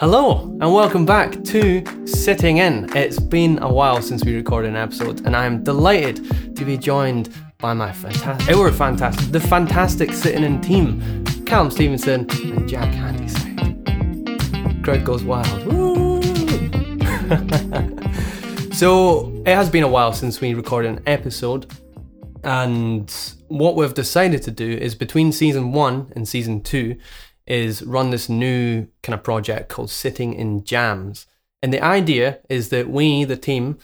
[0.00, 2.88] Hello, and welcome back to Sitting In.
[2.96, 6.78] It's been a while since we recorded an episode, and I am delighted to be
[6.78, 12.94] joined by my fantastic, were fantastic, the fantastic Sitting In team, Callum Stevenson and Jack
[12.94, 13.84] Handyside.
[14.84, 15.64] Crowd goes wild.
[18.74, 21.66] So, it has been a while since we recorded an episode,
[22.44, 23.12] and
[23.48, 26.96] what we've decided to do is between season one and season two,
[27.48, 31.26] is run this new kind of project called Sitting in Jams.
[31.62, 33.78] And the idea is that we, the team,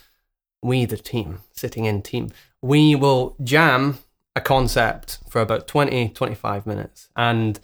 [0.63, 2.31] we, the team, sitting in team,
[2.63, 3.99] we will jam
[4.37, 7.09] a concept for about 20, 25 minutes.
[7.17, 7.59] And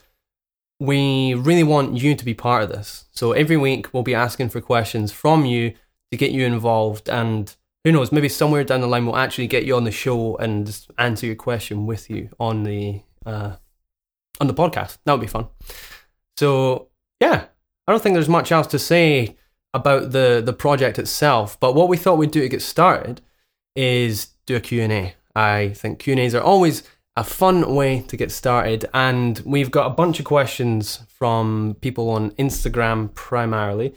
[0.78, 3.04] we really want you to be part of this.
[3.12, 5.74] So every week we'll be asking for questions from you
[6.10, 7.08] to get you involved.
[7.08, 10.36] And who knows, maybe somewhere down the line we'll actually get you on the show
[10.36, 13.56] and answer your question with you on the uh,
[14.40, 14.98] on the podcast.
[15.04, 15.48] That would be fun.
[16.40, 16.88] So
[17.20, 17.44] yeah,
[17.86, 19.36] I don't think there's much else to say
[19.74, 21.60] about the the project itself.
[21.60, 23.20] But what we thought we'd do to get started
[23.76, 25.16] is do a Q&A.
[25.36, 26.82] I think Q&As are always
[27.14, 32.08] a fun way to get started and we've got a bunch of questions from people
[32.08, 33.94] on Instagram primarily.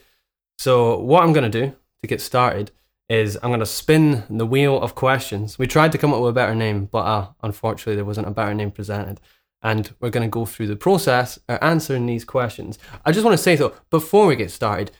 [0.58, 2.72] So what I'm going to do to get started
[3.08, 5.58] is I'm going to spin the wheel of questions.
[5.58, 8.32] We tried to come up with a better name, but uh, unfortunately there wasn't a
[8.32, 9.22] better name presented
[9.64, 12.78] and we're going to go through the process of answering these questions.
[13.06, 14.92] I just want to say though, before we get started,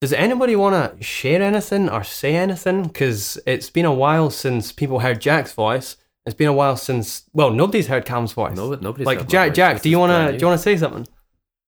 [0.00, 2.84] does anybody want to share anything or say anything?
[2.84, 5.96] Because it's been a while since people heard Jack's voice.
[6.24, 8.56] It's been a while since well, nobody's heard Cam's voice.
[8.56, 9.48] No, nobody's like heard Jack.
[9.50, 9.56] voice.
[9.56, 11.06] Jack, This do you want to do you want to say something?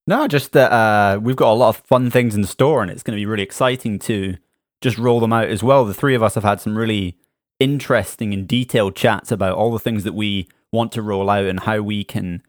[0.06, 3.02] No, just that uh, we've got a lot of fun things in store, and it's
[3.02, 4.36] going to be really exciting to
[4.80, 5.84] just roll them out as well.
[5.84, 7.16] The three of us have had some really
[7.58, 11.60] interesting and detailed chats about all the things that we want to roll out and
[11.60, 12.42] how we can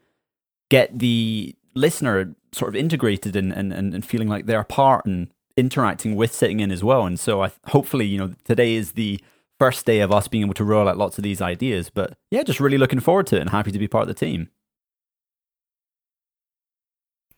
[0.68, 5.06] get the listener sort of integrated and and, and, and feeling like they're a part
[5.06, 7.06] and interacting with sitting in as well.
[7.06, 9.20] And so I hopefully, you know, today is the
[9.58, 11.88] first day of us being able to roll out lots of these ideas.
[11.90, 14.14] But yeah, just really looking forward to it and happy to be part of the
[14.14, 14.50] team.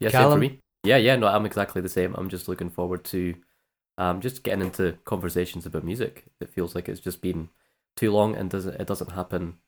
[0.00, 0.59] Yeah, same for me.
[0.84, 2.15] Yeah, yeah, no, I'm exactly the same.
[2.16, 3.34] I'm just looking forward to
[3.98, 6.25] um, just getting into conversations about music.
[6.41, 7.48] It feels like it's just been
[7.97, 9.59] too long and doesn't it doesn't happen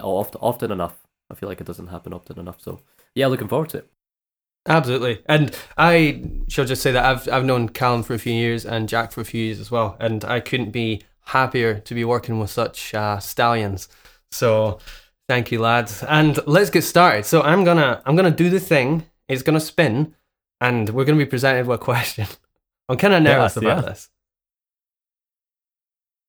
[0.00, 0.96] often often enough.
[1.30, 2.60] I feel like it doesn't happen often enough.
[2.60, 2.80] So
[3.14, 3.88] yeah, looking forward to it.
[4.68, 5.22] Absolutely.
[5.26, 8.88] And I shall just say that I've I've known Callum for a few years and
[8.88, 12.38] Jack for a few years as well, and I couldn't be happier to be working
[12.38, 13.88] with such uh, stallions.
[14.30, 14.78] So
[15.28, 16.02] thank you, lads.
[16.04, 17.24] And let's get started.
[17.26, 19.04] So I'm gonna I'm gonna do the thing.
[19.28, 20.14] It's gonna spin,
[20.60, 22.26] and we're gonna be presented with a question.
[22.88, 23.88] I'm kind of nervous Yes, about yeah.
[23.90, 24.10] this.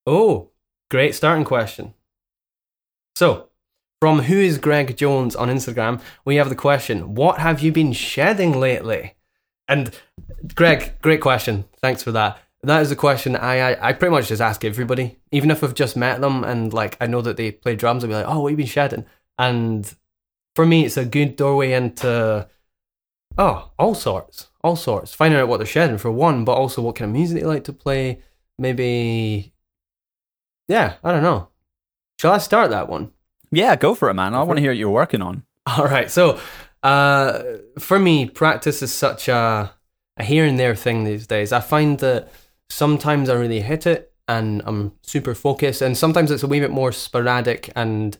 [0.05, 0.51] Oh,
[0.89, 1.93] great starting question.
[3.23, 3.47] So,
[4.01, 7.93] from Who is Greg Jones on Instagram, we have the question What have you been
[7.93, 9.15] shedding lately?
[9.65, 9.97] And
[10.53, 11.63] Greg, great question.
[11.77, 12.37] Thanks for that.
[12.63, 15.73] That is a question I, I I pretty much just ask everybody, even if I've
[15.73, 18.03] just met them and like I know that they play drums.
[18.03, 19.05] I'll be like, "Oh, what have you been shedding?"
[19.37, 19.89] And
[20.53, 22.49] for me, it's a good doorway into
[23.37, 25.13] oh, all sorts, all sorts.
[25.13, 27.63] Finding out what they're shedding for one, but also what kind of music they like
[27.63, 28.21] to play.
[28.57, 29.53] Maybe,
[30.67, 31.52] yeah, I don't know.
[32.19, 33.11] Shall I start that one?
[33.51, 34.33] Yeah, go for it, man.
[34.33, 35.43] I want to hear what you're working on.
[35.65, 36.09] All right.
[36.09, 36.39] So,
[36.81, 37.43] uh,
[37.79, 39.73] for me, practice is such a,
[40.17, 41.51] a here and there thing these days.
[41.51, 42.31] I find that
[42.69, 46.71] sometimes I really hit it and I'm super focused, and sometimes it's a wee bit
[46.71, 48.17] more sporadic and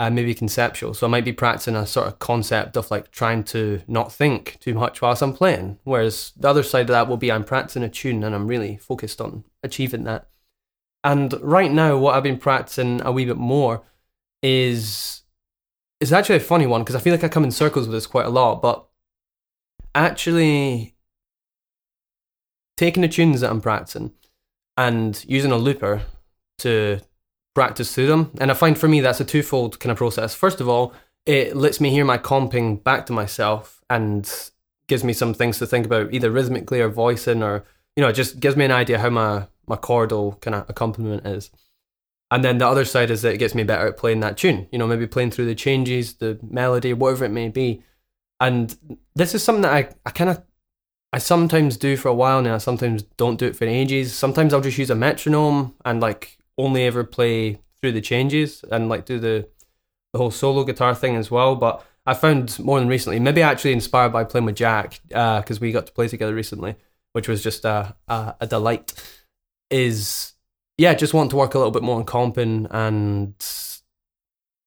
[0.00, 0.94] uh, maybe conceptual.
[0.94, 4.58] So I might be practicing a sort of concept of like trying to not think
[4.60, 5.78] too much whilst I'm playing.
[5.84, 8.76] Whereas the other side of that will be I'm practicing a tune and I'm really
[8.76, 10.28] focused on achieving that.
[11.04, 13.84] And right now, what I've been practicing a wee bit more
[14.42, 15.22] is
[16.00, 18.06] it's actually a funny one because I feel like I come in circles with this
[18.06, 18.86] quite a lot, but
[19.94, 20.96] actually
[22.76, 24.12] taking the tunes that I'm practicing
[24.76, 26.02] and using a looper
[26.58, 27.00] to
[27.54, 28.32] practice through them.
[28.40, 30.34] And I find for me that's a twofold kind of process.
[30.34, 30.94] First of all,
[31.26, 34.30] it lets me hear my comping back to myself and
[34.88, 37.64] gives me some things to think about either rhythmically or voicing or
[37.96, 41.26] you know, it just gives me an idea how my my chordal kind of accompaniment
[41.26, 41.50] is.
[42.30, 44.66] And then the other side is that it gets me better at playing that tune.
[44.72, 47.82] You know, maybe playing through the changes, the melody, whatever it may be.
[48.40, 48.76] And
[49.14, 50.42] this is something that I, I kind of
[51.12, 52.56] I sometimes do for a while now.
[52.56, 54.12] I sometimes don't do it for ages.
[54.12, 58.88] Sometimes I'll just use a metronome and like only ever play through the changes and
[58.88, 59.48] like do the
[60.12, 61.54] the whole solo guitar thing as well.
[61.54, 65.60] But I found more than recently, maybe actually inspired by playing with Jack uh, because
[65.60, 66.74] we got to play together recently,
[67.12, 68.92] which was just a, a a delight.
[69.74, 70.34] Is
[70.78, 73.34] yeah, just want to work a little bit more on comping and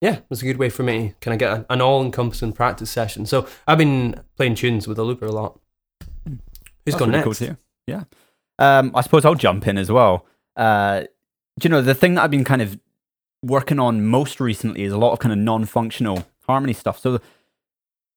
[0.02, 2.92] yeah, it's a good way for me to kind of get an all encompassing practice
[2.92, 3.26] session.
[3.26, 5.60] So I've been playing tunes with a looper a lot.
[6.26, 6.38] Who's
[6.86, 7.40] That's gone really next?
[7.40, 7.58] Cool.
[7.88, 8.04] Yeah.
[8.60, 10.26] Um, I suppose I'll jump in as well.
[10.56, 11.02] Uh,
[11.60, 12.80] do you know the thing that I've been kind of
[13.42, 17.00] working on most recently is a lot of kind of non-functional harmony stuff.
[17.00, 17.20] So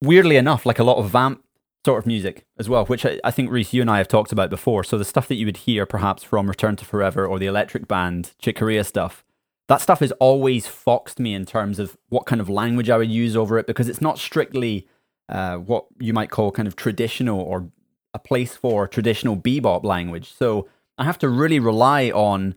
[0.02, 1.44] weirdly enough, like a lot of vamp
[1.84, 4.32] sort of music as well, which I, I think Reese, you and I have talked
[4.32, 4.84] about before.
[4.84, 7.88] So the stuff that you would hear perhaps from Return to Forever or the Electric
[7.88, 9.24] Band, Chick Corea stuff,
[9.68, 13.10] that stuff has always foxed me in terms of what kind of language I would
[13.10, 14.86] use over it because it's not strictly
[15.28, 17.70] uh, what you might call kind of traditional or
[18.12, 20.34] a place for traditional bebop language.
[20.34, 20.68] So
[20.98, 22.56] I have to really rely on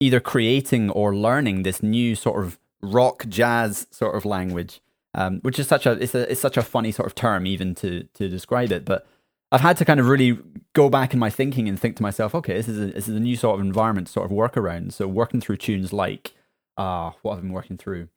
[0.00, 4.80] either creating or learning this new sort of rock jazz sort of language,
[5.14, 7.74] um, which is such a it's a it's such a funny sort of term even
[7.76, 8.84] to to describe it.
[8.84, 9.06] But
[9.50, 10.38] I've had to kind of really
[10.74, 13.16] go back in my thinking and think to myself, okay, this is a, this is
[13.16, 14.92] a new sort of environment, sort of work around.
[14.92, 16.34] So working through tunes like
[16.76, 18.08] uh what have been working through?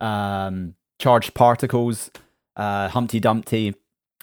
[0.00, 2.10] Um, Charged Particles,
[2.56, 3.74] uh, Humpty Dumpty,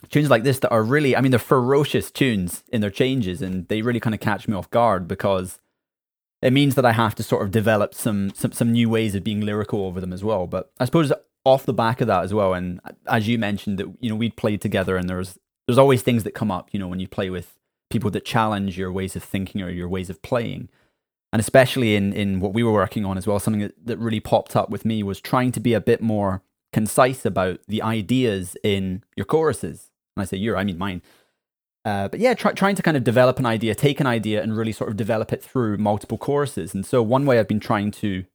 [0.10, 3.68] tunes like this that are really, I mean, they're ferocious tunes in their changes, and
[3.68, 5.60] they really kind of catch me off guard because
[6.42, 9.24] it means that I have to sort of develop some some some new ways of
[9.24, 10.48] being lyrical over them as well.
[10.48, 11.12] But I suppose
[11.46, 14.36] off the back of that as well, and as you mentioned that you know we'd
[14.36, 17.30] played together, and there's there's always things that come up, you know, when you play
[17.30, 17.56] with
[17.90, 20.70] people that challenge your ways of thinking or your ways of playing.
[21.34, 24.20] And especially in, in what we were working on as well, something that, that really
[24.20, 28.56] popped up with me was trying to be a bit more concise about the ideas
[28.64, 29.92] in your choruses.
[30.16, 31.02] And I say your, I mean mine.
[31.84, 34.58] Uh, but yeah, try, trying to kind of develop an idea, take an idea, and
[34.58, 36.74] really sort of develop it through multiple choruses.
[36.74, 38.26] And so, one way I've been trying to,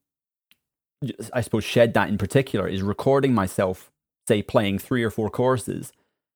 [1.33, 3.91] I suppose, shed that in particular is recording myself,
[4.29, 5.93] say, playing three or four courses,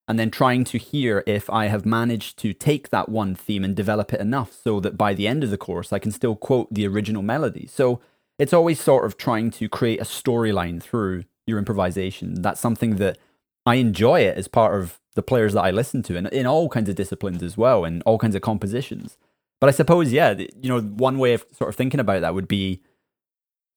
[0.09, 3.75] and then trying to hear if I have managed to take that one theme and
[3.75, 6.73] develop it enough so that by the end of the course, I can still quote
[6.73, 7.67] the original melody.
[7.67, 8.01] So,
[8.39, 12.43] it's always sort of trying to create a storyline through your improvisation.
[12.43, 13.19] That's something that
[13.65, 16.69] I enjoy it as part of the players that I listen to, and in all
[16.69, 19.17] kinds of disciplines as well, and all kinds of compositions.
[19.61, 22.49] But I suppose, yeah, you know, one way of sort of thinking about that would
[22.49, 22.83] be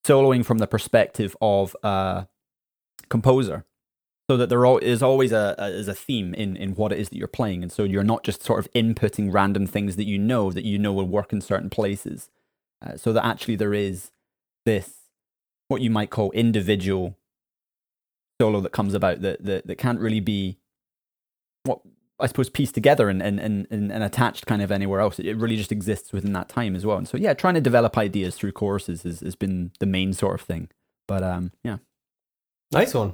[0.06, 2.28] soloing from the perspective of a
[3.10, 3.66] composer,
[4.30, 7.10] so that there is always a, a is a theme in in what it is
[7.10, 10.18] that you're playing, and so you're not just sort of inputting random things that you
[10.18, 12.30] know that you know will work in certain places,
[12.86, 14.12] uh, so that actually there is
[14.66, 14.96] this
[15.68, 17.18] what you might call individual
[18.40, 20.58] solo that comes about that that, that can't really be
[22.20, 25.20] I suppose pieced together and, and, and, and, attached kind of anywhere else.
[25.20, 26.98] It really just exists within that time as well.
[26.98, 30.40] And so yeah, trying to develop ideas through courses has, has been the main sort
[30.40, 30.70] of thing.
[31.08, 31.78] But um yeah.
[32.72, 33.14] Nice one.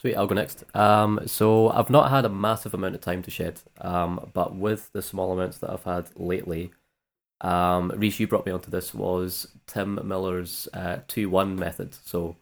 [0.00, 0.64] Sweet, I'll go next.
[0.74, 4.90] Um, so I've not had a massive amount of time to shed, um, but with
[4.92, 6.72] the small amounts that I've had lately,
[7.42, 11.94] um, Reese, you brought me onto this was Tim Miller's uh, two one method.
[12.04, 12.36] So,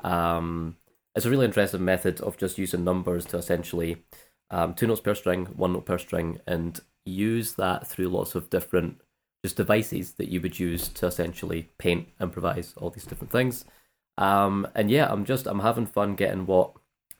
[0.00, 0.76] um,
[1.18, 4.04] it's a really interesting method of just using numbers to essentially
[4.52, 8.48] um, two notes per string, one note per string, and use that through lots of
[8.50, 9.00] different
[9.44, 13.64] just devices that you would use to essentially paint, improvise, all these different things.
[14.16, 16.70] Um, and yeah, I'm just I'm having fun getting what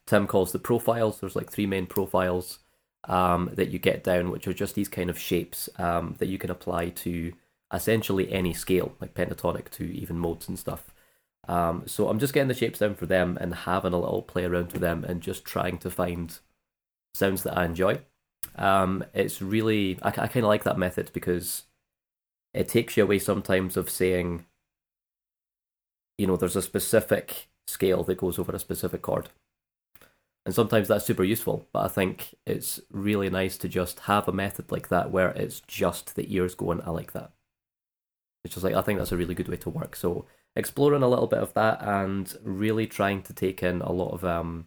[0.07, 1.19] Tim calls the profiles.
[1.19, 2.61] There's like three main profiles
[3.09, 6.39] um, that you get down, which are just these kind of shapes um, that you
[6.39, 7.33] can apply to
[7.75, 10.95] essentially any scale, like pentatonic to even modes and stuff.
[11.49, 14.45] Um, so I'm just getting the shapes down for them and having a little play
[14.45, 16.39] around with them and just trying to find
[17.15, 18.01] sounds that I enjoy.
[18.55, 21.65] Um, it's really I, I kind of like that method because
[22.53, 24.45] it takes you away sometimes of saying,
[26.19, 29.31] you know, there's a specific scale that goes over a specific chord.
[30.45, 34.33] And sometimes that's super useful, but I think it's really nice to just have a
[34.33, 37.33] method like that where it's just the ears going, I like that.
[38.45, 39.95] It's just like, I think that's a really good way to work.
[39.95, 40.27] So
[40.57, 44.25] exploring a little bit of that and really trying to take in a lot of
[44.25, 44.67] um,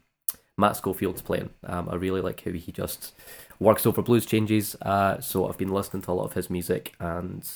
[0.57, 1.49] Matt Schofield's playing.
[1.65, 3.13] Um, I really like how he just
[3.59, 4.75] works over blues changes.
[4.81, 7.47] Uh, so I've been listening to a lot of his music and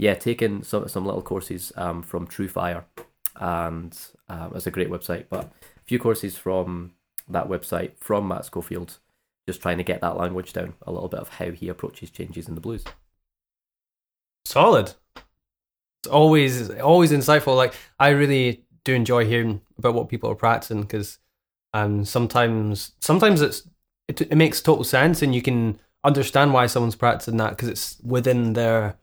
[0.00, 2.84] yeah, taking some some little courses um, from TrueFire,
[3.36, 3.98] and
[4.30, 5.26] um, it's a great website.
[5.28, 6.92] But a few courses from
[7.28, 8.96] that website from Matt Schofield,
[9.46, 12.48] just trying to get that language down a little bit of how he approaches changes
[12.48, 12.82] in the blues.
[14.46, 14.94] Solid.
[16.02, 17.56] It's always always insightful.
[17.56, 21.18] Like I really do enjoy hearing about what people are practicing because
[21.74, 23.68] um, sometimes sometimes it's
[24.08, 28.00] it, it makes total sense and you can understand why someone's practicing that because it's
[28.02, 28.96] within their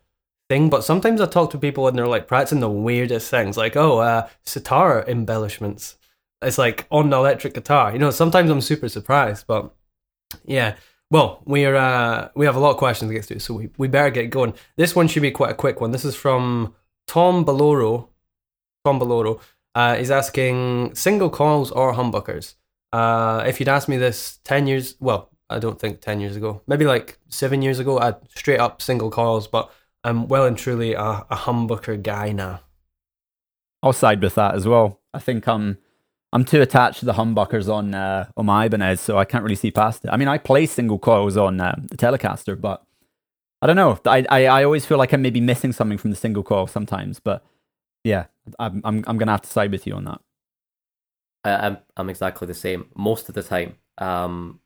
[0.49, 0.69] thing.
[0.69, 3.99] But sometimes I talk to people and they're like practicing the weirdest things, like oh,
[3.99, 5.97] uh, sitar embellishments.
[6.41, 7.91] It's like on the electric guitar.
[7.93, 9.73] You know, sometimes I'm super surprised, but
[10.45, 10.75] yeah.
[11.09, 13.87] Well, we're uh, we have a lot of questions to get through, so we, we
[13.87, 14.53] better get going.
[14.75, 15.91] This one should be quite a quick one.
[15.91, 16.75] This is from
[17.07, 18.09] Tom Baloro.
[18.85, 19.39] Tom Baloro
[19.75, 22.55] uh, is asking single coils or humbuckers.
[22.93, 26.61] Uh, if you'd asked me this ten years, well, I don't think ten years ago.
[26.67, 29.71] Maybe like seven years ago, I'd straight up single coils, but
[30.03, 32.61] I'm well and truly a, a humbucker guy now.
[33.83, 35.01] I'll side with that as well.
[35.13, 35.77] I think I'm
[36.33, 39.55] I'm too attached to the humbuckers on uh, on my Ibanez, so I can't really
[39.55, 40.09] see past it.
[40.09, 42.83] I mean, I play single coils on um, the Telecaster, but
[43.61, 43.99] I don't know.
[44.05, 47.19] I, I I always feel like I'm maybe missing something from the single coil sometimes.
[47.19, 47.43] But
[48.03, 48.25] yeah,
[48.59, 50.21] I'm I'm I'm gonna have to side with you on that.
[51.43, 53.77] I'm I'm exactly the same most of the time.
[53.97, 54.59] Um,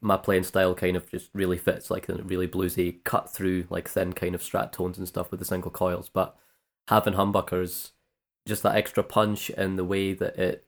[0.00, 3.88] my playing style kind of just really fits like a really bluesy, cut through like
[3.88, 6.08] thin kind of strat tones and stuff with the single coils.
[6.08, 6.36] But
[6.88, 7.92] having humbuckers,
[8.46, 10.66] just that extra punch and the way that it,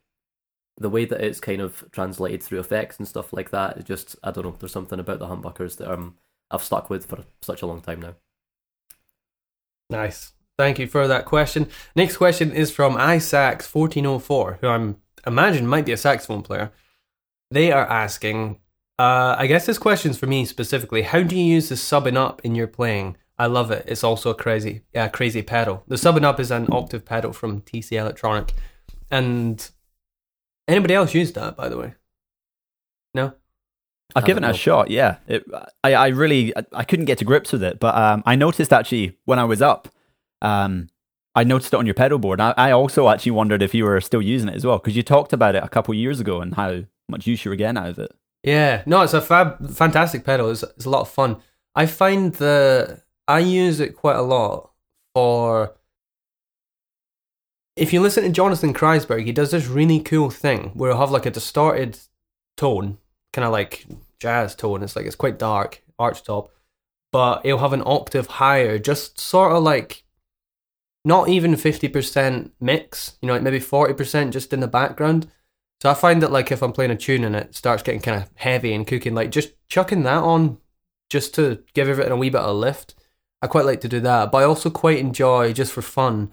[0.78, 3.78] the way that it's kind of translated through effects and stuff like that.
[3.78, 4.56] It just I don't know.
[4.58, 6.16] There's something about the humbuckers that um
[6.52, 8.14] I've stuck with for such a long time now.
[9.90, 10.32] Nice.
[10.58, 11.68] Thank you for that question.
[11.96, 16.70] Next question is from iSax1404, who I'm imagine might be a saxophone player.
[17.50, 18.58] They are asking,
[18.98, 21.02] uh, I guess this question's for me specifically.
[21.02, 23.16] How do you use the Sub 'N' Up in your playing?
[23.38, 23.84] I love it.
[23.88, 24.82] It's also a crazy,
[25.12, 25.84] crazy pedal.
[25.88, 28.52] The Sub 'N' Up is an octave pedal from TC Electronic,
[29.10, 29.70] and
[30.68, 31.56] anybody else use that?
[31.56, 31.94] By the way.
[34.14, 34.90] I've given it a shot.
[34.90, 35.44] Yeah, it,
[35.82, 38.72] I I really I, I couldn't get to grips with it, but um, I noticed
[38.72, 39.88] actually when I was up,
[40.40, 40.88] um,
[41.34, 42.40] I noticed it on your pedal board.
[42.40, 45.02] I, I also actually wondered if you were still using it as well because you
[45.02, 47.78] talked about it a couple of years ago and how much use you were getting
[47.78, 48.12] out of it.
[48.42, 50.50] Yeah, no, it's a fab, fantastic pedal.
[50.50, 51.36] It's, it's a lot of fun.
[51.74, 54.72] I find that I use it quite a lot
[55.14, 55.74] for.
[57.76, 61.10] If you listen to Jonathan Kreisberg, he does this really cool thing where he'll have
[61.10, 61.98] like a distorted
[62.58, 62.98] tone,
[63.32, 63.86] kind of like
[64.18, 64.82] jazz tone.
[64.82, 66.50] It's like it's quite dark, arch top,
[67.10, 70.04] but it'll have an octave higher, just sort of like
[71.04, 75.28] not even 50% mix, you know, like maybe 40% just in the background.
[75.80, 78.22] So I find that like if I'm playing a tune and it starts getting kind
[78.22, 80.58] of heavy and cooking, like just chucking that on
[81.10, 82.94] just to give everything a wee bit of lift.
[83.42, 86.32] I quite like to do that, but I also quite enjoy just for fun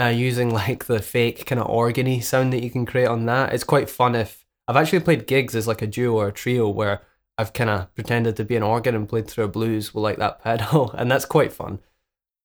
[0.00, 3.52] uh, using like the fake kind of organy sound that you can create on that.
[3.52, 6.68] It's quite fun if I've actually played gigs as like a duo or a trio
[6.68, 7.00] where
[7.38, 10.18] I've kind of pretended to be an organ and played through a blues with like
[10.18, 11.80] that pedal, and that's quite fun.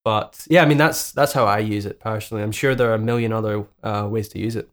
[0.06, 2.44] But yeah, I mean that's that's how I use it personally.
[2.44, 4.70] I'm sure there are a million other uh, ways to use it.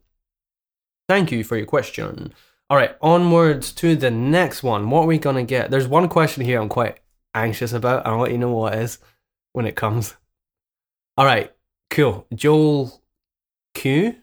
[1.09, 2.33] Thank you for your question.
[2.69, 4.89] All right, onwards to the next one.
[4.89, 5.71] What are we gonna get?
[5.71, 6.99] There's one question here I'm quite
[7.35, 8.07] anxious about.
[8.07, 8.99] I'll let you know what it is
[9.51, 10.15] when it comes.
[11.17, 11.51] All right,
[11.89, 12.27] cool.
[12.33, 13.01] Joel
[13.73, 14.15] Q,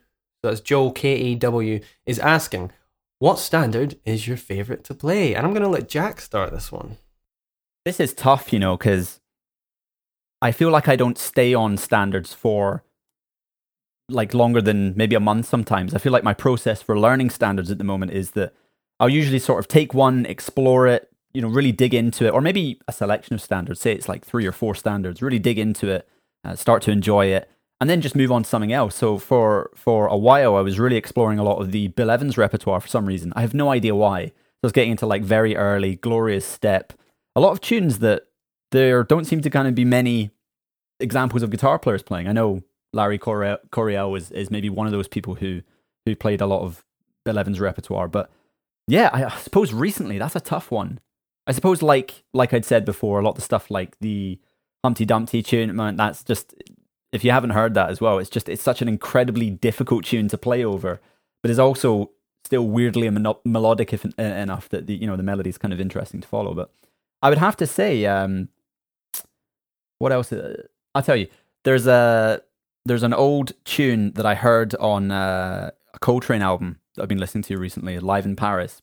[0.42, 2.72] that's Joel K E W, is asking,
[3.18, 5.34] what standard is your favorite to play?
[5.34, 6.96] And I'm gonna let Jack start this one.
[7.84, 9.20] This is tough, you know, because
[10.40, 12.84] I feel like I don't stay on standards for
[14.08, 15.94] like longer than maybe a month sometimes.
[15.94, 18.54] I feel like my process for learning standards at the moment is that
[19.00, 22.40] I'll usually sort of take one, explore it, you know, really dig into it, or
[22.40, 25.88] maybe a selection of standards, say it's like three or four standards, really dig into
[25.88, 26.08] it,
[26.44, 28.96] uh, start to enjoy it, and then just move on to something else.
[28.96, 32.36] So for for a while, I was really exploring a lot of the Bill Evans
[32.36, 33.32] repertoire for some reason.
[33.36, 34.26] I have no idea why.
[34.26, 36.92] So I was getting into like very early, Gloria's Step,
[37.36, 38.24] a lot of tunes that
[38.72, 40.30] there don't seem to kind of be many
[41.00, 42.26] examples of guitar players playing.
[42.26, 45.62] I know Larry Coryell is, is maybe one of those people who
[46.04, 46.84] who played a lot of
[47.24, 48.30] Bill Evans repertoire, but
[48.86, 50.98] yeah, I, suppose recently that's a tough one.
[51.46, 54.40] I suppose like like I'd said before, a lot of the stuff like the
[54.82, 56.54] Humpty Dumpty tune, that's just
[57.12, 60.28] if you haven't heard that as well, it's just it's such an incredibly difficult tune
[60.28, 61.00] to play over,
[61.42, 62.10] but it's also
[62.44, 63.10] still weirdly
[63.44, 66.54] melodic if, enough that the you know the melody is kind of interesting to follow.
[66.54, 66.70] But
[67.22, 68.48] I would have to say, um,
[69.98, 70.32] what else?
[70.32, 70.62] Uh,
[70.94, 71.28] I'll tell you.
[71.64, 72.40] There's a
[72.86, 77.18] there's an old tune that I heard on uh, a Coltrane album that I've been
[77.18, 78.80] listening to recently, Live in Paris,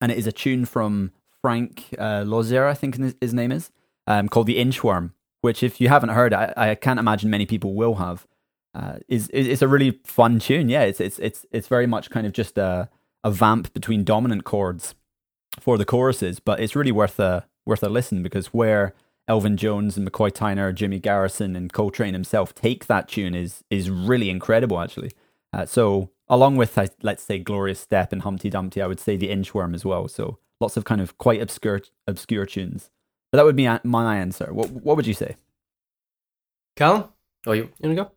[0.00, 3.70] and it is a tune from Frank uh, Lozier, I think his name is,
[4.06, 5.12] um, called the Inchworm.
[5.46, 8.26] Which, if you haven't heard, I, I can't imagine many people will have.
[8.74, 10.68] Uh, is it's a really fun tune.
[10.68, 12.88] Yeah, it's it's it's it's very much kind of just a
[13.22, 14.96] a vamp between dominant chords
[15.60, 18.92] for the choruses, but it's really worth a worth a listen because where
[19.28, 23.88] Elvin Jones and McCoy Tyner, Jimmy Garrison, and Coltrane himself take that tune is is
[23.88, 25.12] really incredible, actually.
[25.52, 29.28] Uh, so, along with let's say Gloria's Step and Humpty Dumpty, I would say the
[29.28, 30.08] Inchworm as well.
[30.08, 32.90] So, lots of kind of quite obscure obscure tunes.
[33.36, 34.50] But that would be my answer.
[34.50, 35.36] What what would you say,
[36.74, 37.10] Callum?
[37.46, 38.12] Oh, you, you wanna go?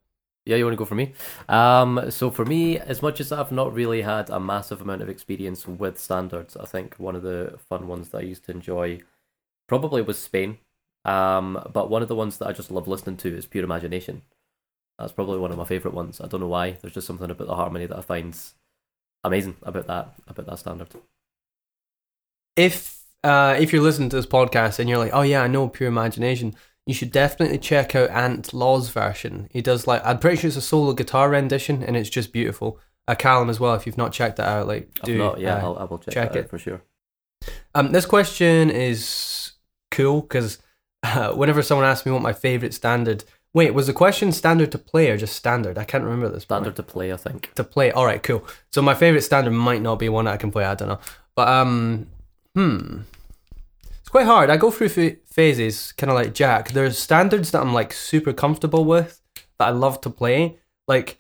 [0.46, 1.12] Yeah, you want to go for me?
[1.50, 5.10] Um, so for me, as much as I've not really had a massive amount of
[5.10, 9.02] experience with standards, I think one of the fun ones that I used to enjoy
[9.68, 10.60] probably was Spain.
[11.04, 14.22] Um, but one of the ones that I just love listening to is Pure Imagination.
[14.98, 16.22] That's probably one of my favorite ones.
[16.22, 16.78] I don't know why.
[16.80, 18.34] There's just something about the harmony that I find
[19.26, 20.90] amazing about that about that standard.
[22.56, 25.68] If uh, if you're listening to this podcast and you're like, oh yeah, I know
[25.68, 29.48] Pure Imagination, you should definitely check out Ant Law's version.
[29.52, 32.80] He does like, I'm pretty sure it's a solo guitar rendition and it's just beautiful.
[33.08, 35.62] Uh, Callum as well, if you've not checked that out, like do not, yeah, uh,
[35.62, 36.50] I'll, I will check, check it.
[36.50, 36.82] for sure.
[37.76, 39.54] Um, this question is
[39.92, 40.60] cool because
[41.04, 43.24] uh, whenever someone asks me what my favorite standard,
[43.54, 45.78] wait, was the question standard to play or just standard?
[45.78, 46.46] I can't remember this.
[46.46, 46.64] point.
[46.64, 47.54] Standard to play, I think.
[47.56, 47.92] to play.
[47.92, 48.46] All right, cool.
[48.72, 50.66] So my favorite standard might not be one that I can play.
[50.66, 51.00] I don't know,
[51.36, 52.08] but um,
[52.56, 53.00] hmm,
[54.10, 54.50] it's quite hard.
[54.50, 56.72] I go through ph- phases, kind of like Jack.
[56.72, 59.22] There's standards that I'm like super comfortable with
[59.60, 60.58] that I love to play.
[60.88, 61.20] Like,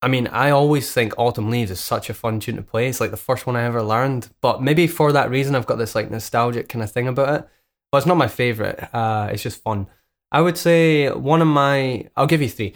[0.00, 2.88] I mean, I always think Autumn Leaves is such a fun tune to play.
[2.88, 5.78] It's like the first one I ever learned, but maybe for that reason, I've got
[5.78, 7.48] this like nostalgic kind of thing about it.
[7.90, 8.78] But it's not my favorite.
[8.94, 9.88] Uh, it's just fun.
[10.30, 12.06] I would say one of my.
[12.16, 12.74] I'll give you three.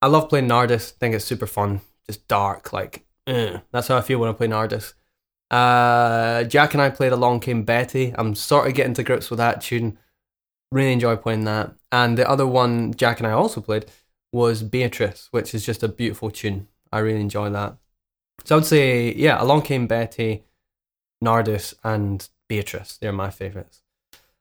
[0.00, 0.92] I love playing Nardis.
[0.92, 1.80] think it's super fun.
[2.06, 3.58] Just dark, like eh.
[3.72, 4.94] that's how I feel when I play Nardis.
[5.52, 8.14] Uh, Jack and I played Along Came Betty.
[8.16, 9.98] I'm sort of getting to grips with that tune.
[10.70, 11.74] Really enjoy playing that.
[11.92, 13.84] And the other one Jack and I also played
[14.32, 16.68] was Beatrice, which is just a beautiful tune.
[16.90, 17.76] I really enjoy that.
[18.44, 20.44] So I would say, yeah, Along Came Betty,
[21.22, 22.96] Nardis, and Beatrice.
[22.96, 23.82] They're my favorites.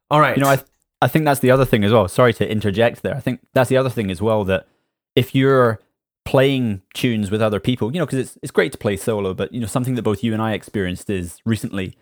[0.10, 0.38] All right.
[0.38, 0.68] You know, I th-
[1.02, 2.08] I think that's the other thing as well.
[2.08, 3.16] Sorry to interject there.
[3.16, 4.68] I think that's the other thing as well that
[5.16, 5.80] if you're
[6.26, 9.52] playing tunes with other people, you know, because it's it's great to play solo, but
[9.54, 11.98] you know, something that both you and I experienced is recently.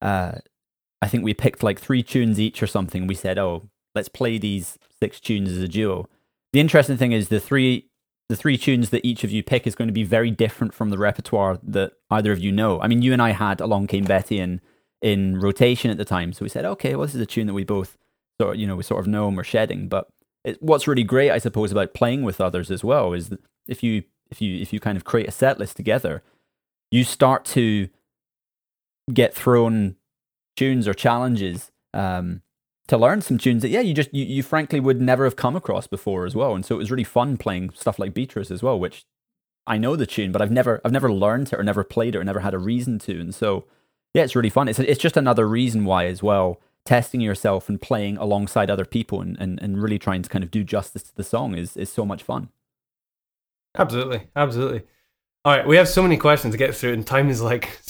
[0.00, 0.38] Uh,
[1.02, 3.06] I think we picked like three tunes each or something.
[3.06, 6.08] We said, "Oh, let's play these six tunes as a duo."
[6.52, 7.90] The interesting thing is the three
[8.28, 10.90] the three tunes that each of you pick is going to be very different from
[10.90, 12.80] the repertoire that either of you know.
[12.80, 14.60] I mean, you and I had "Along Came Betty" in
[15.02, 17.54] in rotation at the time, so we said, "Okay, well, this is a tune that
[17.54, 17.98] we both
[18.40, 20.08] sort of, you know we sort of know and we're shedding." But
[20.44, 23.82] it, what's really great, I suppose, about playing with others as well is that if
[23.82, 26.22] you if you if you kind of create a set list together,
[26.90, 27.88] you start to
[29.12, 29.96] get thrown
[30.56, 32.42] tunes or challenges um,
[32.88, 35.56] to learn some tunes that yeah you just you, you frankly would never have come
[35.56, 36.54] across before as well.
[36.54, 39.04] And so it was really fun playing stuff like Beatrice as well which
[39.66, 42.18] I know the tune but I've never I've never learned it or never played it
[42.18, 43.20] or never had a reason to.
[43.20, 43.64] And so
[44.12, 44.68] yeah it's really fun.
[44.68, 49.22] It's it's just another reason why as well testing yourself and playing alongside other people
[49.22, 51.90] and, and, and really trying to kind of do justice to the song is is
[51.90, 52.50] so much fun
[53.76, 54.82] Absolutely, absolutely.
[55.44, 57.80] All right, we have so many questions to get through, and time is like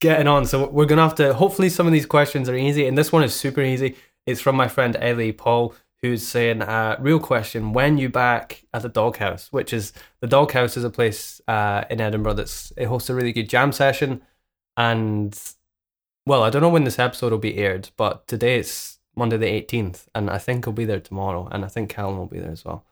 [0.00, 0.44] getting on.
[0.46, 1.34] So we're gonna have to.
[1.34, 3.96] Hopefully, some of these questions are easy, and this one is super easy.
[4.26, 8.82] It's from my friend Ellie Paul, who's saying, uh, "Real question: When you back at
[8.82, 13.10] the Doghouse, which is the Doghouse is a place uh, in Edinburgh that's it hosts
[13.10, 14.22] a really good jam session,
[14.76, 15.38] and
[16.26, 19.46] well, I don't know when this episode will be aired, but today it's Monday the
[19.46, 22.52] eighteenth, and I think I'll be there tomorrow, and I think Callum will be there
[22.52, 22.84] as well.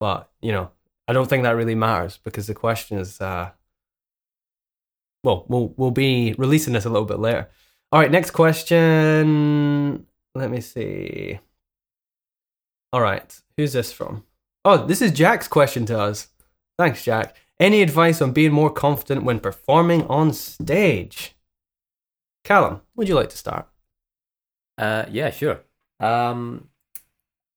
[0.00, 0.70] But you know,
[1.08, 3.50] I don't think that really matters because the question is, uh,
[5.24, 7.48] well, we'll we'll be releasing this a little bit later.
[7.90, 10.06] All right, next question.
[10.34, 11.40] Let me see.
[12.92, 14.24] All right, who's this from?
[14.66, 16.28] Oh, this is Jack's question to us.
[16.78, 17.34] Thanks, Jack.
[17.58, 21.34] Any advice on being more confident when performing on stage?
[22.44, 23.66] Callum, would you like to start?
[24.76, 25.62] Uh, yeah, sure.
[26.00, 26.68] Um,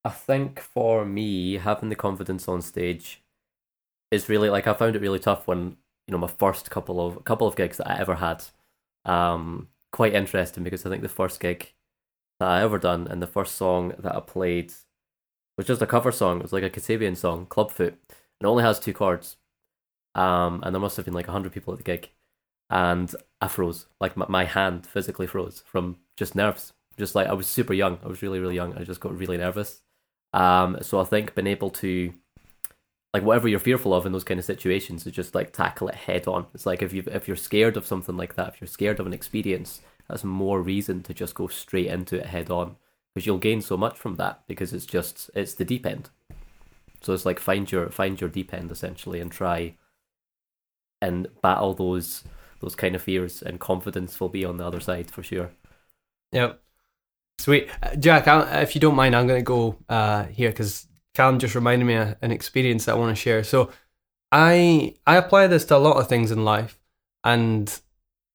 [0.03, 3.21] I think for me, having the confidence on stage
[4.11, 7.23] is really like I found it really tough when you know my first couple of
[7.23, 8.43] couple of gigs that I ever had.
[9.05, 11.73] Um, quite interesting because I think the first gig
[12.39, 14.73] that I ever done and the first song that I played
[15.57, 16.37] was just a cover song.
[16.37, 19.37] It was like a Kasabian song, Clubfoot, and it only has two chords.
[20.15, 22.09] Um, and there must have been like hundred people at the gig,
[22.69, 23.85] and I froze.
[23.99, 26.73] Like my, my hand physically froze from just nerves.
[26.97, 27.99] Just like I was super young.
[28.03, 28.77] I was really really young.
[28.77, 29.81] I just got really nervous.
[30.33, 32.13] Um, so I think being able to
[33.13, 35.95] like whatever you're fearful of in those kind of situations is just like tackle it
[35.95, 36.47] head on.
[36.53, 39.07] It's like if you if you're scared of something like that, if you're scared of
[39.07, 42.77] an experience, that's more reason to just go straight into it head on
[43.13, 46.09] because you'll gain so much from that because it's just it's the deep end.
[47.01, 49.75] So it's like find your find your deep end essentially and try
[51.01, 52.23] and battle those
[52.61, 55.51] those kind of fears and confidence will be on the other side for sure.
[56.31, 56.61] Yep.
[57.39, 57.69] Sweet.
[57.81, 61.39] Uh, Jack, I, if you don't mind, I'm going to go uh, here because Callum
[61.39, 63.43] just reminded me of an experience that I want to share.
[63.43, 63.71] So
[64.31, 66.79] I I apply this to a lot of things in life,
[67.23, 67.79] and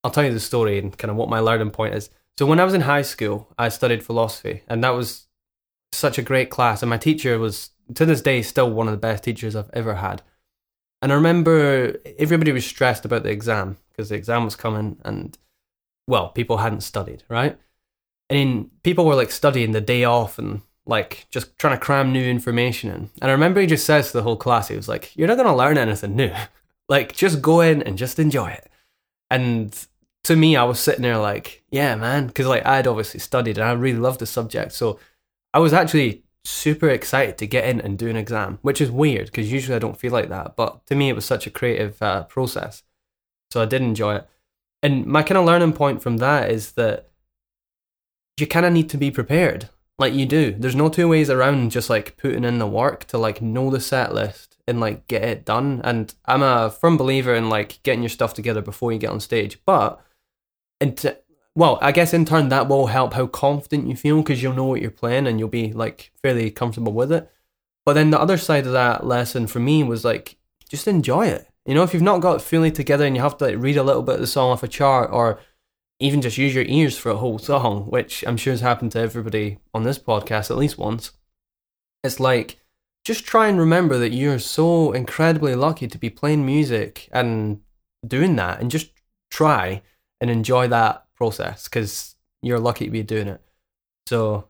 [0.05, 2.11] I'll tell you the story and kind of what my learning point is.
[2.39, 5.27] So when I was in high school, I studied philosophy, and that was
[5.93, 6.83] such a great class.
[6.83, 9.95] And my teacher was to this day still one of the best teachers I've ever
[9.95, 10.23] had.
[11.01, 15.37] And I remember everybody was stressed about the exam because the exam was coming, and
[16.07, 17.59] well, people hadn't studied, right?
[18.29, 22.25] And people were like studying the day off and like just trying to cram new
[22.25, 23.11] information in.
[23.21, 25.37] And I remember he just says to the whole class, he was like, You're not
[25.37, 26.33] going to learn anything new.
[26.89, 28.71] like, just go in and just enjoy it.
[29.31, 29.77] And
[30.27, 33.69] to me, I was sitting there like, yeah, man, because like I'd obviously studied and
[33.69, 34.99] I really loved the subject, so
[35.55, 39.27] I was actually super excited to get in and do an exam, which is weird
[39.27, 40.57] because usually I don't feel like that.
[40.57, 42.83] But to me, it was such a creative uh, process,
[43.53, 44.29] so I did enjoy it.
[44.83, 47.09] And my kind of learning point from that is that
[48.37, 50.55] you kind of need to be prepared, like you do.
[50.59, 53.81] There's no two ways around just like putting in the work to like know the
[53.81, 55.81] set list and like get it done.
[55.85, 59.21] And I'm a firm believer in like getting your stuff together before you get on
[59.21, 60.01] stage, but
[60.81, 61.19] and to,
[61.55, 64.65] well, I guess in turn that will help how confident you feel because you'll know
[64.65, 67.31] what you're playing and you'll be like fairly comfortable with it.
[67.87, 70.37] But then the other side of that lesson for me was like
[70.69, 71.49] just enjoy it.
[71.65, 73.77] You know, if you've not got it fully together and you have to like read
[73.77, 75.41] a little bit of the song off a chart or
[75.99, 79.01] even just use your ears for a whole song, which I'm sure has happened to
[79.01, 81.13] everybody on this podcast at least once.
[82.05, 82.59] It's like
[83.05, 87.61] just try and remember that you're so incredibly lucky to be playing music and
[88.07, 88.91] doing that and just
[89.31, 89.83] try
[90.21, 93.41] and enjoy that process because you're lucky to be doing it.
[94.07, 94.49] So,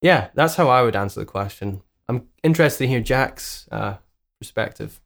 [0.00, 1.82] yeah, that's how I would answer the question.
[2.08, 3.96] I'm interested to hear Jack's uh,
[4.40, 5.00] perspective.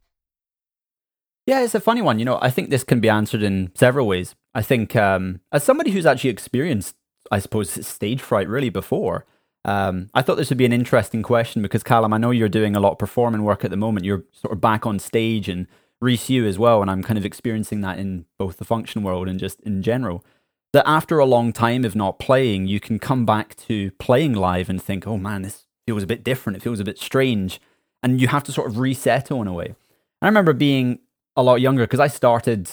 [1.46, 2.18] Yeah, it's a funny one.
[2.18, 4.34] You know, I think this can be answered in several ways.
[4.54, 6.96] I think, um, as somebody who's actually experienced,
[7.30, 9.24] I suppose, stage fright really before,
[9.64, 12.74] um, I thought this would be an interesting question because, Callum, I know you're doing
[12.74, 14.04] a lot of performing work at the moment.
[14.04, 15.66] You're sort of back on stage and
[16.00, 16.82] Reese, you as well.
[16.82, 20.24] And I'm kind of experiencing that in both the function world and just in general
[20.72, 24.68] that after a long time of not playing, you can come back to playing live
[24.68, 26.56] and think, oh man, this feels a bit different.
[26.56, 27.60] It feels a bit strange.
[28.02, 29.74] And you have to sort of resettle in a way.
[30.20, 30.98] I remember being
[31.36, 32.70] a lot younger because I started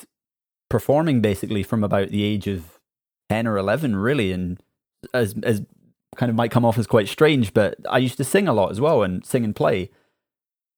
[0.70, 2.80] performing basically from about the age of
[3.30, 4.32] 10 or 11, really.
[4.32, 4.60] And
[5.14, 5.64] as, as
[6.16, 8.72] kind of might come off as quite strange, but I used to sing a lot
[8.72, 9.90] as well and sing and play.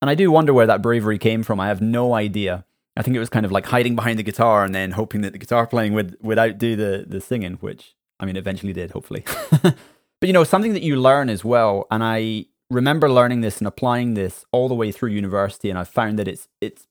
[0.01, 1.59] And I do wonder where that bravery came from.
[1.59, 2.65] I have no idea.
[2.97, 5.33] I think it was kind of like hiding behind the guitar and then hoping that
[5.33, 9.25] the guitar playing would would outdo the the singing, which I mean eventually did, hopefully.
[9.61, 9.75] but
[10.21, 14.13] you know, something that you learn as well, and I remember learning this and applying
[14.13, 16.87] this all the way through university, and I found that it's it's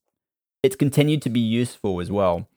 [0.65, 2.49] it's continued to be useful as well.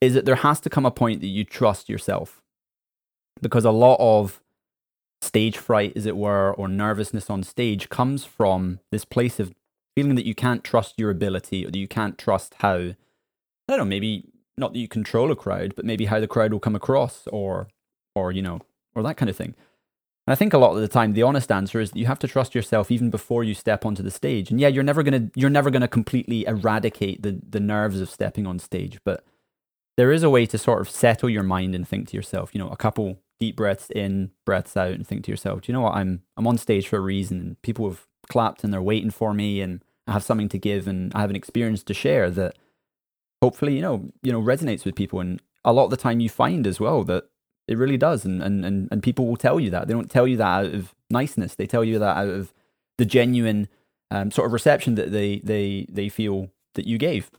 [0.00, 2.40] Is that there has to come a point that you trust yourself,
[3.42, 4.40] because a lot of
[5.20, 9.52] stage fright, as it were, or nervousness on stage comes from this place of
[9.94, 12.94] feeling that you can't trust your ability or that you can't trust how, I
[13.68, 16.60] don't know, maybe not that you control a crowd, but maybe how the crowd will
[16.60, 17.68] come across or,
[18.14, 18.60] or, you know,
[18.94, 19.54] or that kind of thing.
[20.28, 22.18] And I think a lot of the time the honest answer is that you have
[22.18, 24.50] to trust yourself even before you step onto the stage.
[24.50, 28.46] And yeah, you're never gonna you're never gonna completely eradicate the the nerves of stepping
[28.46, 29.24] on stage, but
[29.96, 32.58] there is a way to sort of settle your mind and think to yourself, you
[32.58, 35.80] know, a couple deep breaths in, breaths out, and think to yourself, do you know
[35.80, 35.94] what?
[35.94, 39.32] I'm I'm on stage for a reason, and people have clapped and they're waiting for
[39.32, 42.54] me, and I have something to give and I have an experience to share that
[43.40, 45.20] hopefully, you know, you know, resonates with people.
[45.20, 47.24] And a lot of the time you find as well that
[47.68, 48.24] it really does.
[48.24, 49.88] And, and, and, and people will tell you that.
[49.88, 51.54] They don't tell you that out of niceness.
[51.54, 52.52] They tell you that out of
[52.96, 53.68] the genuine
[54.10, 57.30] um, sort of reception that they, they, they feel that you gave.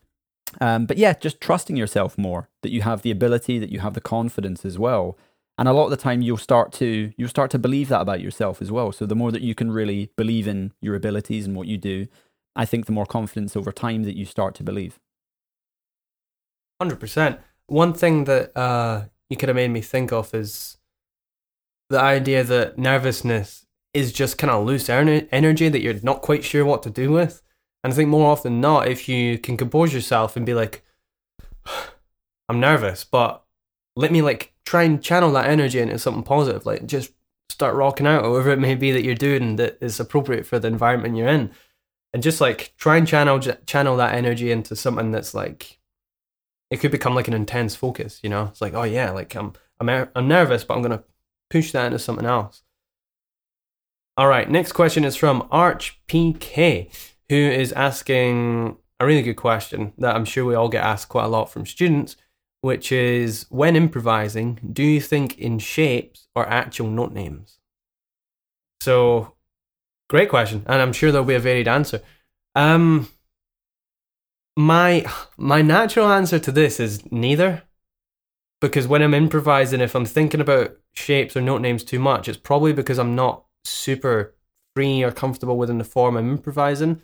[0.61, 3.93] Um, but yeah, just trusting yourself more, that you have the ability, that you have
[3.93, 5.17] the confidence as well.
[5.57, 8.21] And a lot of the time you'll start to you'll start to believe that about
[8.21, 8.93] yourself as well.
[8.93, 12.07] So the more that you can really believe in your abilities and what you do,
[12.55, 14.99] I think the more confidence over time that you start to believe.
[16.81, 17.39] 100%.
[17.67, 20.77] One thing that uh, you could have made me think of is
[21.89, 26.65] the idea that nervousness is just kind of loose energy that you're not quite sure
[26.65, 27.41] what to do with.
[27.83, 30.83] And I think more often than not, if you can compose yourself and be like,
[32.49, 33.43] I'm nervous, but
[33.95, 37.11] let me like try and channel that energy into something positive, like just
[37.49, 40.59] start rocking out, or whatever it may be that you're doing that is appropriate for
[40.59, 41.51] the environment you're in
[42.13, 45.78] and just like try and channel channel that energy into something that's like
[46.69, 48.45] it could become like an intense focus you know?
[48.45, 51.03] It's like oh yeah like i'm i'm, I'm nervous but i'm gonna
[51.49, 52.63] push that into something else.
[54.17, 56.91] All right next question is from arch pk
[57.29, 61.25] who is asking a really good question that i'm sure we all get asked quite
[61.25, 62.15] a lot from students
[62.61, 67.59] which is when improvising do you think in shapes or actual note names?
[68.81, 69.35] So
[70.09, 72.01] Great question, and I'm sure there'll be a varied answer.
[72.55, 73.07] Um,
[74.59, 75.05] my
[75.37, 77.63] my natural answer to this is neither,
[78.59, 82.37] because when I'm improvising, if I'm thinking about shapes or note names too much, it's
[82.37, 84.35] probably because I'm not super
[84.75, 87.01] free or comfortable within the form I'm improvising.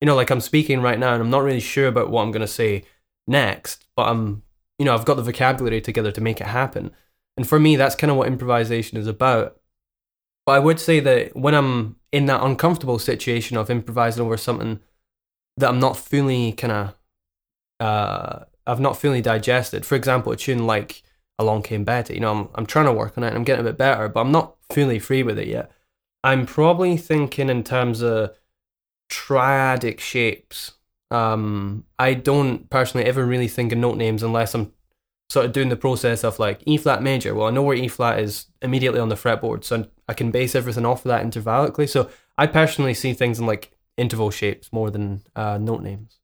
[0.00, 2.30] You know, like I'm speaking right now, and I'm not really sure about what I'm
[2.30, 2.84] going to say
[3.26, 4.44] next, but I'm,
[4.78, 6.92] you know, I've got the vocabulary together to make it happen.
[7.36, 9.60] And for me, that's kind of what improvisation is about.
[10.46, 14.78] But I would say that when I'm in that uncomfortable situation of improvising over something
[15.58, 16.94] that I'm not fully kind of,
[17.80, 19.84] uh, I've not fully digested.
[19.84, 21.02] For example, a tune like
[21.38, 22.14] along came Betty.
[22.14, 23.28] You know, I'm I'm trying to work on it.
[23.28, 25.70] and I'm getting a bit better, but I'm not fully free with it yet.
[26.24, 28.36] I'm probably thinking in terms of
[29.10, 30.72] triadic shapes.
[31.10, 34.72] Um, I don't personally ever really think of note names unless I'm
[35.30, 37.34] sort of doing the process of like E flat major.
[37.34, 40.54] Well, I know where E flat is immediately on the fretboard, so I can base
[40.54, 41.88] everything off of that intervallically.
[41.88, 46.18] So I personally see things in like interval shapes more than uh, note names.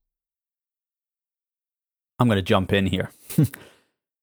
[2.18, 3.10] I'm going to jump in here.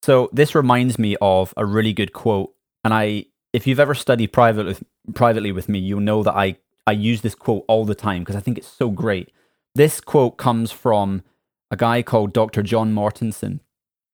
[0.03, 4.27] so this reminds me of a really good quote, and I, if you've ever studied
[4.27, 4.83] private with,
[5.13, 8.35] privately with me, you'll know that I I use this quote all the time because
[8.35, 9.31] I think it's so great.
[9.75, 11.23] This quote comes from
[11.69, 12.63] a guy called Dr.
[12.63, 13.59] John Mortensen,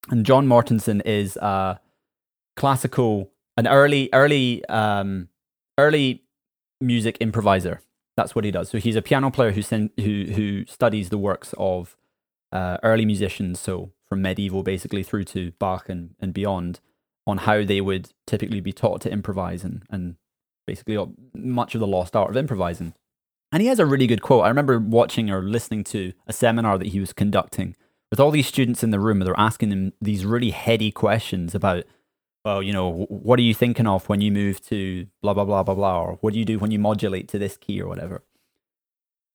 [0.09, 1.79] and John Mortensen is a
[2.55, 5.29] classical, an early, early, um,
[5.77, 6.23] early
[6.81, 7.81] music improviser.
[8.17, 8.69] That's what he does.
[8.69, 11.95] So he's a piano player who sen- who who studies the works of
[12.51, 16.79] uh, early musicians, so from medieval basically through to Bach and, and beyond,
[17.25, 20.15] on how they would typically be taught to improvise and, and
[20.65, 20.97] basically
[21.33, 22.93] much of the lost art of improvising.
[23.51, 24.43] And he has a really good quote.
[24.43, 27.75] I remember watching or listening to a seminar that he was conducting
[28.09, 29.19] with all these students in the room.
[29.19, 31.83] They're asking him these really heady questions about,
[32.47, 35.63] well, you know, what are you thinking of when you move to blah, blah, blah,
[35.63, 38.23] blah, blah, or what do you do when you modulate to this key or whatever.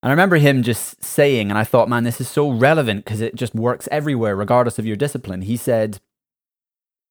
[0.02, 3.20] And I remember him just saying, and I thought, man, this is so relevant because
[3.20, 5.42] it just works everywhere, regardless of your discipline.
[5.42, 6.00] He said,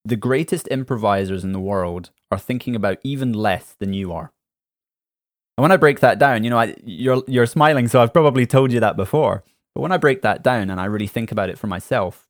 [0.04, 4.32] the greatest improvisers in the world are thinking about even less than you are.
[5.56, 8.48] And when I break that down, you know, I, you're you're smiling, so I've probably
[8.48, 9.44] told you that before.
[9.76, 12.28] But when I break that down and I really think about it for myself,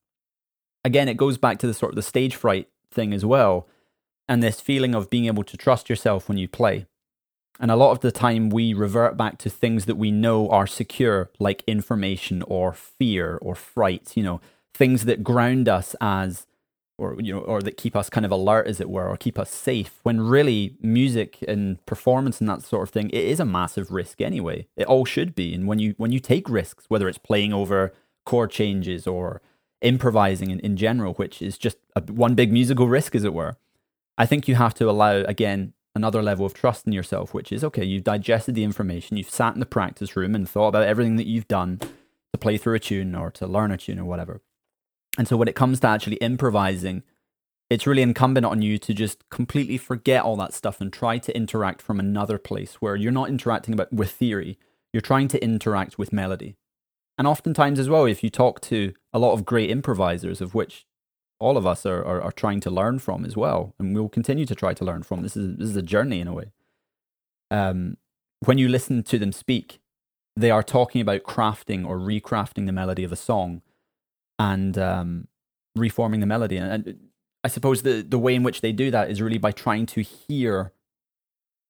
[0.83, 3.67] again, it goes back to the sort of the stage fright thing as well,
[4.27, 6.85] and this feeling of being able to trust yourself when you play.
[7.59, 10.65] And a lot of the time, we revert back to things that we know are
[10.65, 14.41] secure, like information or fear or fright, you know,
[14.73, 16.47] things that ground us as
[17.01, 19.39] or you know or that keep us kind of alert as it were or keep
[19.39, 23.45] us safe when really music and performance and that sort of thing it is a
[23.45, 27.09] massive risk anyway it all should be and when you when you take risks whether
[27.09, 27.91] it's playing over
[28.25, 29.41] chord changes or
[29.81, 33.57] improvising in, in general which is just a, one big musical risk as it were
[34.17, 37.63] i think you have to allow again another level of trust in yourself which is
[37.63, 41.15] okay you've digested the information you've sat in the practice room and thought about everything
[41.15, 44.41] that you've done to play through a tune or to learn a tune or whatever
[45.17, 47.03] and so when it comes to actually improvising,
[47.69, 51.35] it's really incumbent on you to just completely forget all that stuff and try to
[51.35, 54.57] interact from another place where you're not interacting about with theory,
[54.93, 56.55] you're trying to interact with melody.
[57.21, 60.87] And oftentimes as well, if you talk to a lot of great improvisers, of which
[61.39, 64.47] all of us are, are, are trying to learn from as well, and we'll continue
[64.47, 65.21] to try to learn from.
[65.21, 66.51] This is this is a journey in a way.
[67.51, 67.97] Um,
[68.43, 69.81] when you listen to them speak,
[70.35, 73.61] they are talking about crafting or recrafting the melody of a song
[74.39, 75.27] and um,
[75.75, 76.57] reforming the melody.
[76.57, 76.99] And, and
[77.43, 80.01] I suppose the, the way in which they do that is really by trying to
[80.01, 80.73] hear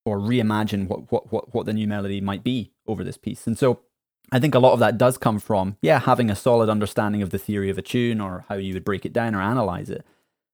[0.06, 3.48] or reimagine what, what, what, what the new melody might be over this piece.
[3.48, 3.82] And so
[4.32, 7.32] I think a lot of that does come from, yeah, having a solid understanding of
[7.32, 10.06] the theory of a tune or how you would break it down or analyze it.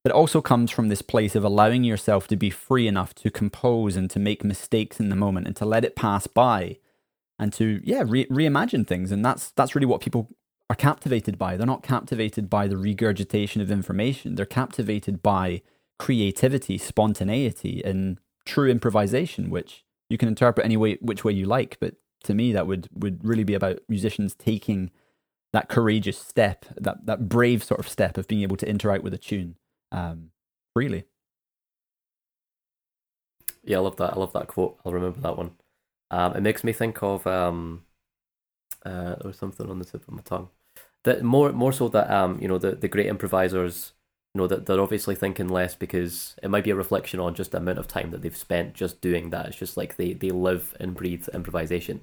[0.03, 3.29] But it also comes from this place of allowing yourself to be free enough to
[3.29, 6.77] compose and to make mistakes in the moment and to let it pass by
[7.37, 9.11] and to, yeah, re- reimagine things.
[9.11, 10.29] And that's, that's really what people
[10.69, 11.55] are captivated by.
[11.55, 14.35] They're not captivated by the regurgitation of information.
[14.35, 15.61] They're captivated by
[15.99, 21.77] creativity, spontaneity, and true improvisation, which you can interpret any way which way you like.
[21.79, 21.95] But
[22.27, 24.91] to me, that would would really be about musicians taking
[25.53, 29.13] that courageous step, that that brave sort of step of being able to interact with
[29.13, 29.55] a tune
[29.91, 30.31] um,
[30.73, 31.05] freely.
[33.63, 34.13] Yeah, I love that.
[34.13, 34.79] I love that quote.
[34.85, 35.51] I'll remember that one.
[36.11, 37.83] Um, it makes me think of um,
[38.85, 40.49] uh, there was something on the tip of my tongue
[41.03, 43.93] that more more so that um you know the the great improvisers
[44.35, 47.57] know that they're obviously thinking less because it might be a reflection on just the
[47.57, 49.47] amount of time that they've spent just doing that.
[49.47, 52.01] It's just like they they live and breathe improvisation.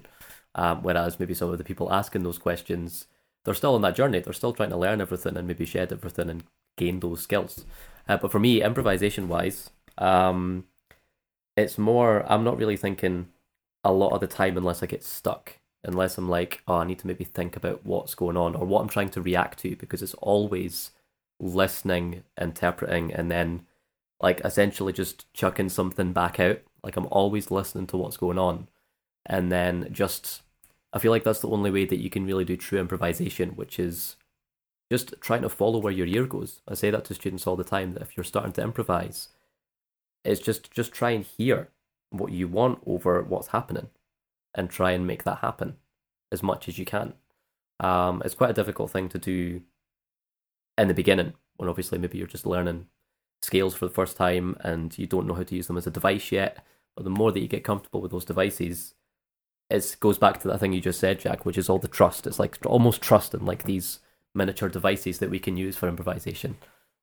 [0.55, 3.07] Um, whereas maybe some of the people asking those questions,
[3.43, 4.19] they're still on that journey.
[4.19, 6.43] They're still trying to learn everything and maybe shed everything and
[6.77, 7.65] gain those skills.
[8.07, 10.65] Uh, but for me, improvisation wise, um,
[11.57, 12.25] it's more.
[12.31, 13.27] I'm not really thinking
[13.83, 16.99] a lot of the time unless I get stuck unless I'm like, oh, I need
[16.99, 20.01] to maybe think about what's going on or what I'm trying to react to because
[20.01, 20.91] it's always
[21.39, 23.65] listening, interpreting, and then
[24.19, 26.59] like essentially just chucking something back out.
[26.83, 28.67] Like I'm always listening to what's going on.
[29.25, 30.41] And then just,
[30.95, 33.77] I feel like that's the only way that you can really do true improvisation, which
[33.79, 34.15] is
[34.89, 36.61] just trying to follow where your ear goes.
[36.69, 39.27] I say that to students all the time that if you're starting to improvise,
[40.23, 41.69] it's just just try and hear
[42.11, 43.89] what you want over what's happening
[44.55, 45.75] and try and make that happen
[46.31, 47.13] as much as you can.
[47.81, 49.63] Um, it's quite a difficult thing to do
[50.77, 52.87] in the beginning when obviously maybe you're just learning
[53.41, 55.91] scales for the first time and you don't know how to use them as a
[55.91, 56.65] device yet.
[56.95, 58.93] But the more that you get comfortable with those devices,
[59.69, 62.27] it goes back to that thing you just said, Jack, which is all the trust.
[62.27, 63.99] It's like almost trust in like these
[64.33, 66.57] miniature devices that we can use for improvisation.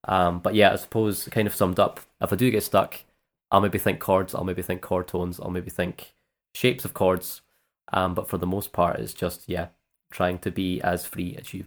[0.04, 3.00] Um, but yeah, I suppose kind of summed up, if I do get stuck,
[3.50, 6.14] I'll maybe think chords, I'll maybe think chord tones, I'll maybe think
[6.54, 7.42] shapes of chords.
[7.92, 9.68] Um, but for the most part, it's just, yeah,
[10.10, 11.66] trying to be as free as you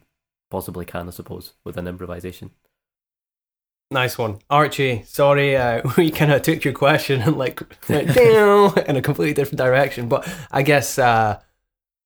[0.49, 2.51] possibly can, I suppose, with an improvisation.
[3.91, 5.03] Nice one, Archie.
[5.05, 8.17] Sorry, uh, we kind of took your question and like went
[8.87, 10.09] in a completely different direction.
[10.09, 11.39] But I guess uh,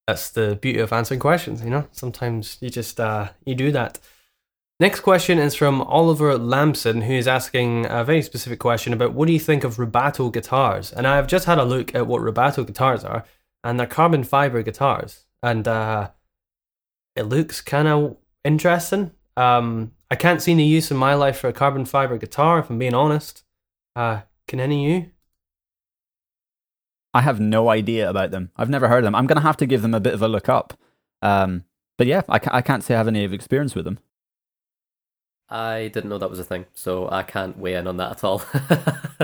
[0.08, 1.64] that's the beauty of answering questions.
[1.64, 4.00] You know, sometimes you just uh, you do that.
[4.82, 9.28] Next question is from Oliver Lamson, who is asking a very specific question about what
[9.28, 10.94] do you think of rubato guitars?
[10.94, 13.26] And I've just had a look at what rubato guitars are,
[13.64, 16.12] and they're carbon fiber guitars, and uh,
[17.16, 19.12] it looks kind of interesting.
[19.36, 22.70] Um, I can't see any use in my life for a carbon fiber guitar, if
[22.70, 23.44] I'm being honest.
[23.96, 25.12] Uh, can any of you?
[27.14, 28.52] I have no idea about them.
[28.56, 29.16] I've never heard of them.
[29.16, 30.74] I'm going to have to give them a bit of a look up.
[31.22, 31.66] Um,
[31.98, 34.00] but yeah, I, ca- I can't say I have any experience with them.
[35.50, 38.24] I didn't know that was a thing, so I can't weigh in on that at
[38.24, 38.44] all.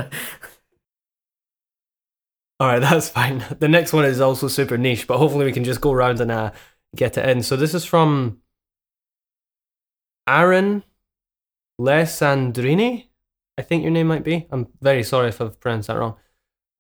[2.60, 3.44] all right, that's fine.
[3.60, 6.32] The next one is also super niche, but hopefully we can just go around and
[6.32, 6.52] uh,
[6.96, 7.44] get it in.
[7.44, 8.40] So this is from
[10.28, 10.84] Aaron
[11.80, 13.08] Lesandrini.
[13.58, 14.48] I think your name might be.
[14.52, 16.16] I'm very sorry if I've pronounced that wrong.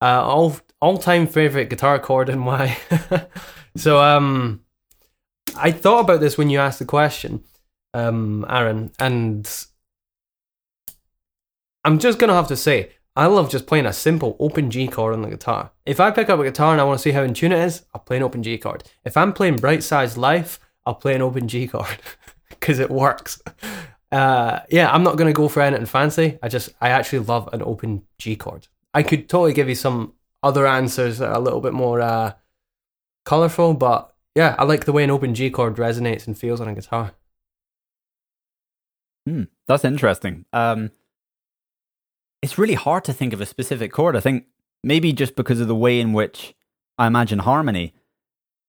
[0.01, 2.77] Uh, all all time favorite guitar chord and why.
[3.77, 4.61] so um,
[5.57, 7.43] I thought about this when you asked the question,
[7.93, 9.49] um, Aaron, and
[11.83, 15.13] I'm just gonna have to say I love just playing a simple open G chord
[15.13, 15.71] on the guitar.
[15.85, 17.59] If I pick up a guitar and I want to see how in tune it
[17.63, 18.83] is, I'll play an open G chord.
[19.05, 21.97] If I'm playing Bright Size Life, I'll play an open G chord
[22.65, 23.39] because it works.
[24.11, 26.39] Uh, yeah, I'm not gonna go for anything fancy.
[26.41, 28.67] I just I actually love an open G chord.
[28.91, 32.33] I could totally give you some other answers that are a little bit more uh,
[33.23, 36.67] colorful, but yeah, I like the way an open G chord resonates and feels on
[36.67, 37.11] a guitar.
[39.27, 40.45] Hmm, that's interesting.
[40.51, 40.91] Um,
[42.41, 44.15] it's really hard to think of a specific chord.
[44.15, 44.45] I think
[44.83, 46.55] maybe just because of the way in which
[46.97, 47.93] I imagine harmony,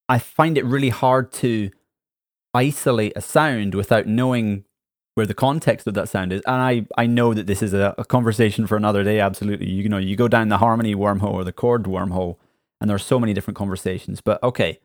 [0.07, 1.71] I find it really hard to
[2.57, 4.65] isolate a sound without knowing
[5.15, 6.43] where the context of that sound is.
[6.47, 9.21] And I, I know that this is a, a conversation for another day.
[9.21, 9.69] Absolutely.
[9.71, 12.37] You, you know, you go down the harmony wormhole or the chord wormhole,
[12.81, 14.21] and there are so many different conversations.
[14.21, 14.81] But okay,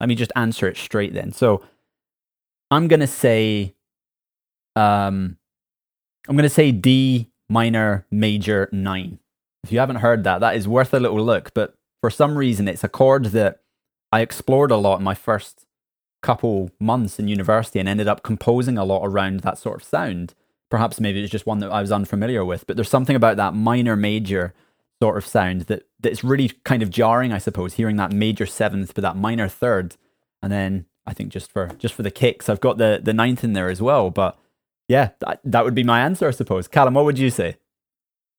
[0.00, 1.32] let me just answer it straight then.
[1.32, 1.64] So
[2.70, 3.74] I'm to say,
[4.76, 5.38] um,
[6.28, 9.18] I'm to say D minor major nine.
[9.64, 11.52] If you haven't heard that, that is worth a little look.
[11.52, 13.60] But for some reason, it's a chord that
[14.12, 15.66] I explored a lot in my first
[16.22, 20.34] couple months in university and ended up composing a lot around that sort of sound.
[20.70, 23.54] Perhaps maybe it's just one that I was unfamiliar with, but there's something about that
[23.54, 24.54] minor major
[25.00, 28.94] sort of sound that that's really kind of jarring, I suppose, hearing that major seventh
[28.94, 29.96] but that minor third.
[30.42, 33.44] And then I think just for just for the kicks, I've got the the ninth
[33.44, 34.10] in there as well.
[34.10, 34.38] But
[34.88, 36.68] yeah, that, that would be my answer, I suppose.
[36.68, 37.56] Callum, what would you say?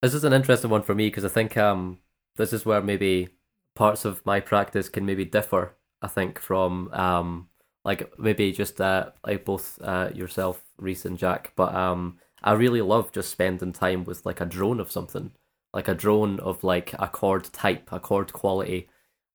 [0.01, 1.99] This is an interesting one for me because I think um
[2.35, 3.29] this is where maybe
[3.75, 5.75] parts of my practice can maybe differ.
[6.01, 7.48] I think from um
[7.85, 11.53] like maybe just uh, like both uh, yourself, Reese and Jack.
[11.55, 15.31] But um, I really love just spending time with like a drone of something,
[15.73, 18.89] like a drone of like a chord type, a chord quality,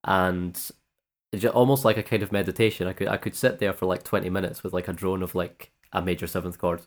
[0.04, 0.70] and
[1.52, 2.86] almost like a kind of meditation.
[2.86, 5.34] I could I could sit there for like twenty minutes with like a drone of
[5.34, 6.82] like a major seventh chord,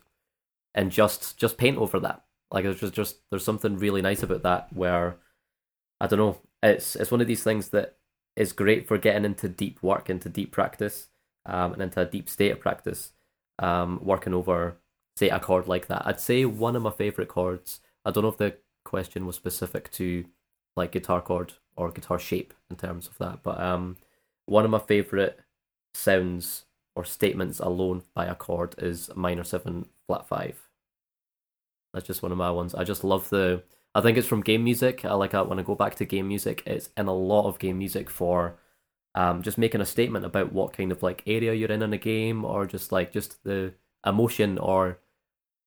[0.74, 2.24] and just just paint over that.
[2.50, 5.16] Like there's just just there's something really nice about that where
[6.00, 6.40] I don't know.
[6.62, 7.96] It's it's one of these things that
[8.36, 11.08] is great for getting into deep work, into deep practice
[11.48, 13.12] um, and into a deep state of practice,
[13.58, 14.76] um, working over,
[15.16, 16.02] say, a chord like that.
[16.06, 19.90] I'd say one of my favourite chords, I don't know if the question was specific
[19.92, 20.24] to
[20.76, 23.96] like guitar chord or guitar shape in terms of that, but um,
[24.46, 25.36] one of my favourite
[25.94, 30.68] sounds or statements alone by a chord is minor seven flat five.
[31.92, 32.74] That's just one of my ones.
[32.74, 33.62] I just love the.
[33.94, 35.04] I think it's from game music.
[35.04, 36.62] I like that when I go back to game music.
[36.66, 38.58] It's in a lot of game music for
[39.14, 41.98] um, just making a statement about what kind of like area you're in in a
[41.98, 43.74] game, or just like just the
[44.06, 44.98] emotion or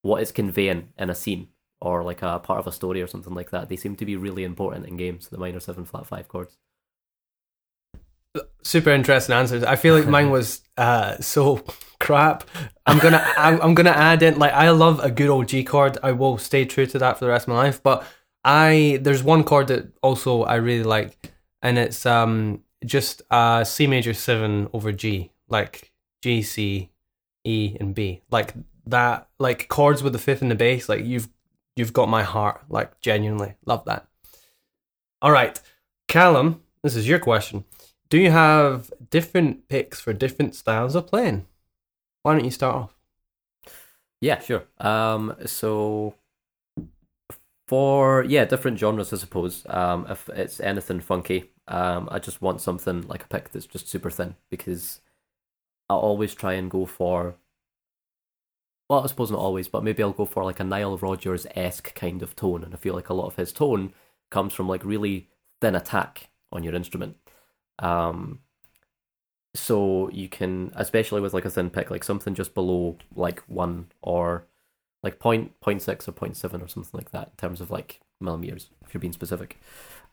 [0.01, 1.47] what it's conveying in a scene
[1.81, 3.67] or like a part of a story or something like that.
[3.67, 5.27] They seem to be really important in games.
[5.27, 6.57] The minor seven flat five chords.
[8.63, 9.63] Super interesting answers.
[9.63, 11.63] I feel like mine was uh, so
[11.99, 12.47] crap.
[12.85, 15.97] I'm gonna I'm, I'm gonna add in like I love a good old G chord.
[16.03, 17.81] I will stay true to that for the rest of my life.
[17.81, 18.05] But
[18.43, 23.87] I there's one chord that also I really like, and it's um just uh, C
[23.87, 26.89] major seven over G, like G, C,
[27.43, 28.53] E, and B, like
[28.85, 30.89] that, like chords with the fifth and the bass.
[30.89, 31.29] Like you've
[31.75, 32.63] you've got my heart.
[32.69, 34.07] Like genuinely, love that.
[35.21, 35.59] All right,
[36.07, 37.65] Callum, this is your question.
[38.09, 41.45] Do you have different picks for different styles of playing?
[42.23, 42.97] Why don't you start off?
[44.19, 44.65] Yeah, sure.
[44.79, 46.15] Um, so
[47.67, 49.65] for yeah, different genres, I suppose.
[49.69, 53.87] Um, if it's anything funky, um, I just want something like a pick that's just
[53.87, 55.01] super thin because
[55.89, 57.35] I always try and go for.
[58.89, 61.95] Well, I suppose not always, but maybe I'll go for like a Nile Rodgers esque
[61.95, 63.93] kind of tone, and I feel like a lot of his tone
[64.29, 65.29] comes from like really
[65.61, 67.15] thin attack on your instrument.
[67.79, 68.39] Um,
[69.55, 73.91] so you can, especially with like a thin pick, like something just below like one
[74.01, 74.45] or
[75.03, 78.01] like point point six or point seven or something like that in terms of like
[78.19, 79.59] millimeters, if you're being specific.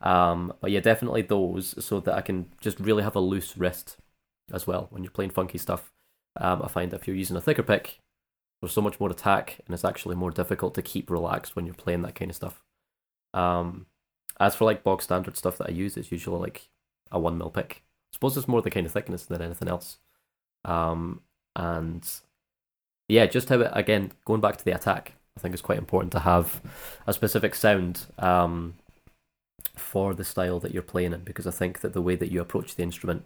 [0.01, 3.97] Um, but yeah, definitely those so that I can just really have a loose wrist
[4.53, 5.91] as well when you're playing funky stuff.
[6.39, 7.99] Um, I find that if you're using a thicker pick,
[8.61, 11.75] there's so much more attack, and it's actually more difficult to keep relaxed when you're
[11.75, 12.63] playing that kind of stuff.
[13.33, 13.85] Um,
[14.39, 16.69] as for like bog standard stuff that I use, it's usually like
[17.11, 17.83] a one mil pick.
[18.11, 19.97] I suppose it's more the kind of thickness than anything else.
[20.65, 21.21] Um,
[21.55, 22.07] and
[23.07, 26.11] yeah, just how it again going back to the attack, I think it's quite important
[26.13, 26.61] to have
[27.07, 28.75] a specific sound um,
[29.75, 32.41] for the style that you're playing in because I think that the way that you
[32.41, 33.25] approach the instrument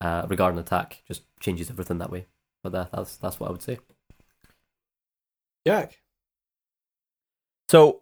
[0.00, 2.26] uh, regarding attack just changes everything that way.
[2.62, 3.78] But that, that's that's what I would say.
[5.66, 5.98] Jack.
[7.68, 8.00] So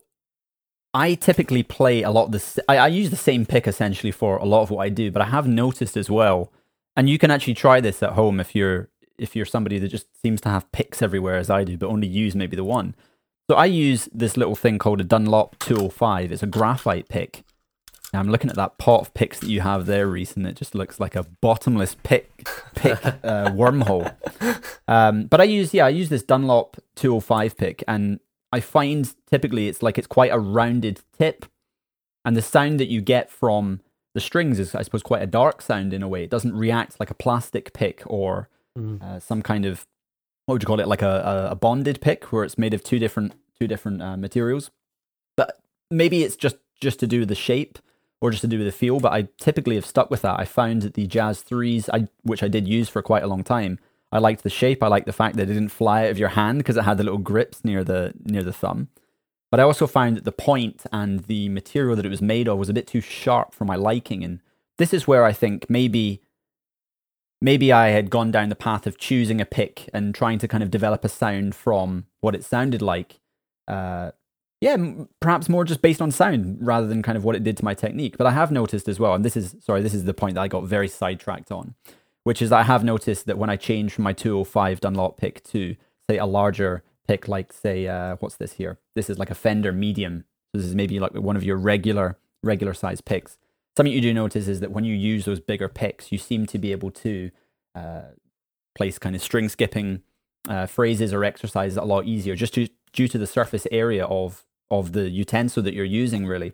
[0.95, 2.59] I typically play a lot of this.
[2.69, 5.23] I, I use the same pick essentially for a lot of what I do, but
[5.23, 6.53] I have noticed as well,
[6.97, 8.89] and you can actually try this at home if you're
[9.19, 12.07] if you're somebody that just seems to have picks everywhere as I do, but only
[12.07, 12.95] use maybe the one.
[13.49, 16.33] So I use this little thing called a Dunlop 205.
[16.33, 17.45] It's a graphite pick.
[18.15, 20.75] I'm looking at that pot of picks that you have there, Reese, and it just
[20.75, 24.15] looks like a bottomless pick pick uh, wormhole.
[24.89, 28.21] Um, but I use yeah, I use this Dunlop 205 pick, and
[28.53, 31.47] I find typically it's like it's quite a rounded tip,
[32.25, 33.81] and the sound that you get from
[34.15, 36.25] the strings is, I suppose, quite a dark sound in a way.
[36.25, 38.49] It doesn't react like a plastic pick or
[38.79, 39.03] Mm.
[39.03, 39.87] uh, some kind of
[40.45, 42.85] what would you call it, like a, a, a bonded pick where it's made of
[42.85, 44.71] two different two different uh, materials.
[45.35, 45.59] But
[45.91, 47.79] maybe it's just just to do with the shape
[48.21, 49.01] or just to do with the feel.
[49.01, 50.39] But I typically have stuck with that.
[50.39, 53.45] I found that the Jazz threes, I which I did use for quite a long
[53.45, 53.79] time.
[54.12, 54.83] I liked the shape.
[54.83, 56.97] I liked the fact that it didn't fly out of your hand because it had
[56.97, 58.89] the little grips near the near the thumb.
[59.51, 62.59] But I also found that the point and the material that it was made of
[62.59, 64.25] was a bit too sharp for my liking.
[64.25, 64.41] And
[64.79, 66.23] this is where I think maybe
[67.41, 70.62] maybe I had gone down the path of choosing a pick and trying to kind
[70.62, 73.21] of develop a sound from what it sounded like.
[73.69, 74.12] Uh,
[74.61, 74.77] yeah,
[75.21, 77.75] perhaps more just based on sound rather than kind of what it did to my
[77.75, 78.17] technique.
[78.17, 80.41] But I have noticed as well, and this is sorry, this is the point that
[80.41, 81.75] I got very sidetracked on,
[82.25, 85.77] which is I have noticed that when I change from my 205 Dunlop pick to
[86.09, 88.79] say a larger pick, like say uh, what's this here?
[88.95, 90.25] This is like a Fender medium.
[90.53, 93.37] So this is maybe like one of your regular regular size picks.
[93.77, 96.59] Something you do notice is that when you use those bigger picks, you seem to
[96.59, 97.31] be able to
[97.75, 98.13] uh,
[98.75, 100.03] place kind of string skipping
[100.49, 104.44] uh, phrases or exercises a lot easier, just to, due to the surface area of
[104.68, 106.53] of the utensil that you're using, really,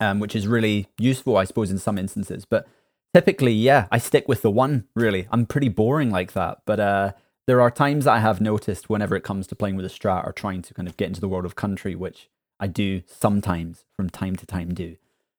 [0.00, 2.44] um, which is really useful, I suppose, in some instances.
[2.44, 2.68] But
[3.14, 4.84] typically, yeah, I stick with the one.
[4.94, 7.12] Really, I'm pretty boring like that, but uh,
[7.46, 10.26] there are times that I have noticed whenever it comes to playing with a Strat
[10.26, 12.28] or trying to kind of get into the world of country, which
[12.60, 14.96] I do sometimes from time to time do.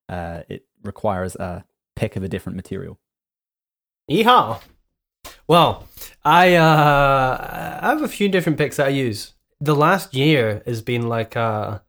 [0.08, 1.66] Uh, it requires a
[1.96, 2.98] pick of a different material.
[4.10, 4.62] Yeehaw!
[5.48, 5.88] Well,
[6.26, 9.34] I uh, I have a few different picks that I use.
[9.62, 11.84] The last year has been like a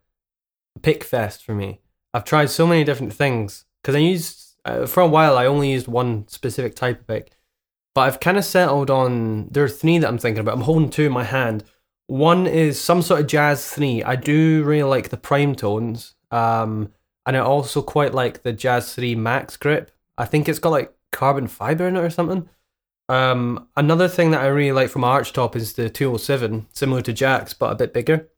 [0.82, 1.80] pick fest for me.
[2.12, 5.38] I've tried so many different things because I used uh, for a while.
[5.38, 7.30] I only used one specific type of pick,
[7.94, 9.48] but I've kind of settled on.
[9.50, 10.54] There are three that I'm thinking about.
[10.54, 11.64] I'm holding two in my hand.
[12.08, 14.02] One is some sort of jazz three.
[14.02, 16.92] I do really like the prime tones, um,
[17.24, 19.92] and I also quite like the jazz three max grip.
[20.18, 22.48] I think it's got like carbon fiber in it or something.
[23.10, 27.52] Um, another thing that I really like from Archtop is the 207, similar to Jack's
[27.52, 28.28] but a bit bigger.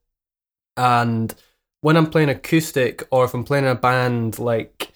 [0.79, 1.35] And
[1.83, 4.91] when I'm playing acoustic or if I'm playing in a band, like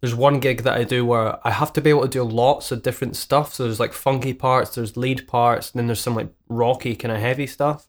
[0.00, 2.70] there's one gig that I do where I have to be able to do lots
[2.70, 3.52] of different stuff.
[3.52, 7.10] So there's like funky parts, there's lead parts, and then there's some like rocky kind
[7.10, 7.88] of heavy stuff.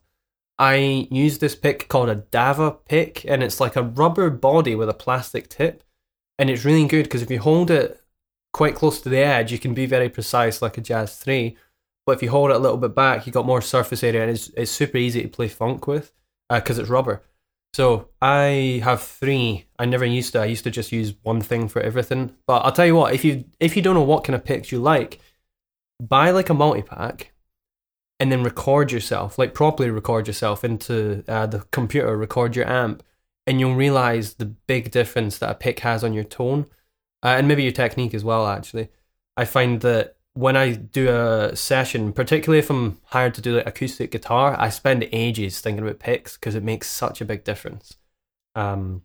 [0.58, 4.88] I use this pick called a Dava pick, and it's like a rubber body with
[4.88, 5.84] a plastic tip,
[6.36, 7.97] and it's really good because if you hold it
[8.58, 11.56] quite close to the edge, you can be very precise like a Jazz 3.
[12.04, 14.32] But if you hold it a little bit back, you got more surface area and
[14.32, 16.10] it's, it's super easy to play funk with
[16.50, 17.22] because uh, it's rubber.
[17.72, 19.66] So I have three.
[19.78, 20.40] I never used to.
[20.40, 22.34] I used to just use one thing for everything.
[22.48, 24.72] But I'll tell you what, if you if you don't know what kind of picks
[24.72, 25.20] you like,
[26.00, 27.32] buy like a multi pack
[28.18, 33.04] and then record yourself, like properly record yourself into uh, the computer, record your amp,
[33.46, 36.66] and you'll realize the big difference that a pick has on your tone
[37.22, 38.46] uh, and maybe your technique as well.
[38.46, 38.88] Actually,
[39.36, 43.66] I find that when I do a session, particularly if I'm hired to do like
[43.66, 47.96] acoustic guitar, I spend ages thinking about picks because it makes such a big difference.
[48.54, 49.02] Um,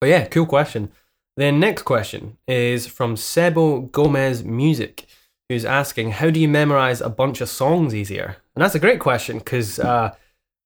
[0.00, 0.92] but yeah, cool question.
[1.36, 5.06] Then next question is from Sebo Gomez Music,
[5.48, 9.00] who's asking, "How do you memorize a bunch of songs easier?" And that's a great
[9.00, 10.14] question because uh,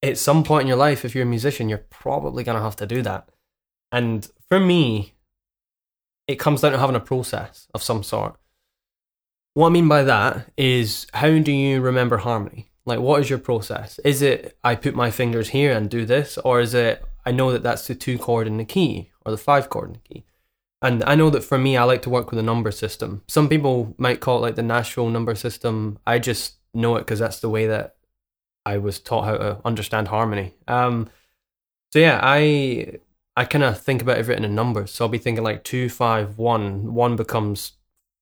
[0.02, 2.86] at some point in your life, if you're a musician, you're probably gonna have to
[2.86, 3.28] do that.
[3.92, 5.14] And for me,
[6.26, 8.36] it comes down to having a process of some sort.
[9.54, 12.70] What I mean by that is, how do you remember harmony?
[12.84, 13.98] Like, what is your process?
[14.00, 17.50] Is it I put my fingers here and do this, or is it I know
[17.52, 20.24] that that's the two chord in the key or the five chord in the key?
[20.82, 23.22] And I know that for me, I like to work with a number system.
[23.28, 25.98] Some people might call it like the Nashville number system.
[26.06, 27.96] I just know it because that's the way that
[28.64, 30.54] I was taught how to understand harmony.
[30.68, 31.08] Um,
[31.92, 32.98] so yeah, I
[33.36, 34.92] I kind of think about everything in numbers.
[34.92, 36.94] So I'll be thinking like two, five, one.
[36.94, 37.72] One becomes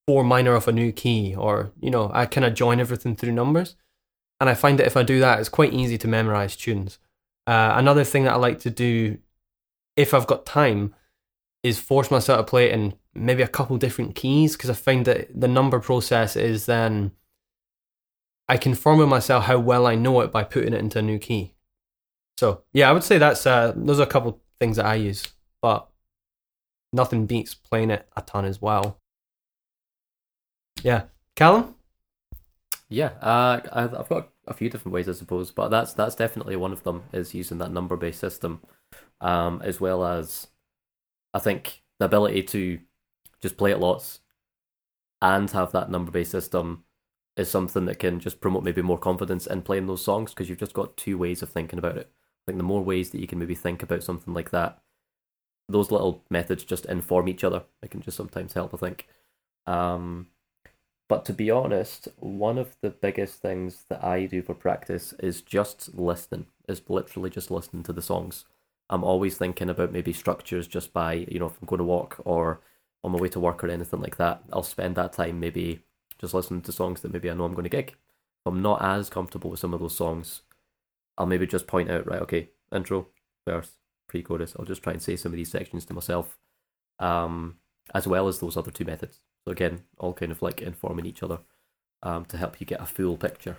[0.07, 3.31] four minor of a new key, or you know, I kind of join everything through
[3.31, 3.75] numbers.
[4.41, 6.99] And I find that if I do that, it's quite easy to memorize tunes.
[7.47, 9.19] Uh, another thing that I like to do,
[9.95, 10.93] if I've got time,
[11.63, 15.05] is force myself to play it in maybe a couple different keys because I find
[15.05, 17.11] that the number process is then
[18.47, 21.17] I can with myself how well I know it by putting it into a new
[21.17, 21.53] key.
[22.37, 25.27] So yeah, I would say that's uh, those are a couple things that I use,
[25.61, 25.87] but
[26.93, 28.99] nothing beats playing it a ton as well.
[30.83, 31.03] Yeah,
[31.35, 31.75] Callum.
[32.87, 36.71] Yeah, uh, I've got a few different ways, I suppose, but that's that's definitely one
[36.71, 38.61] of them is using that number based system,
[39.21, 40.47] um, as well as
[41.33, 42.79] I think the ability to
[43.41, 44.19] just play it lots
[45.21, 46.83] and have that number based system
[47.35, 50.59] is something that can just promote maybe more confidence in playing those songs because you've
[50.59, 52.11] just got two ways of thinking about it.
[52.47, 54.79] Think the more ways that you can maybe think about something like that,
[55.67, 57.63] those little methods just inform each other.
[57.81, 59.07] It can just sometimes help, I think.
[59.65, 60.27] Um,
[61.07, 65.41] but to be honest, one of the biggest things that I do for practice is
[65.41, 68.45] just listening, is literally just listening to the songs.
[68.89, 72.21] I'm always thinking about maybe structures just by, you know, if I'm going to walk
[72.25, 72.61] or
[73.03, 74.43] on my way to work or anything like that.
[74.51, 75.81] I'll spend that time maybe
[76.19, 77.95] just listening to songs that maybe I know I'm going to gig.
[78.45, 80.41] I'm not as comfortable with some of those songs,
[81.17, 83.07] I'll maybe just point out, right, okay, intro,
[83.47, 83.71] verse,
[84.07, 84.55] pre chorus.
[84.57, 86.37] I'll just try and say some of these sections to myself,
[86.99, 87.57] um,
[87.93, 89.19] as well as those other two methods.
[89.45, 91.39] So again, all kind of like informing each other
[92.03, 93.57] um, to help you get a full picture.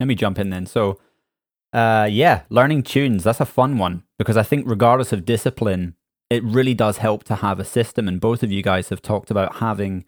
[0.00, 0.66] Let me jump in then.
[0.66, 0.98] So,
[1.72, 5.94] uh, yeah, learning tunes, that's a fun one because I think, regardless of discipline,
[6.30, 8.08] it really does help to have a system.
[8.08, 10.04] And both of you guys have talked about having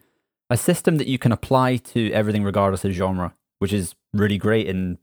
[0.51, 4.69] a system that you can apply to everything, regardless of genre, which is really great.
[4.69, 4.99] And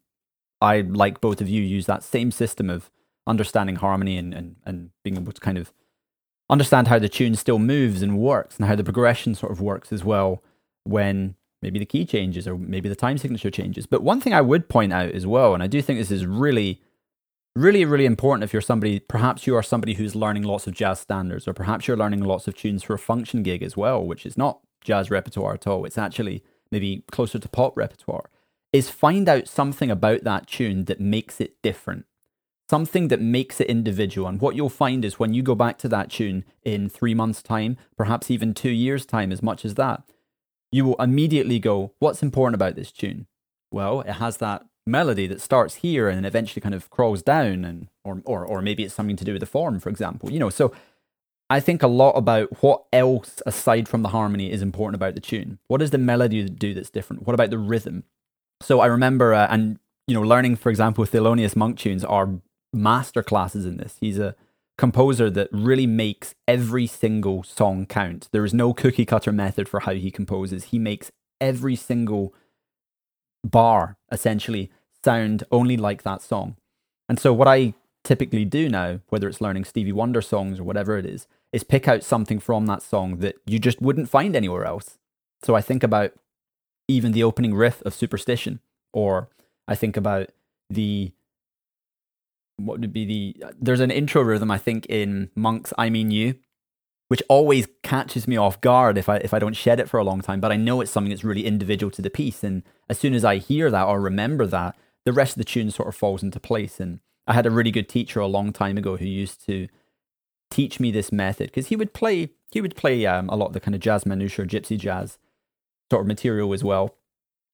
[0.61, 2.89] I, like both of you, use that same system of
[3.25, 5.71] understanding harmony and, and, and being able to kind of
[6.49, 9.91] understand how the tune still moves and works and how the progression sort of works
[9.91, 10.43] as well
[10.83, 13.85] when maybe the key changes or maybe the time signature changes.
[13.85, 16.25] But one thing I would point out as well, and I do think this is
[16.25, 16.81] really,
[17.55, 20.99] really, really important if you're somebody, perhaps you are somebody who's learning lots of jazz
[20.99, 24.25] standards, or perhaps you're learning lots of tunes for a function gig as well, which
[24.25, 25.85] is not jazz repertoire at all.
[25.85, 28.29] It's actually maybe closer to pop repertoire,
[28.73, 32.05] is find out something about that tune that makes it different.
[32.69, 34.27] Something that makes it individual.
[34.27, 37.43] And what you'll find is when you go back to that tune in three months'
[37.43, 40.01] time, perhaps even two years' time, as much as that,
[40.71, 43.27] you will immediately go, What's important about this tune?
[43.71, 47.63] Well, it has that melody that starts here and then eventually kind of crawls down
[47.63, 50.31] and or or or maybe it's something to do with the form, for example.
[50.31, 50.73] You know, so
[51.49, 55.21] I think a lot about what else aside from the harmony is important about the
[55.21, 55.59] tune.
[55.67, 57.27] What does the melody do that's different?
[57.27, 58.05] What about the rhythm?
[58.63, 62.29] So I remember, uh, and you know, learning, for example, Thelonious Monk tunes are
[62.71, 63.97] master classes in this.
[63.99, 64.35] He's a
[64.77, 68.29] composer that really makes every single song count.
[68.31, 70.65] There is no cookie cutter method for how he composes.
[70.65, 72.33] He makes every single
[73.43, 74.71] bar essentially
[75.03, 76.55] sound only like that song.
[77.09, 80.97] And so what I typically do now, whether it's learning Stevie Wonder songs or whatever
[80.97, 84.65] it is, is pick out something from that song that you just wouldn't find anywhere
[84.65, 84.97] else.
[85.43, 86.13] So I think about
[86.87, 88.59] even the opening riff of Superstition,
[88.91, 89.29] or
[89.67, 90.29] I think about
[90.69, 91.11] the
[92.57, 96.35] what would be the there's an intro rhythm I think in Monk's I Mean You,
[97.07, 100.03] which always catches me off guard if I if I don't shed it for a
[100.03, 100.39] long time.
[100.39, 103.25] But I know it's something that's really individual to the piece, and as soon as
[103.25, 104.75] I hear that or remember that,
[105.05, 106.79] the rest of the tune sort of falls into place.
[106.79, 109.67] And I had a really good teacher a long time ago who used to
[110.51, 113.53] teach me this method because he would play he would play um, a lot of
[113.53, 115.17] the kind of jazz minutiae or gypsy jazz
[115.93, 116.95] sort of material as well.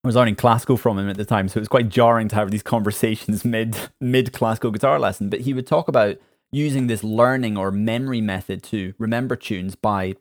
[0.01, 2.35] I was learning classical from him at the time, so it was quite jarring to
[2.35, 5.29] have these conversations mid mid classical guitar lesson.
[5.29, 6.15] But he would talk about
[6.53, 10.15] using this learning or memory method to remember tunes by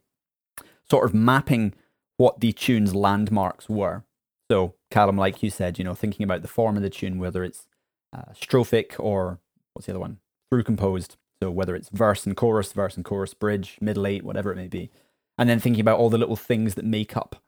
[0.90, 1.74] sort of mapping
[2.16, 4.02] what the tune's landmarks were.
[4.50, 7.44] So, Callum, like you said, you know, thinking about the form of the tune, whether
[7.44, 7.68] it's
[8.12, 9.38] uh, strophic or
[9.74, 10.18] what's the other one?
[10.50, 11.16] Through composed.
[11.40, 14.66] So, whether it's verse and chorus, verse and chorus, bridge, middle eight, whatever it may
[14.66, 14.90] be.
[15.38, 17.40] And then thinking about all the little things that make up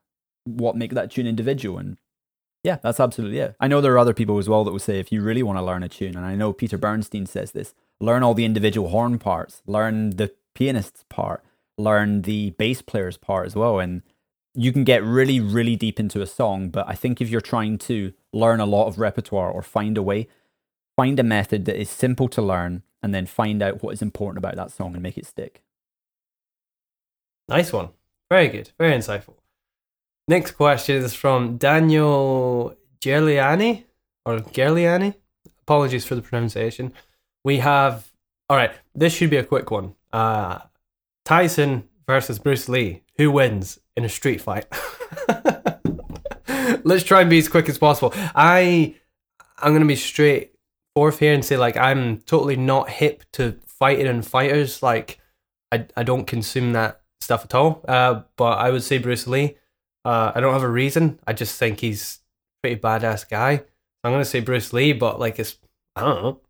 [0.45, 1.79] what make that tune individual.
[1.79, 1.99] And
[2.63, 3.57] yeah, that's absolutely it.
[3.61, 5.59] I know there are other people as well that will say if you really want
[5.59, 8.89] to learn a tune, and I know Peter Bernstein says this, learn all the individual
[8.89, 11.45] horn parts, learn the pianist's part,
[11.79, 13.79] learn the bass player's part as well.
[13.79, 14.03] And
[14.55, 16.71] you can get really, really deep into a song.
[16.71, 20.03] But I think if you're trying to learn a lot of repertoire or find a
[20.03, 20.29] way,
[20.97, 24.39] find a method that is simple to learn and then find out what is important
[24.39, 25.63] about that song and make it stick.
[27.49, 27.91] Nice one.
[28.29, 28.71] Very good.
[28.79, 29.35] Very insightful.
[30.31, 33.83] Next question is from Daniel Gerliani
[34.25, 35.17] or Gerliani.
[35.63, 36.93] Apologies for the pronunciation.
[37.43, 38.13] We have,
[38.49, 39.97] all right, this should be a quick one.
[40.13, 40.61] Uh,
[41.25, 43.03] Tyson versus Bruce Lee.
[43.17, 44.67] Who wins in a street fight?
[46.85, 48.13] Let's try and be as quick as possible.
[48.15, 48.95] I,
[49.59, 50.53] I'm going to be straight
[50.95, 54.81] forth here and say, like, I'm totally not hip to fighting and fighters.
[54.81, 55.19] Like,
[55.73, 57.85] I, I don't consume that stuff at all.
[57.89, 59.57] Uh, but I would say Bruce Lee.
[60.05, 61.19] Uh, I don't have a reason.
[61.27, 62.21] I just think he's
[62.65, 63.63] a pretty badass guy.
[64.03, 65.57] I'm gonna say Bruce Lee, but like it's
[65.97, 66.41] I don't know.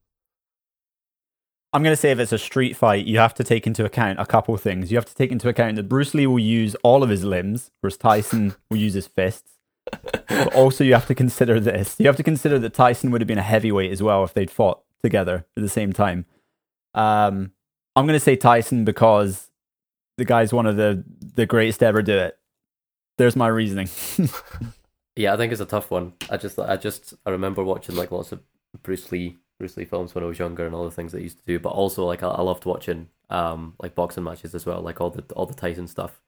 [1.73, 4.19] I'm going to say if it's a street fight, you have to take into account
[4.19, 4.91] a couple of things.
[4.91, 7.71] You have to take into account that Bruce Lee will use all of his limbs,
[7.81, 9.53] whereas Tyson will use his fists.
[9.89, 11.95] But also, you have to consider this.
[12.01, 14.51] You have to consider that Tyson would have been a heavyweight as well if they'd
[14.51, 16.27] fought together at the same time.
[16.93, 17.53] Um,
[17.95, 19.51] I'm going to say Tyson because
[20.19, 22.37] the guy's one of the the greatest to ever do it.
[23.21, 23.91] There's my reasoning.
[25.17, 26.15] Yeah, I think it's a tough one.
[26.31, 28.41] I just, I just, I remember watching like lots of
[28.83, 31.25] Bruce Lee, Bruce Lee films when I was younger, and all the things that he
[31.25, 31.59] used to do.
[31.59, 35.11] But also, like, I, I loved watching, um, like boxing matches as well, like all
[35.11, 36.23] the all the Tyson stuff.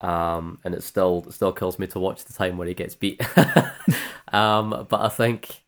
[0.00, 3.20] Um, and it still still kills me to watch the time where he gets beat.
[4.32, 5.62] um, but I think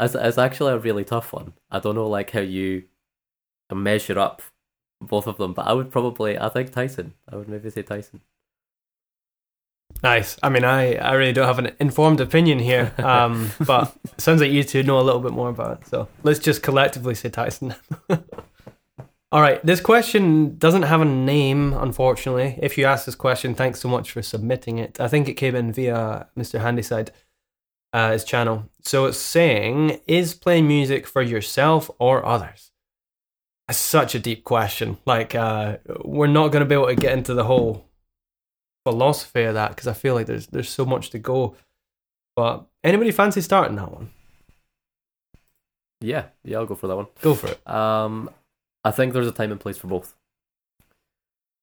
[0.00, 1.52] it's, it's actually a really tough one.
[1.70, 2.84] I don't know like how you
[3.72, 4.42] measure up
[5.00, 7.14] both of them, but I would probably, I think Tyson.
[7.30, 8.22] I would maybe say Tyson.
[10.02, 10.36] Nice.
[10.42, 14.40] I mean, I, I really don't have an informed opinion here, um, but it sounds
[14.40, 15.86] like you two know a little bit more about it.
[15.88, 17.74] So let's just collectively say Tyson.
[19.32, 19.64] All right.
[19.64, 22.58] This question doesn't have a name, unfortunately.
[22.60, 25.00] If you asked this question, thanks so much for submitting it.
[25.00, 26.60] I think it came in via Mr.
[26.60, 27.12] Handyside,
[27.94, 28.68] uh, his channel.
[28.82, 32.72] So it's saying, is playing music for yourself or others?
[33.70, 34.98] It's such a deep question.
[35.06, 37.86] Like, uh, we're not going to be able to get into the whole
[38.84, 41.56] philosophy of that because I feel like there's there's so much to go.
[42.34, 44.10] But anybody fancy starting that one?
[46.00, 47.06] Yeah, yeah, I'll go for that one.
[47.20, 47.68] Go for it.
[47.68, 48.30] Um,
[48.84, 50.14] I think there's a time and place for both.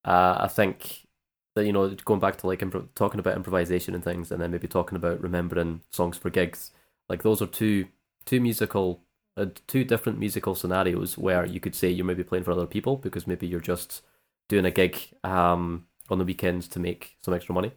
[0.06, 1.08] Uh, I think
[1.56, 4.52] that you know going back to like impro- talking about improvisation and things, and then
[4.52, 6.72] maybe talking about remembering songs for gigs.
[7.10, 7.88] Like those are two
[8.26, 9.02] two musical,
[9.36, 12.96] uh, two different musical scenarios where you could say you're maybe playing for other people
[12.96, 14.02] because maybe you're just
[14.48, 17.72] doing a gig um, on the weekends to make some extra money.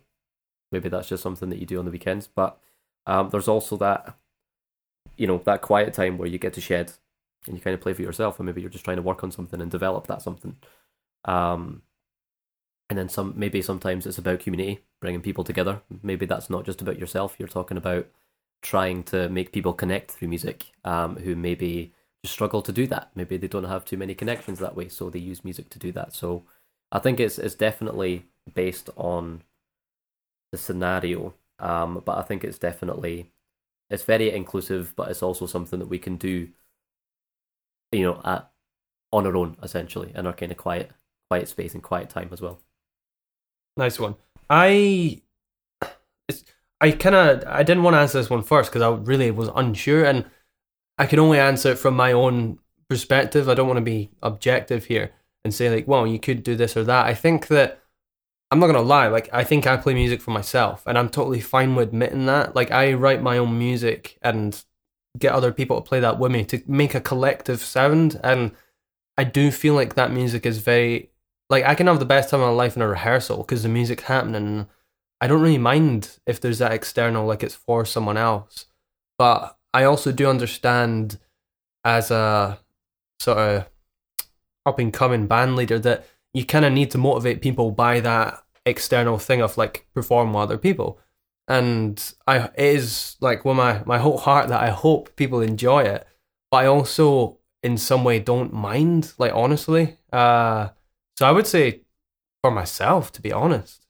[0.71, 2.27] Maybe that's just something that you do on the weekends.
[2.27, 2.59] But
[3.07, 4.17] um, there's also that,
[5.17, 6.93] you know, that quiet time where you get to shed
[7.47, 9.33] and you kind of play for yourself, and maybe you're just trying to work on
[9.33, 10.57] something and develop that something.
[11.25, 11.83] Um,
[12.89, 15.83] and then some maybe sometimes it's about community, bringing people together.
[16.03, 17.37] Maybe that's not just about yourself.
[17.39, 18.07] You're talking about
[18.63, 21.93] trying to make people connect through music, um, who maybe
[22.25, 23.11] struggle to do that.
[23.15, 25.91] Maybe they don't have too many connections that way, so they use music to do
[25.93, 26.15] that.
[26.15, 26.45] So
[26.93, 29.43] I think it's it's definitely based on
[30.53, 33.33] the scenario, um, but I think it's definitely
[33.89, 36.51] it's very inclusive, but it's also something that we can do,
[37.93, 38.51] you know, at
[39.11, 40.91] on our own essentially in our kind of quiet
[41.31, 42.61] quiet space and quiet time as well.
[43.79, 44.17] Nice one.
[44.51, 45.23] I
[46.83, 49.49] I kind of I didn't want to answer this one first because I really was
[49.57, 50.27] unsure, and
[50.99, 52.59] I can only answer it from my own
[52.91, 53.49] perspective.
[53.49, 55.13] I don't want to be objective here
[55.45, 57.07] and say like, well, you could do this or that.
[57.07, 57.81] I think that
[58.51, 61.41] I'm not gonna lie, like I think I play music for myself, and I'm totally
[61.41, 62.55] fine with admitting that.
[62.55, 64.63] Like I write my own music and
[65.19, 68.53] get other people to play that with me to make a collective sound, and
[69.17, 71.11] I do feel like that music is very
[71.49, 73.69] like I can have the best time of my life in a rehearsal because the
[73.69, 74.67] music's happening.
[75.21, 78.67] I don't really mind if there's that external, like it's for someone else,
[79.19, 81.19] but I also do understand
[81.85, 82.59] as a
[83.19, 83.72] sort of
[84.67, 88.43] up and coming band leader that you kind of need to motivate people by that
[88.65, 90.99] external thing of like perform with other people.
[91.49, 95.83] and I it is like with my my whole heart that I hope people enjoy
[95.83, 96.07] it,
[96.51, 99.13] but I also in some way don't mind.
[99.19, 100.69] Like honestly, uh,
[101.19, 101.83] so I would say
[102.43, 103.87] for myself, to be honest.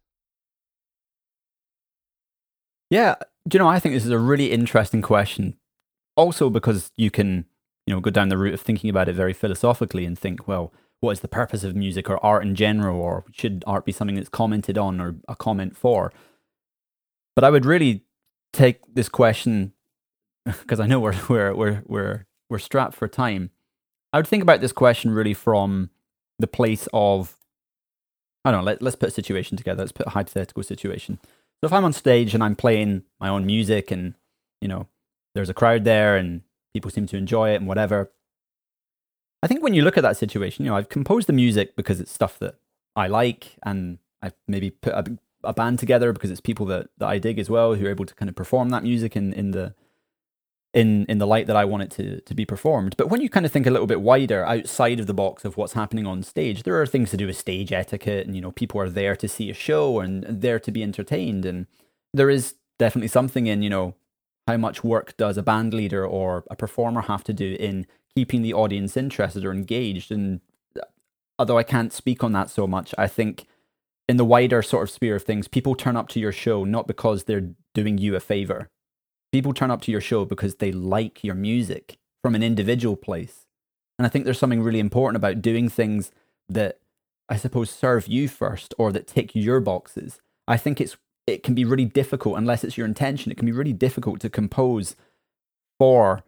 [2.90, 3.14] Yeah,
[3.48, 3.68] do you know?
[3.68, 5.56] I think this is a really interesting question.
[6.16, 7.46] Also, because you can,
[7.86, 10.72] you know, go down the route of thinking about it very philosophically and think, well,
[11.00, 14.14] what is the purpose of music or art in general, or should art be something
[14.14, 16.12] that's commented on or a comment for?
[17.34, 18.04] But I would really
[18.52, 19.72] take this question
[20.44, 23.50] because I know we're we're we're we're we're strapped for time.
[24.12, 25.90] I would think about this question really from
[26.38, 27.36] the place of
[28.44, 28.66] I don't know.
[28.66, 29.82] Let, let's put a situation together.
[29.82, 31.18] Let's put a hypothetical situation.
[31.60, 34.14] So if I'm on stage and I'm playing my own music, and
[34.60, 34.88] you know,
[35.34, 36.42] there's a crowd there, and
[36.72, 38.10] people seem to enjoy it, and whatever.
[39.42, 42.00] I think when you look at that situation, you know, I've composed the music because
[42.00, 42.56] it's stuff that
[42.94, 47.08] I like, and I've maybe put a, a band together because it's people that, that
[47.08, 49.50] I dig as well who are able to kind of perform that music in, in
[49.50, 49.74] the
[50.72, 52.96] in in the light that I want it to to be performed.
[52.96, 55.56] But when you kind of think a little bit wider outside of the box of
[55.56, 58.52] what's happening on stage, there are things to do with stage etiquette, and you know,
[58.52, 61.66] people are there to see a show and there to be entertained, and
[62.14, 63.94] there is definitely something in you know
[64.46, 68.42] how much work does a band leader or a performer have to do in keeping
[68.42, 70.10] the audience interested or engaged.
[70.10, 70.40] And
[70.76, 70.84] uh,
[71.38, 73.46] although I can't speak on that so much, I think
[74.08, 76.86] in the wider sort of sphere of things, people turn up to your show not
[76.86, 78.68] because they're doing you a favor
[79.32, 83.46] people turn up to your show because they like your music from an individual place.
[83.98, 86.12] And I think there's something really important about doing things
[86.48, 86.78] that
[87.28, 90.20] I suppose serve you first or that tick your boxes.
[90.46, 90.96] I think it's
[91.26, 93.30] it can be really difficult unless it's your intention.
[93.30, 94.96] It can be really difficult to compose
[95.78, 96.22] for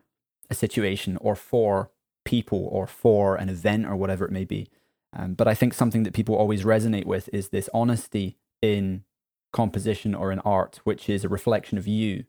[0.50, 1.90] a situation or for
[2.24, 4.68] people or for an event or whatever it may be.
[5.12, 9.04] Um, but I think something that people always resonate with is this honesty in
[9.52, 12.24] composition or in art, which is a reflection of you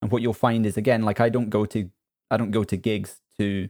[0.00, 1.90] and what you'll find is again, like I don't go to
[2.30, 3.68] I don't go to gigs to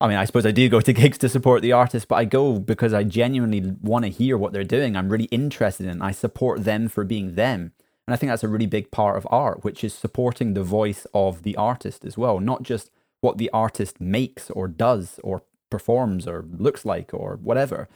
[0.00, 2.24] I mean, I suppose I do go to gigs to support the artist, but I
[2.24, 4.96] go because I genuinely want to hear what they're doing.
[4.96, 6.02] I'm really interested in.
[6.02, 7.72] I support them for being them.
[8.06, 11.06] And I think that's a really big part of art, which is supporting the voice
[11.12, 12.90] of the artist as well, not just
[13.20, 17.88] what the artist makes or does or performs or looks like or whatever,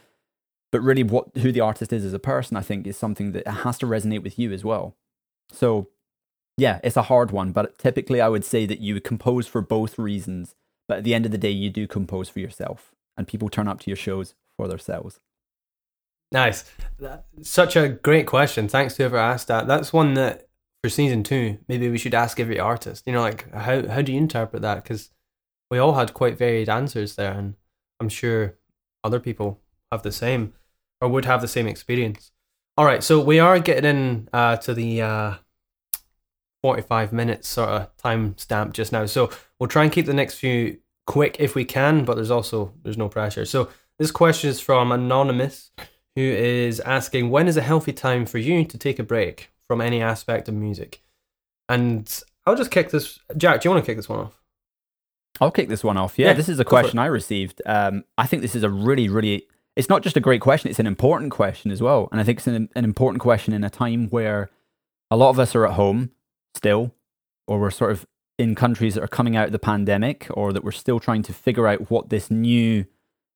[0.71, 2.57] but really what who the artist is as a person.
[2.57, 4.97] I think is something that has to resonate with you as well.
[5.51, 5.89] So
[6.57, 9.97] yeah, it's a hard one, but typically I would say that you compose for both
[9.97, 10.55] reasons.
[10.91, 13.69] But at the end of the day, you do compose for yourself, and people turn
[13.69, 15.21] up to your shows for themselves.
[16.33, 16.69] Nice.
[17.43, 18.67] Such a great question.
[18.67, 19.67] Thanks to whoever asked that.
[19.67, 20.49] That's one that
[20.83, 23.07] for season two, maybe we should ask every artist.
[23.07, 24.83] You know, like how how do you interpret that?
[24.83, 25.11] Because
[25.69, 27.55] we all had quite varied answers there, and
[28.01, 28.57] I'm sure
[29.01, 29.61] other people
[29.93, 30.55] have the same
[30.99, 32.33] or would have the same experience.
[32.75, 35.35] All right, so we are getting in uh, to the uh,
[36.63, 39.05] 45 minutes sort of time stamp just now.
[39.05, 39.31] So
[39.61, 42.97] we'll try and keep the next few quick if we can, but there's also there's
[42.97, 43.45] no pressure.
[43.45, 45.69] So this question is from anonymous
[46.15, 49.79] who is asking when is a healthy time for you to take a break from
[49.79, 51.03] any aspect of music?
[51.69, 52.11] And
[52.45, 54.41] I'll just kick this Jack, do you want to kick this one off?
[55.39, 56.17] I'll kick this one off.
[56.17, 57.61] Yeah, yeah this is a question I received.
[57.67, 59.45] Um, I think this is a really, really,
[59.75, 62.09] it's not just a great question, it's an important question as well.
[62.11, 64.49] And I think it's an, an important question in a time where
[65.11, 66.11] a lot of us are at home
[66.55, 66.95] still,
[67.47, 68.07] or we're sort of
[68.41, 71.33] in countries that are coming out of the pandemic, or that we're still trying to
[71.33, 72.85] figure out what this new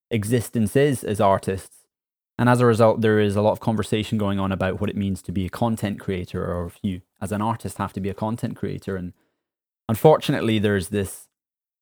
[0.10, 1.86] existence is as artists.
[2.38, 4.98] And as a result, there is a lot of conversation going on about what it
[4.98, 8.10] means to be a content creator, or if you, as an artist, have to be
[8.10, 8.98] a content creator.
[8.98, 9.14] And
[9.88, 11.28] unfortunately, there's this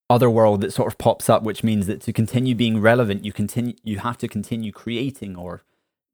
[0.10, 3.32] other world that sort of pops up, which means that to continue being relevant, you
[3.32, 5.64] continue, you have to continue creating or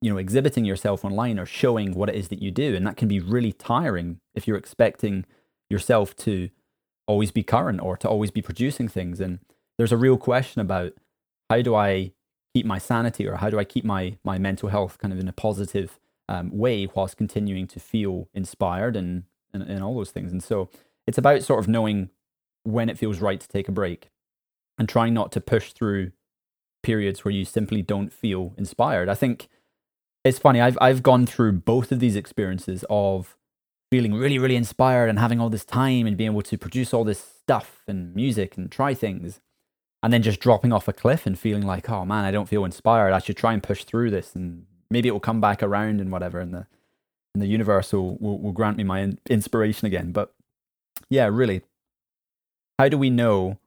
[0.01, 2.95] you know exhibiting yourself online or showing what it is that you do and that
[2.95, 5.25] can be really tiring if you're expecting
[5.69, 6.49] yourself to
[7.09, 9.39] always be current or to always be producing things and
[9.77, 10.93] there's a real question about
[11.49, 12.11] how do i
[12.53, 15.27] keep my sanity or how do i keep my my mental health kind of in
[15.27, 20.31] a positive um, way whilst continuing to feel inspired and, and and all those things
[20.31, 20.69] and so
[21.07, 22.09] it's about sort of knowing
[22.63, 24.11] when it feels right to take a break
[24.77, 26.11] and trying not to push through
[26.83, 29.49] periods where you simply don't feel inspired i think
[30.23, 30.61] it's funny.
[30.61, 33.37] I've I've gone through both of these experiences of
[33.91, 37.03] feeling really really inspired and having all this time and being able to produce all
[37.03, 39.39] this stuff and music and try things,
[40.03, 42.65] and then just dropping off a cliff and feeling like, oh man, I don't feel
[42.65, 43.13] inspired.
[43.13, 46.11] I should try and push through this, and maybe it will come back around and
[46.11, 46.67] whatever, and the
[47.33, 50.11] and the universe will will, will grant me my inspiration again.
[50.11, 50.33] But
[51.09, 51.61] yeah, really,
[52.77, 53.57] how do we know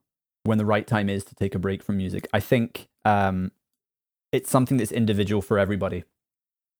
[0.44, 2.28] when the right time is to take a break from music?
[2.32, 3.52] I think um,
[4.32, 6.04] it's something that's individual for everybody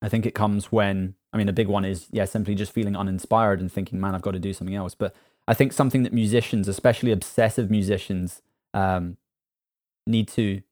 [0.03, 2.96] I think it comes when, I mean, a big one is, yeah, simply just feeling
[2.96, 4.94] uninspired and thinking, man, I've got to do something else.
[4.94, 5.14] But
[5.46, 8.42] I think something that musicians, especially obsessive musicians,
[8.74, 9.16] um,
[10.07, 10.62] need to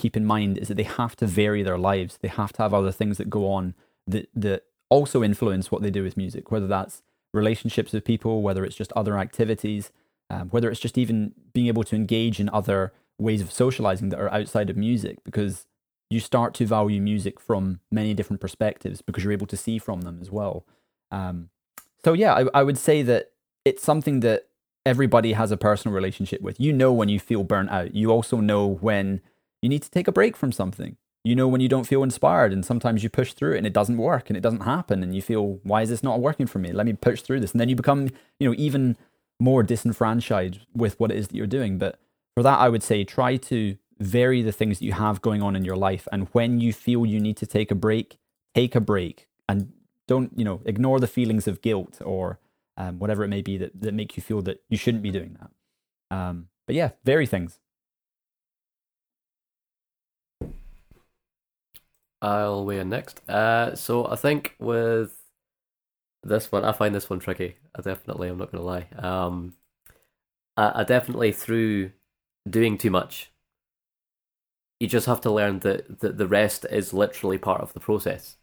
[0.00, 2.18] keep in mind is that they have to vary their lives.
[2.20, 3.74] They have to have other things that go on
[4.06, 8.64] that, that also influence what they do with music, whether that's relationships with people, whether
[8.64, 9.92] it's just other activities,
[10.30, 14.18] um, whether it's just even being able to engage in other ways of socializing that
[14.18, 15.66] are outside of music, because
[16.10, 20.02] you start to value music from many different perspectives because you're able to see from
[20.02, 20.66] them as well.
[21.10, 21.50] Um,
[22.04, 23.30] so yeah, I, I would say that
[23.64, 24.48] it's something that
[24.84, 26.58] everybody has a personal relationship with.
[26.58, 27.94] You know when you feel burnt out.
[27.94, 29.20] You also know when
[29.62, 30.96] you need to take a break from something.
[31.22, 33.74] You know when you don't feel inspired, and sometimes you push through it and it
[33.74, 36.58] doesn't work and it doesn't happen, and you feel, why is this not working for
[36.58, 36.72] me?
[36.72, 38.08] Let me push through this, and then you become,
[38.38, 38.96] you know, even
[39.38, 41.76] more disenfranchised with what it is that you're doing.
[41.76, 41.98] But
[42.34, 45.54] for that, I would say try to vary the things that you have going on
[45.54, 48.18] in your life, and when you feel you need to take a break,
[48.54, 49.72] take a break, and
[50.08, 52.40] don't, you know, ignore the feelings of guilt or
[52.76, 55.36] um, whatever it may be that, that make you feel that you shouldn't be doing
[55.38, 56.16] that.
[56.16, 57.60] Um, but yeah, vary things.
[62.22, 63.28] I'll weigh in next.
[63.28, 65.16] Uh, so I think with
[66.22, 67.56] this one, I find this one tricky.
[67.74, 68.88] I definitely, I'm not going to lie.
[68.96, 69.54] Um,
[70.56, 71.92] I, I definitely through
[72.48, 73.29] doing too much.
[74.80, 78.36] You just have to learn that, that the rest is literally part of the process.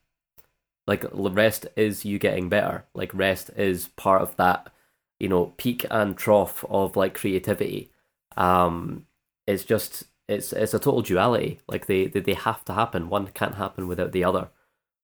[0.86, 2.86] Like rest is you getting better.
[2.94, 4.72] Like rest is part of that,
[5.20, 7.92] you know, peak and trough of like creativity.
[8.38, 9.06] Um,
[9.46, 11.60] it's just it's it's a total duality.
[11.68, 13.10] Like they, they they have to happen.
[13.10, 14.50] One can't happen without the other.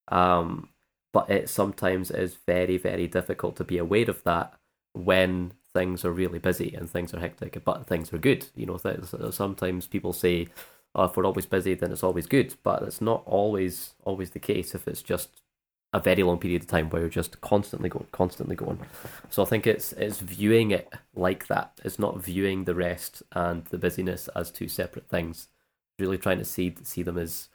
[0.09, 0.69] Um,
[1.13, 4.53] but it sometimes is very very difficult to be aware of that
[4.93, 8.45] when things are really busy and things are hectic, but things are good.
[8.55, 8.77] You know,
[9.31, 10.47] sometimes people say,
[10.95, 12.55] oh, if we're always busy, then it's always good.
[12.63, 15.41] But it's not always always the case if it's just
[15.93, 18.79] a very long period of time where you're just constantly going, constantly going.
[19.29, 21.79] So I think it's it's viewing it like that.
[21.83, 25.49] It's not viewing the rest and the busyness as two separate things.
[25.99, 27.49] Really trying to see see them as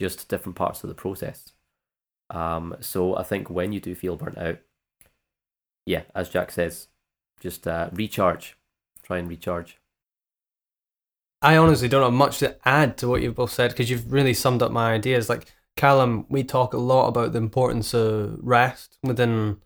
[0.00, 1.52] just different parts of the process.
[2.30, 4.58] Um, so I think when you do feel burnt out,
[5.86, 6.88] yeah, as Jack says,
[7.40, 8.56] just uh, recharge.
[9.02, 9.78] Try and recharge.
[11.44, 14.32] I honestly don't have much to add to what you've both said because you've really
[14.32, 15.28] summed up my ideas.
[15.28, 19.58] Like Callum, we talk a lot about the importance of rest within,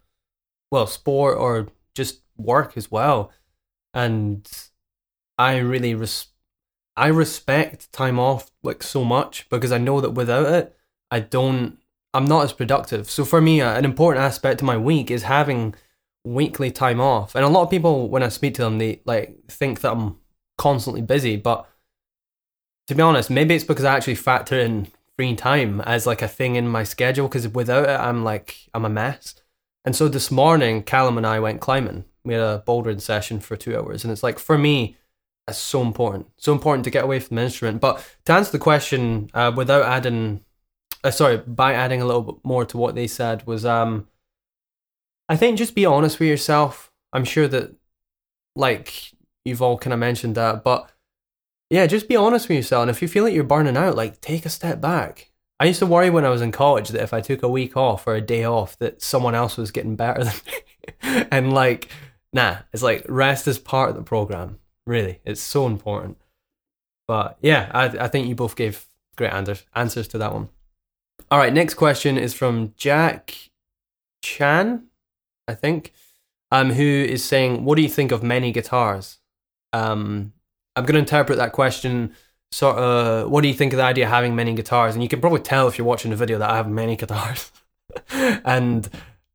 [0.73, 3.31] well, sport or just work as well.
[3.95, 4.45] And
[5.39, 6.27] I really res-
[6.97, 10.77] I respect time off like so much because I know that without it,
[11.13, 11.79] I don't,
[12.13, 13.09] I'm not as productive.
[13.09, 15.77] So for me, an important aspect to my week is having
[16.25, 17.37] weekly time off.
[17.37, 20.18] And a lot of people, when I speak to them, they like think that I'm
[20.59, 21.67] constantly busy, but
[22.89, 26.29] to be honest, maybe it's because I actually factor in free time as like a
[26.29, 29.35] thing in my schedule because without it, I'm like, I'm a mess.
[29.85, 32.05] And so this morning, Callum and I went climbing.
[32.25, 34.05] We had a bouldering session for two hours.
[34.05, 34.97] And it's like, for me,
[35.47, 36.27] that's so important.
[36.37, 37.81] So important to get away from the instrument.
[37.81, 40.45] But to answer the question, uh, without adding,
[41.03, 44.09] uh, sorry, by adding a little bit more to what they said, was um,
[45.29, 46.93] I think just be honest with yourself.
[47.13, 47.75] I'm sure that,
[48.55, 49.13] like,
[49.49, 50.91] you've all kind of mentioned that, but
[51.71, 52.83] yeah, just be honest with yourself.
[52.83, 55.31] And if you feel like you're burning out, like take a step back.
[55.61, 57.77] I used to worry when I was in college that if I took a week
[57.77, 61.27] off or a day off, that someone else was getting better than me.
[61.33, 61.89] and like,
[62.33, 64.61] nah, it's like rest is part of the program.
[64.87, 66.17] Really, it's so important.
[67.07, 68.87] But yeah, I, I think you both gave
[69.17, 70.49] great answers answers to that one.
[71.31, 73.51] All right, next question is from Jack
[74.23, 74.85] Chan,
[75.47, 75.93] I think,
[76.53, 79.19] um, who is saying, "What do you think of many guitars?"
[79.73, 80.33] Um,
[80.77, 82.15] I'm going to interpret that question
[82.51, 84.95] sort of what do you think of the idea of having many guitars?
[84.95, 87.51] And you can probably tell if you're watching the video that I have many guitars.
[88.11, 88.89] and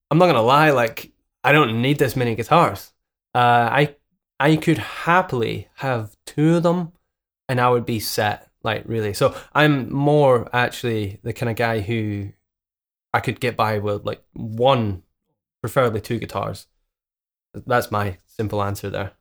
[0.09, 1.11] I'm not going to lie, like,
[1.43, 2.93] I don't need this many guitars.
[3.35, 3.95] Uh, I
[4.39, 6.93] I could happily have two of them
[7.47, 9.13] and I would be set, like, really.
[9.13, 12.29] So I'm more actually the kind of guy who
[13.13, 15.03] I could get by with, like, one,
[15.61, 16.67] preferably two guitars.
[17.53, 19.13] That's my simple answer there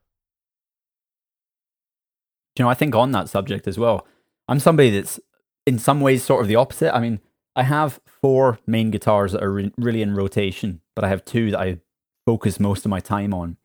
[2.57, 4.07] you know, I think on that subject as well,
[4.49, 5.19] I'm somebody that's
[5.67, 6.95] in some ways sort of the opposite.
[6.95, 7.21] I mean,
[7.55, 11.51] I have four main guitars that are re- really in rotation, but I have two
[11.51, 11.79] that I
[12.27, 13.57] focus most of my time on.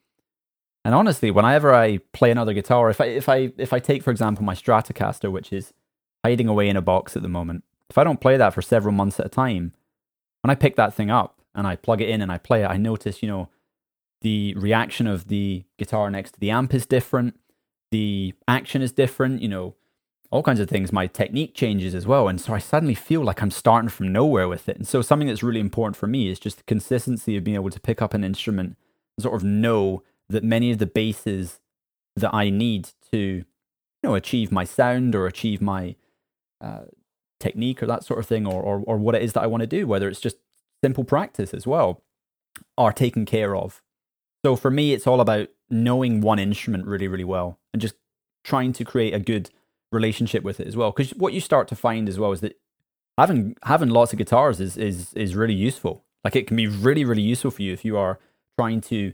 [0.86, 4.12] And honestly, whenever I play another guitar, if I if I if I take for
[4.12, 5.74] example my Stratocaster, which is
[6.24, 8.94] hiding away in a box at the moment, if I don't play that for several
[8.94, 9.74] months at a time,
[10.42, 12.68] when I pick that thing up and I plug it in and I play it,
[12.68, 13.50] I notice, you know,
[14.22, 17.38] the reaction of the guitar next to the amp is different
[17.92, 19.42] the action is different.
[19.42, 19.76] You know,
[20.32, 20.92] all kinds of things.
[20.92, 22.28] My technique changes as well.
[22.28, 24.78] And so I suddenly feel like I'm starting from nowhere with it.
[24.78, 27.70] And so something that's really important for me is just the consistency of being able
[27.70, 28.78] to pick up an instrument
[29.18, 31.60] and sort of know that many of the bases
[32.16, 33.46] that I need to, you
[34.04, 35.96] know, achieve my sound or achieve my
[36.60, 36.86] uh,
[37.40, 39.62] technique or that sort of thing, or, or or what it is that I want
[39.62, 40.38] to do, whether it's just
[40.84, 42.04] simple practice as well,
[42.78, 43.82] are taken care of.
[44.48, 47.96] So for me, it's all about knowing one instrument really, really well and just
[48.46, 49.50] trying to create a good
[49.92, 50.92] relationship with it as well.
[50.92, 52.58] Because what you start to find as well is that
[53.18, 56.06] having having lots of guitars is is is really useful.
[56.24, 58.20] Like it can be really, really useful for you if you are
[58.58, 59.12] trying to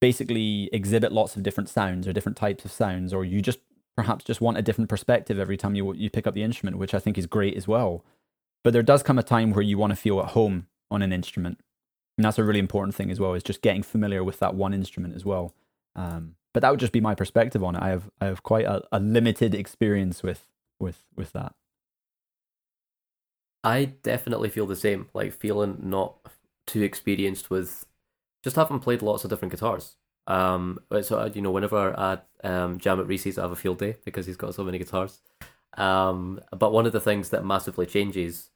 [0.00, 3.60] basically exhibit lots of different sounds or different types of sounds, or you just
[3.96, 6.94] perhaps just want a different perspective every time you you pick up the instrument, which
[6.94, 8.04] I think is great as well.
[8.64, 11.12] But there does come a time where you want to feel at home on an
[11.12, 11.60] instrument,
[12.16, 13.34] and that's a really important thing as well.
[13.34, 15.54] Is just getting familiar with that one instrument as well.
[15.96, 17.82] Um, but that would just be my perspective on it.
[17.82, 20.46] I have I have quite a, a limited experience with
[20.78, 21.54] with with that.
[23.64, 26.16] I definitely feel the same, like feeling not
[26.66, 27.86] too experienced with
[28.42, 29.96] just having played lots of different guitars.
[30.26, 33.96] Um, so you know, whenever I um, jam at Reese's, I have a field day
[34.04, 35.20] because he's got so many guitars.
[35.76, 38.50] Um, but one of the things that massively changes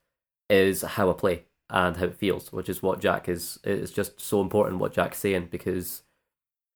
[0.48, 3.58] is how I play and how it feels, which is what Jack is.
[3.64, 6.02] It's just so important what Jack's saying because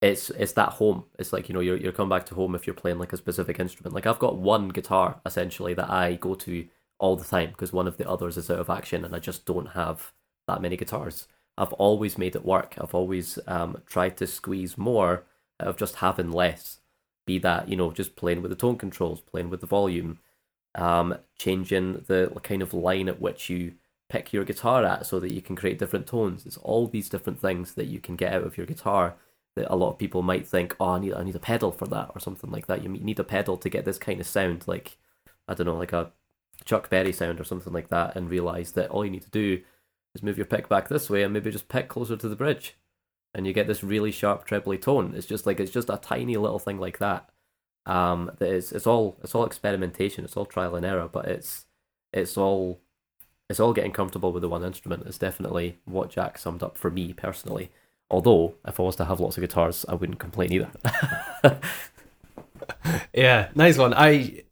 [0.03, 1.05] it's it's that home.
[1.18, 3.16] It's like you know you're you're coming back to home if you're playing like a
[3.16, 3.95] specific instrument.
[3.95, 6.66] Like I've got one guitar essentially that I go to
[6.99, 9.47] all the time because one of the others is out of action and I just
[9.47, 10.12] don't have
[10.47, 11.26] that many guitars.
[11.57, 12.74] I've always made it work.
[12.78, 15.24] I've always um, tried to squeeze more
[15.61, 16.80] out of just having less.
[17.26, 20.18] Be that you know just playing with the tone controls, playing with the volume,
[20.74, 23.74] um, changing the kind of line at which you
[24.13, 26.45] pick your guitar at so that you can create different tones.
[26.45, 29.15] It's all these different things that you can get out of your guitar
[29.57, 31.87] that a lot of people might think, oh, I need I need a pedal for
[31.87, 32.83] that or something like that.
[32.83, 34.99] You need a pedal to get this kind of sound, like
[35.49, 36.13] I don't know, like a
[36.67, 39.63] Chuck Berry sound or something like that, and realize that all you need to do
[40.15, 42.77] is move your pick back this way and maybe just pick closer to the bridge,
[43.35, 45.15] and you get this really sharp trebly tone.
[45.17, 47.31] It's just like it's just a tiny little thing like that.
[47.87, 51.65] Um, that is it's all it's all experimentation, it's all trial and error, but it's
[52.13, 52.83] it's all
[53.53, 55.05] it's all getting comfortable with the one instrument.
[55.07, 57.71] It's definitely what Jack summed up for me personally.
[58.11, 60.71] Although, if I was to have lots of guitars, I wouldn't complain either.
[63.15, 63.93] yeah, nice one.
[63.93, 64.45] I,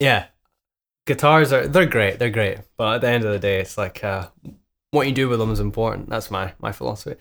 [0.00, 0.26] yeah,
[1.06, 2.58] guitars are they're great, they're great.
[2.76, 4.30] But at the end of the day, it's like uh,
[4.90, 6.10] what you do with them is important.
[6.10, 7.20] That's my my philosophy.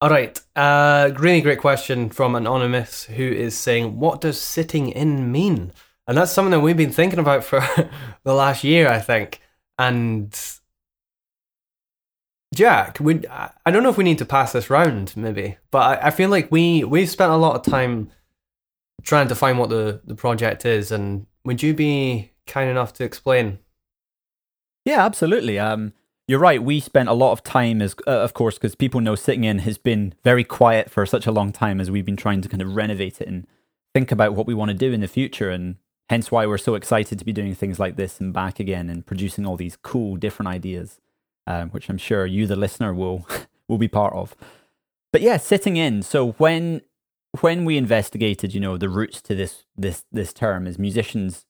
[0.00, 5.30] All right, uh, really great question from anonymous who is saying, "What does sitting in
[5.30, 5.72] mean?"
[6.08, 7.60] And that's something that we've been thinking about for
[8.24, 9.40] the last year, I think.
[9.80, 10.38] And
[12.54, 13.26] Jack, we
[13.64, 16.28] I don't know if we need to pass this round, maybe, but I, I feel
[16.28, 18.10] like we we've spent a lot of time
[19.02, 23.04] trying to find what the the project is, and would you be kind enough to
[23.04, 23.58] explain?
[24.84, 25.58] Yeah, absolutely.
[25.58, 25.94] Um,
[26.28, 26.62] you're right.
[26.62, 29.60] We spent a lot of time, as uh, of course, because people know sitting in
[29.60, 32.60] has been very quiet for such a long time as we've been trying to kind
[32.60, 33.46] of renovate it and
[33.94, 35.76] think about what we want to do in the future, and
[36.10, 39.06] hence why we're so excited to be doing things like this and back again and
[39.06, 41.00] producing all these cool different ideas
[41.50, 43.26] um, which I'm sure you, the listener, will
[43.68, 44.36] will be part of.
[45.12, 46.02] But yeah, sitting in.
[46.02, 46.82] So when
[47.40, 51.46] when we investigated, you know, the roots to this this this term, as musicians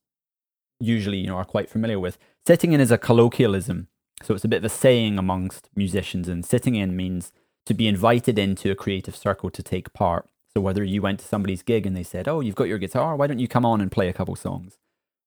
[0.79, 3.89] usually, you know, are quite familiar with, sitting in is a colloquialism.
[4.23, 7.33] So it's a bit of a saying amongst musicians, and sitting in means
[7.67, 10.27] to be invited into a creative circle to take part.
[10.55, 13.17] So whether you went to somebody's gig and they said, "Oh, you've got your guitar,
[13.17, 14.79] why don't you come on and play a couple songs?"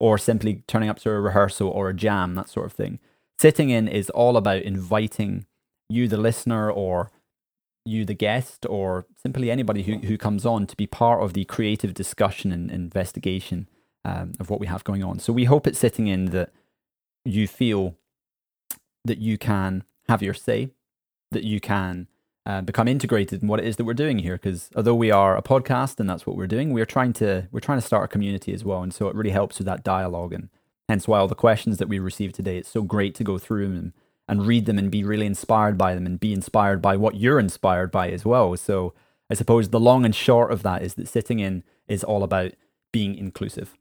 [0.03, 2.99] or simply turning up to a rehearsal or a jam, that sort of thing.
[3.39, 5.45] Sitting in is all about inviting
[5.87, 7.09] you, the listener, or
[7.85, 11.45] you, the guest, or simply anybody who, who comes on to be part of the
[11.45, 13.69] creative discussion and investigation
[14.03, 15.19] um, of what we have going on.
[15.19, 16.51] So we hope it's sitting in that
[17.23, 17.95] you feel
[19.05, 20.71] that you can have your say,
[21.31, 22.07] that you can
[22.45, 24.35] uh, become integrated in what it is that we're doing here.
[24.35, 27.59] Because although we are a podcast and that's what we're doing, we're trying to we're
[27.59, 30.33] trying to start a community as well, and so it really helps with that dialogue
[30.33, 30.49] and
[30.89, 33.67] Hence why all the questions that we received today, it's so great to go through
[33.67, 33.93] them and,
[34.27, 37.39] and read them and be really inspired by them and be inspired by what you're
[37.39, 38.55] inspired by as well.
[38.57, 38.93] So
[39.29, 42.51] I suppose the long and short of that is that sitting in is all about
[42.91, 43.75] being inclusive.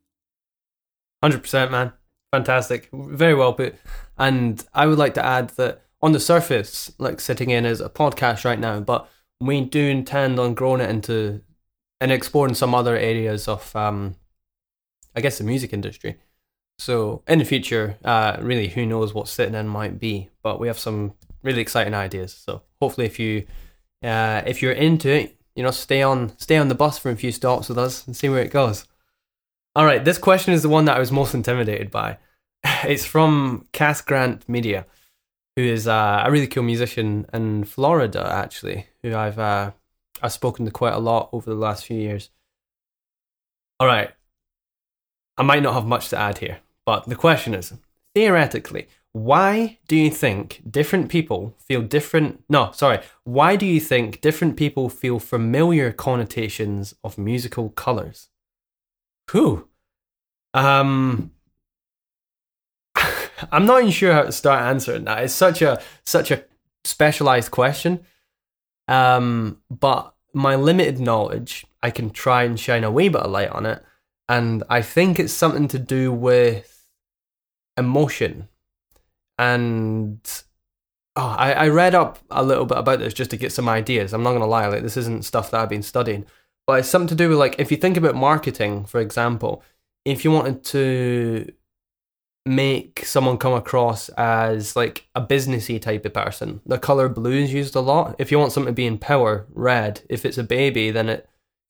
[1.25, 1.93] 100%, man.
[2.31, 2.89] Fantastic.
[2.93, 3.75] Very well put.
[4.17, 7.89] And I would like to add that on the surface, like sitting in as a
[7.89, 9.09] podcast right now, but
[9.41, 11.41] we do intend on growing it into
[12.01, 14.17] and exploring some other areas of, um,
[15.15, 16.17] I guess, the music industry.
[16.79, 20.31] So in the future, uh, really, who knows what sitting in might be?
[20.43, 22.35] But we have some really exciting ideas.
[22.35, 23.47] So hopefully, if you
[24.03, 27.17] uh, if you're into it, you know, stay on stay on the bus for a
[27.17, 28.87] few stops with us and see where it goes.
[29.77, 32.19] All right, this question is the one that I was most intimidated by.
[32.85, 34.87] It's from Cass Grant Media,
[35.57, 39.73] who is uh, a really cool musician in Florida, actually, who I've uh,
[40.23, 42.31] I've spoken to quite a lot over the last few years.
[43.81, 44.11] All right,
[45.37, 47.75] I might not have much to add here, but the question is
[48.15, 52.45] theoretically, why do you think different people feel different?
[52.49, 53.01] No, sorry.
[53.25, 58.29] Why do you think different people feel familiar connotations of musical colors?
[59.31, 59.69] Who?
[60.55, 61.33] Um,
[63.51, 65.23] I'm not even sure how to start answering that.
[65.25, 66.45] It's such a such a
[66.85, 68.01] specialized question.
[68.89, 73.51] Um, but my limited knowledge, I can try and shine a wee bit of light
[73.51, 73.83] on it,
[74.29, 76.87] and I think it's something to do with
[77.77, 78.49] emotion.
[79.39, 80.21] And
[81.17, 84.13] oh, I, I read up a little bit about this just to get some ideas.
[84.13, 86.27] I'm not gonna lie, like this isn't stuff that I've been studying,
[86.67, 89.63] but it's something to do with like if you think about marketing, for example,
[90.05, 91.53] if you wanted to
[92.45, 96.61] make someone come across as like a businessy type of person.
[96.67, 98.17] The color blue is used a lot.
[98.19, 100.03] If you want something to be in power, red.
[100.09, 101.29] If it's a baby, then it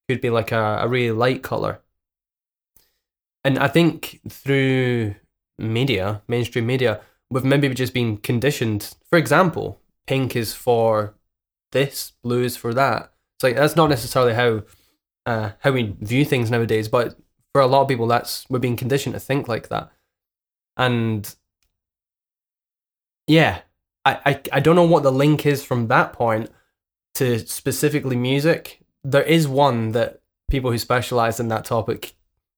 [0.08, 1.80] could be like a, a really light color.
[3.44, 5.16] And I think through
[5.58, 7.00] media, mainstream media,
[7.30, 8.94] we've maybe just been conditioned.
[9.10, 11.14] For example, pink is for
[11.72, 13.12] this, blue is for that.
[13.36, 14.62] It's like that's not necessarily how
[15.26, 17.16] uh, how we view things nowadays, but
[17.52, 19.90] for a lot of people, that's we're being conditioned to think like that
[20.76, 21.34] and
[23.26, 23.60] yeah
[24.04, 26.50] I, I i don't know what the link is from that point
[27.14, 28.80] to specifically music.
[29.04, 32.14] There is one that people who specialize in that topic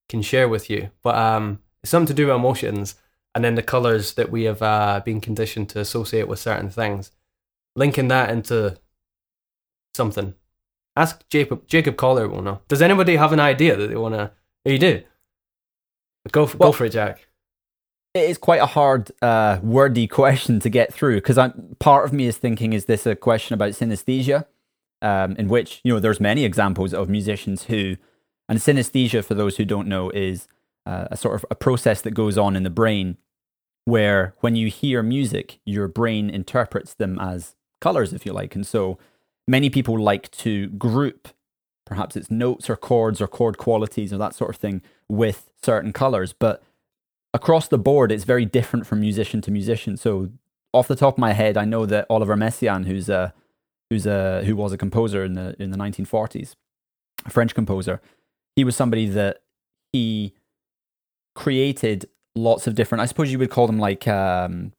[0.09, 2.95] can share with you but um it's something to do with emotions
[3.35, 7.11] and then the colors that we have uh, been conditioned to associate with certain things.
[7.75, 8.79] Linking that into
[9.95, 10.35] something.
[10.97, 12.61] Ask jacob jacob collier will know.
[12.69, 14.31] Does anybody have an idea that they want to
[14.65, 15.03] oh, you do?
[16.31, 17.27] Go for, Well, go for it jack
[18.15, 22.13] it is quite a hard, uh, wordy question to get through because I'm part of
[22.13, 24.47] me is thinking, is this a question about synesthesia?
[25.03, 27.97] Um, in which you know there's many examples of musicians who,
[28.49, 30.49] and synesthesia for those who don't know is
[30.87, 33.19] uh, a sort of a process that goes on in the brain
[33.85, 38.67] where when you hear music, your brain interprets them as colors, if you like, and
[38.67, 38.99] so
[39.47, 41.29] many people like to group
[41.85, 45.93] perhaps it's notes or chords or chord qualities or that sort of thing with certain
[45.93, 46.63] colors, but
[47.35, 49.97] across the board, it's very different from musician to musician.
[49.97, 50.31] So,
[50.73, 53.35] off the top of my head, I know that Oliver Messiaen, who's a
[53.91, 56.55] who's a who was a composer in the in the 1940s,
[57.27, 58.01] a French composer,
[58.57, 59.43] he was somebody that
[59.93, 60.33] he
[61.35, 63.03] created lots of different.
[63.03, 64.73] I suppose you would call them like um,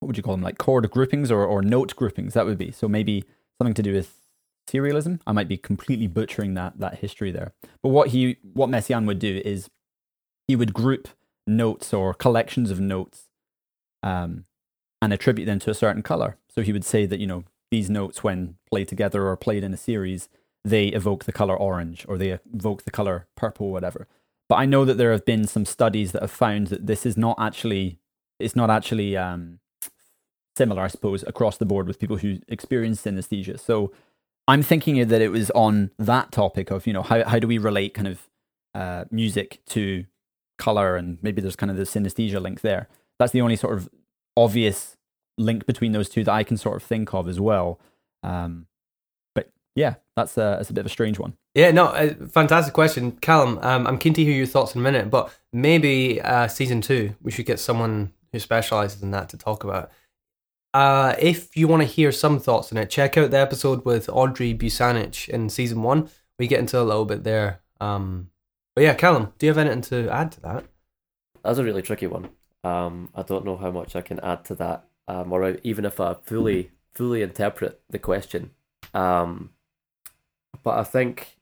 [0.00, 2.34] what would you call them like chord groupings or or note groupings.
[2.34, 3.24] That would be so maybe
[3.58, 4.16] something to do with
[4.68, 5.20] serialism.
[5.26, 7.52] I might be completely butchering that that history there.
[7.82, 9.68] But what he what Messiaen would do is
[10.48, 11.08] he would group
[11.46, 13.28] notes or collections of notes
[14.02, 14.44] um,
[15.00, 16.36] and attribute them to a certain color.
[16.48, 19.72] So he would say that, you know, these notes, when played together or played in
[19.72, 20.28] a series,
[20.64, 24.06] they evoke the color orange or they evoke the color purple, whatever.
[24.48, 27.16] But I know that there have been some studies that have found that this is
[27.16, 27.98] not actually,
[28.38, 29.60] it's not actually um,
[30.56, 33.58] similar, I suppose, across the board with people who experience synesthesia.
[33.58, 33.92] So
[34.46, 37.58] I'm thinking that it was on that topic of, you know, how, how do we
[37.58, 38.28] relate kind of
[38.74, 40.04] uh, music to
[40.62, 42.88] color and maybe there's kind of the synesthesia link there.
[43.18, 43.88] That's the only sort of
[44.36, 44.96] obvious
[45.36, 47.80] link between those two that I can sort of think of as well.
[48.22, 48.66] Um,
[49.34, 51.34] but yeah, that's a, that's a bit of a strange one.
[51.54, 53.58] Yeah, no, uh, fantastic question, Callum.
[53.60, 57.14] Um, I'm keen to hear your thoughts in a minute, but maybe uh, season two,
[57.20, 59.90] we should get someone who specializes in that to talk about.
[60.74, 64.08] Uh, if you want to hear some thoughts on it, check out the episode with
[64.08, 66.08] Audrey Busanich in season one.
[66.38, 67.60] We get into a little bit there.
[67.80, 68.30] Um,
[68.74, 70.64] but yeah, Callum, do you have anything to add to that?
[71.42, 72.30] That's a really tricky one.
[72.64, 75.98] Um, I don't know how much I can add to that, um, or even if
[76.00, 78.50] I fully fully interpret the question.
[78.94, 79.50] Um,
[80.62, 81.36] but I think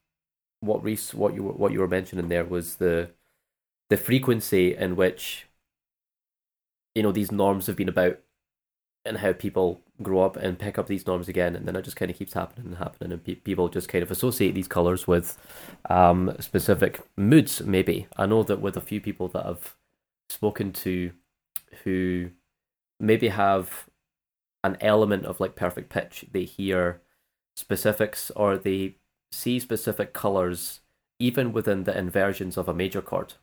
[0.61, 3.11] what Reese, what you what you were mentioning there was the
[3.89, 5.47] the frequency in which
[6.95, 8.19] you know these norms have been about,
[9.05, 11.97] and how people grow up and pick up these norms again, and then it just
[11.97, 15.07] kind of keeps happening and happening, and pe- people just kind of associate these colors
[15.07, 15.39] with
[15.89, 17.63] um, specific moods.
[17.63, 19.77] Maybe I know that with a few people that I've
[20.29, 21.13] spoken to,
[21.85, 22.31] who
[22.99, 23.89] maybe have
[24.63, 27.01] an element of like perfect pitch, they hear
[27.57, 28.97] specifics or they
[29.33, 30.81] see specific colors
[31.19, 33.35] even within the inversions of a major chord.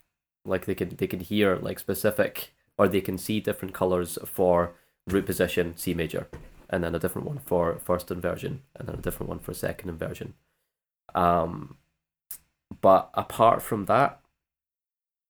[0.46, 4.76] Like they can they can hear like specific or they can see different colors for
[5.08, 6.28] root position C major,
[6.70, 9.90] and then a different one for first inversion, and then a different one for second
[9.90, 10.34] inversion.
[11.16, 11.78] Um,
[12.82, 14.20] but apart from that,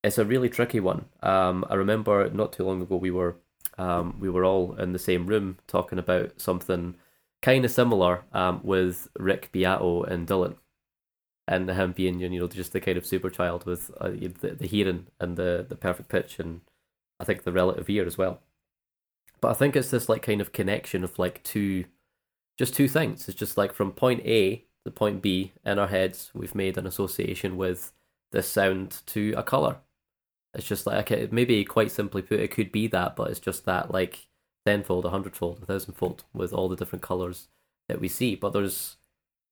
[0.03, 1.05] it's a really tricky one.
[1.21, 3.35] Um, I remember not too long ago we were
[3.77, 6.95] um, we were all in the same room talking about something
[7.41, 10.55] kind of similar um, with Rick Beato and Dylan,
[11.47, 14.67] and him being you know just the kind of super child with uh, the, the
[14.67, 16.61] hearing and the the perfect pitch and
[17.19, 18.41] I think the relative ear as well.
[19.41, 21.85] But I think it's this like kind of connection of like two,
[22.57, 23.27] just two things.
[23.27, 26.87] It's just like from point A to point B in our heads, we've made an
[26.87, 27.91] association with
[28.31, 29.77] this sound to a color.
[30.53, 33.65] It's just like okay, maybe quite simply put, it could be that, but it's just
[33.65, 34.27] that like
[34.65, 37.47] tenfold, a hundredfold, a thousandfold with all the different colors
[37.87, 38.35] that we see.
[38.35, 38.97] But there's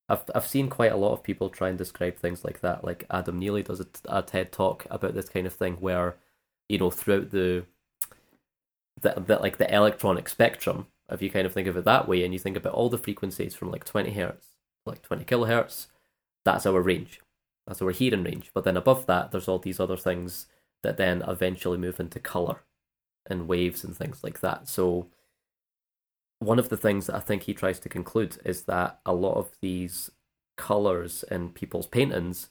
[0.10, 2.84] I've I've seen quite a lot of people try and describe things like that.
[2.84, 6.18] Like Adam Neely does a, a TED talk about this kind of thing where,
[6.70, 7.66] you know, throughout the
[9.02, 12.24] that that like the electronic spectrum, if you kind of think of it that way,
[12.24, 14.50] and you think about all the frequencies from like twenty hertz,
[14.86, 15.88] like twenty kilohertz,
[16.44, 17.22] that's our range,
[17.68, 18.52] that's our hearing range.
[18.54, 20.48] But then above that, there's all these other things
[20.84, 22.62] that then eventually move into color,
[23.28, 24.68] and waves and things like that.
[24.70, 25.08] So
[26.40, 29.36] one of the things that I think he tries to conclude is that a lot
[29.36, 30.12] of these
[30.58, 32.50] colors in people's paintings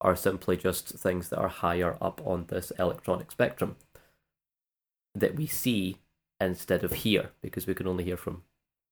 [0.00, 3.76] are simply just things that are higher up on this electronic spectrum
[5.14, 5.98] that we see
[6.40, 8.42] instead of hear because we can only hear from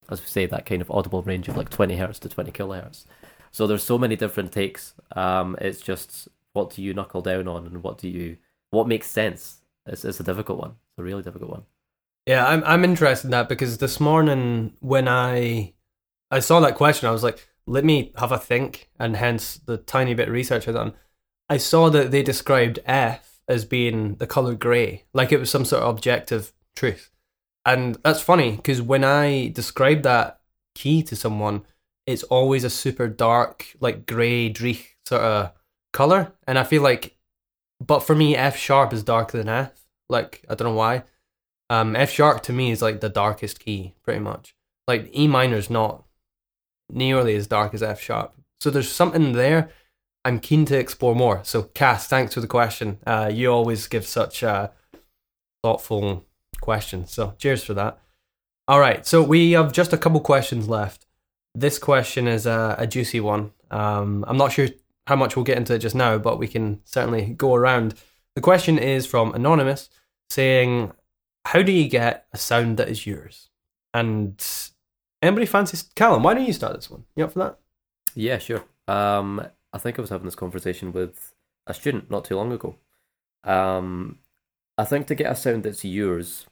[0.08, 3.04] as we say that kind of audible range of like 20 hertz to 20 kilohertz.
[3.52, 4.94] So there's so many different takes.
[5.14, 8.36] Um it's just what do you knuckle down on and what do you
[8.70, 9.62] what makes sense?
[9.86, 10.70] It's, it's a difficult one.
[10.70, 11.62] It's a really difficult one.
[12.26, 15.74] Yeah, I'm I'm interested in that because this morning when I
[16.30, 19.76] I saw that question, I was like, let me have a think, and hence the
[19.76, 20.94] tiny bit of research I done.
[21.48, 25.64] I saw that they described F as being the color grey, like it was some
[25.64, 27.10] sort of objective truth,
[27.66, 30.40] and that's funny because when I describe that
[30.74, 31.64] key to someone,
[32.06, 35.52] it's always a super dark, like grey, dreich sort of
[35.92, 37.16] color, and I feel like,
[37.84, 39.72] but for me, F sharp is darker than F.
[40.08, 41.04] Like I don't know why.
[41.68, 44.54] Um, F sharp to me is like the darkest key, pretty much.
[44.88, 46.04] Like E minor is not
[46.88, 48.34] nearly as dark as F sharp.
[48.60, 49.70] So there's something there.
[50.24, 51.40] I'm keen to explore more.
[51.44, 52.98] So Cass, thanks for the question.
[53.06, 54.68] Uh, you always give such uh,
[55.62, 56.24] thoughtful
[56.60, 57.12] questions.
[57.12, 57.98] So cheers for that.
[58.68, 61.06] All right, so we have just a couple questions left.
[61.54, 63.52] This question is a, a juicy one.
[63.70, 64.68] Um, I'm not sure
[65.06, 67.94] how much we'll get into it just now, but we can certainly go around.
[68.36, 69.90] The question is from Anonymous
[70.28, 70.92] saying,
[71.46, 73.48] How do you get a sound that is yours?
[73.92, 74.40] And
[75.20, 76.22] anybody fancies Callum?
[76.22, 77.04] Why don't you start this one?
[77.16, 77.58] You up for that?
[78.14, 78.64] Yeah, sure.
[78.86, 81.34] Um, I think I was having this conversation with
[81.66, 82.76] a student not too long ago.
[83.44, 84.18] Um,
[84.76, 86.46] I think to get a sound that's yours,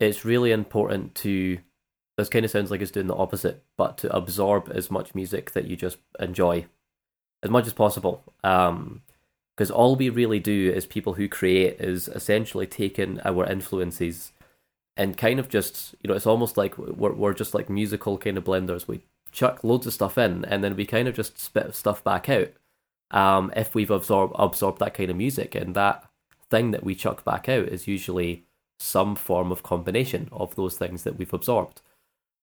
[0.00, 1.58] it's really important to.
[2.16, 5.52] This kind of sounds like it's doing the opposite, but to absorb as much music
[5.52, 6.66] that you just enjoy,
[7.44, 8.24] as much as possible.
[8.42, 9.02] Um,
[9.56, 14.32] because all we really do as people who create is essentially taking our influences
[14.96, 18.38] and kind of just you know it's almost like we're we're just like musical kind
[18.38, 18.86] of blenders.
[18.86, 19.00] We
[19.38, 22.48] chuck loads of stuff in and then we kind of just spit stuff back out.
[23.12, 26.04] Um, if we've absorbed absorbed that kind of music and that
[26.50, 28.44] thing that we chuck back out is usually
[28.80, 31.80] some form of combination of those things that we've absorbed.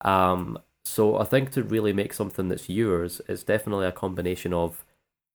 [0.01, 4.85] Um, so I think to really make something that's yours, it's definitely a combination of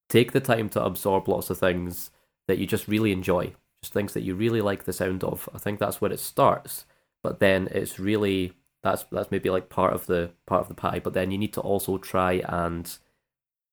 [0.08, 2.10] take the time to absorb lots of things
[2.48, 5.46] that you just really enjoy, just things that you really like the sound of.
[5.54, 6.86] I think that's where it starts,
[7.22, 11.00] but then it's really that's that's maybe like part of the part of the pie.
[11.02, 12.96] But then you need to also try and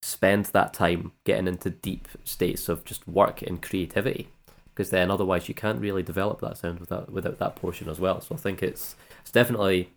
[0.01, 4.29] spend that time getting into deep states of just work and creativity,
[4.69, 8.21] because then otherwise you can't really develop that sound without without that portion as well.
[8.21, 9.91] So I think it's it's definitely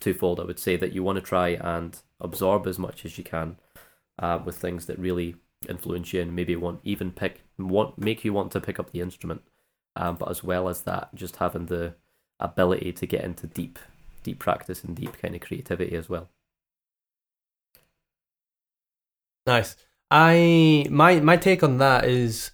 [0.00, 0.40] twofold.
[0.40, 3.56] I would say that you want to try and absorb as much as you can
[4.18, 5.36] uh, with things that really
[5.68, 9.00] influence you and maybe want even pick want make you want to pick up the
[9.00, 9.42] instrument
[9.94, 11.94] um, but as well as that just having the
[12.40, 13.78] ability to get into deep
[14.22, 16.28] deep practice and deep kind of creativity as well
[19.46, 19.76] Nice.
[20.10, 22.52] I my my take on that is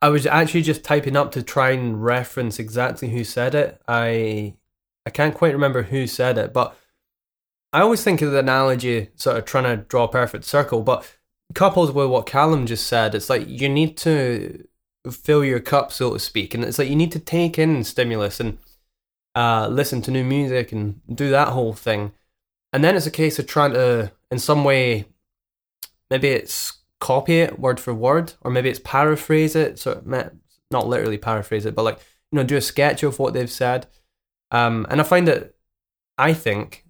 [0.00, 3.80] I was actually just typing up to try and reference exactly who said it.
[3.86, 4.54] I
[5.06, 6.76] I can't quite remember who said it, but
[7.72, 11.10] I always think of the analogy sort of trying to draw a perfect circle, but
[11.54, 14.66] coupled with what Callum just said, it's like you need to
[15.10, 18.40] fill your cup, so to speak, and it's like you need to take in stimulus
[18.40, 18.58] and
[19.34, 22.12] uh, listen to new music and do that whole thing,
[22.72, 25.06] and then it's a case of trying to, in some way,
[26.10, 29.78] maybe it's copy it word for word, or maybe it's paraphrase it.
[29.78, 30.02] So
[30.70, 31.98] not literally paraphrase it, but like
[32.30, 33.86] you know, do a sketch of what they've said.
[34.50, 35.54] Um, and I find that
[36.18, 36.86] I think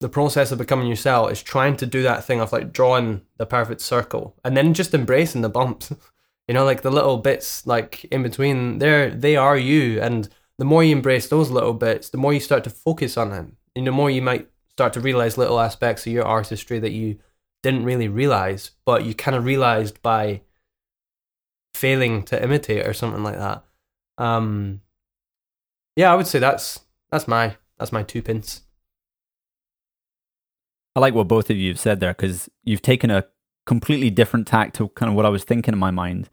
[0.00, 3.46] the process of becoming yourself is trying to do that thing of like drawing the
[3.46, 5.92] perfect circle and then just embracing the bumps.
[6.46, 10.64] You know, like the little bits like in between, they're they are you, and the
[10.64, 13.56] more you embrace those little bits, the more you start to focus on them.
[13.76, 17.18] And the more you might start to realize little aspects of your artistry that you
[17.62, 20.42] didn't really realize, but you kind of realized by
[21.74, 23.64] failing to imitate or something like that.
[24.18, 24.80] Um,
[25.96, 26.80] yeah, I would say that's
[27.10, 28.62] that's my that's my two pins.
[30.96, 33.26] I like what both of you have said there because you've taken a
[33.66, 36.28] completely different tack to kind of what I was thinking in my mind.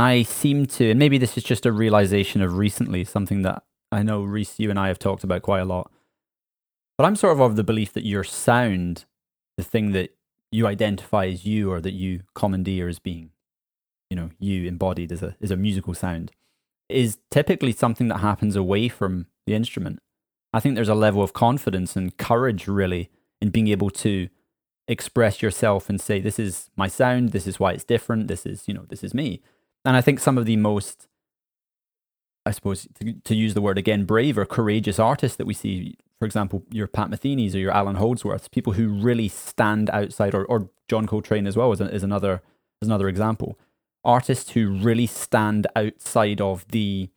[0.00, 3.62] I seem to, and maybe this is just a realization of recently, something that
[3.92, 5.90] I know Reese, you and I have talked about quite a lot.
[6.96, 9.04] But I'm sort of of the belief that your sound,
[9.56, 10.16] the thing that
[10.50, 13.30] you identify as you or that you commandeer as being,
[14.10, 16.32] you know, you embodied as a as a musical sound,
[16.88, 20.00] is typically something that happens away from the instrument.
[20.52, 23.10] I think there's a level of confidence and courage really
[23.40, 24.28] in being able to
[24.86, 28.68] express yourself and say this is my sound this is why it's different this is
[28.68, 29.40] you know this is me
[29.84, 31.06] and i think some of the most
[32.46, 35.96] i suppose to, to use the word again brave or courageous artists that we see
[36.18, 40.44] for example your pat metheny's or your Allan holdsworths people who really stand outside or,
[40.46, 42.42] or john coltrane as well is, is another
[42.82, 43.58] is another example
[44.04, 47.08] artists who really stand outside of the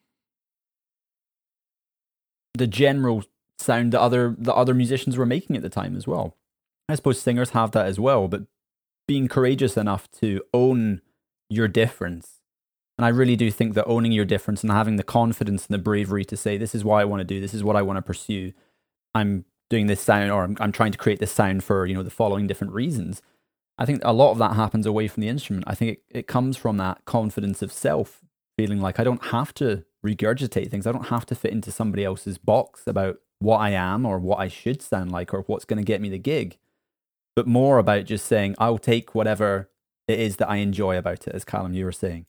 [2.58, 3.24] the general
[3.58, 6.36] sound that other the other musicians were making at the time as well.
[6.90, 8.44] I suppose singers have that as well, but
[9.08, 11.02] being courageous enough to own
[11.50, 12.37] your difference.
[12.98, 15.82] And I really do think that owning your difference and having the confidence and the
[15.82, 17.98] bravery to say, this is what I want to do, this is what I want
[17.98, 18.54] to pursue.
[19.14, 22.04] I'm doing this sound or I'm, I'm trying to create this sound for, you know,
[22.04, 23.22] the following different reasons.
[23.78, 25.66] I think a lot of that happens away from the instrument.
[25.68, 28.22] I think it, it comes from that confidence of self,
[28.58, 30.88] feeling like I don't have to regurgitate things.
[30.88, 34.40] I don't have to fit into somebody else's box about what I am or what
[34.40, 36.58] I should sound like or what's going to get me the gig,
[37.36, 39.70] but more about just saying, I'll take whatever
[40.08, 42.26] it is that I enjoy about it, as Callum, you were saying,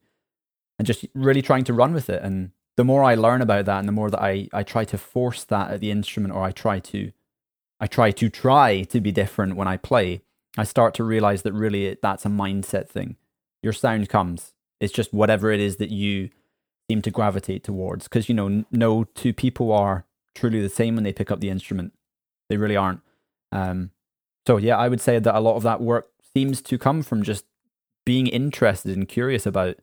[0.78, 2.22] and just really trying to run with it.
[2.22, 4.98] And the more I learn about that and the more that I, I try to
[4.98, 7.12] force that at the instrument or I try to,
[7.80, 10.22] I try to try to be different when I play,
[10.56, 13.16] I start to realize that really it, that's a mindset thing.
[13.62, 14.54] Your sound comes.
[14.80, 16.30] It's just whatever it is that you
[16.88, 18.04] seem to gravitate towards.
[18.04, 21.50] Because, you know, no two people are truly the same when they pick up the
[21.50, 21.92] instrument.
[22.48, 23.00] They really aren't.
[23.50, 23.90] Um,
[24.46, 27.22] so yeah, I would say that a lot of that work seems to come from
[27.22, 27.44] just
[28.06, 29.76] being interested and curious about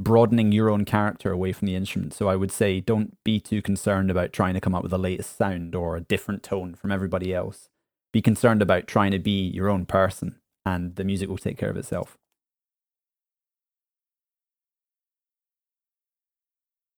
[0.00, 2.12] broadening your own character away from the instrument.
[2.12, 4.98] So I would say don't be too concerned about trying to come up with the
[4.98, 7.68] latest sound or a different tone from everybody else.
[8.12, 11.70] Be concerned about trying to be your own person and the music will take care
[11.70, 12.18] of itself.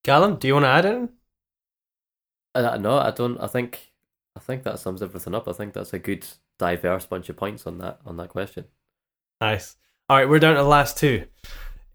[0.04, 1.10] Callum, do you want to add in?
[2.54, 3.38] Uh, no, I don't.
[3.38, 3.92] I think
[4.34, 5.46] I think that sums everything up.
[5.46, 6.26] I think that's a good
[6.58, 8.64] diverse bunch of points on that on that question.
[9.40, 9.76] Nice.
[10.08, 11.26] All right, we're down to the last two.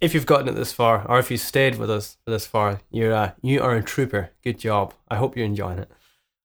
[0.03, 3.13] If you've gotten it this far, or if you stayed with us this far, you're
[3.13, 4.31] uh, you are a trooper.
[4.43, 4.93] Good job.
[5.09, 5.89] I hope you're enjoying it.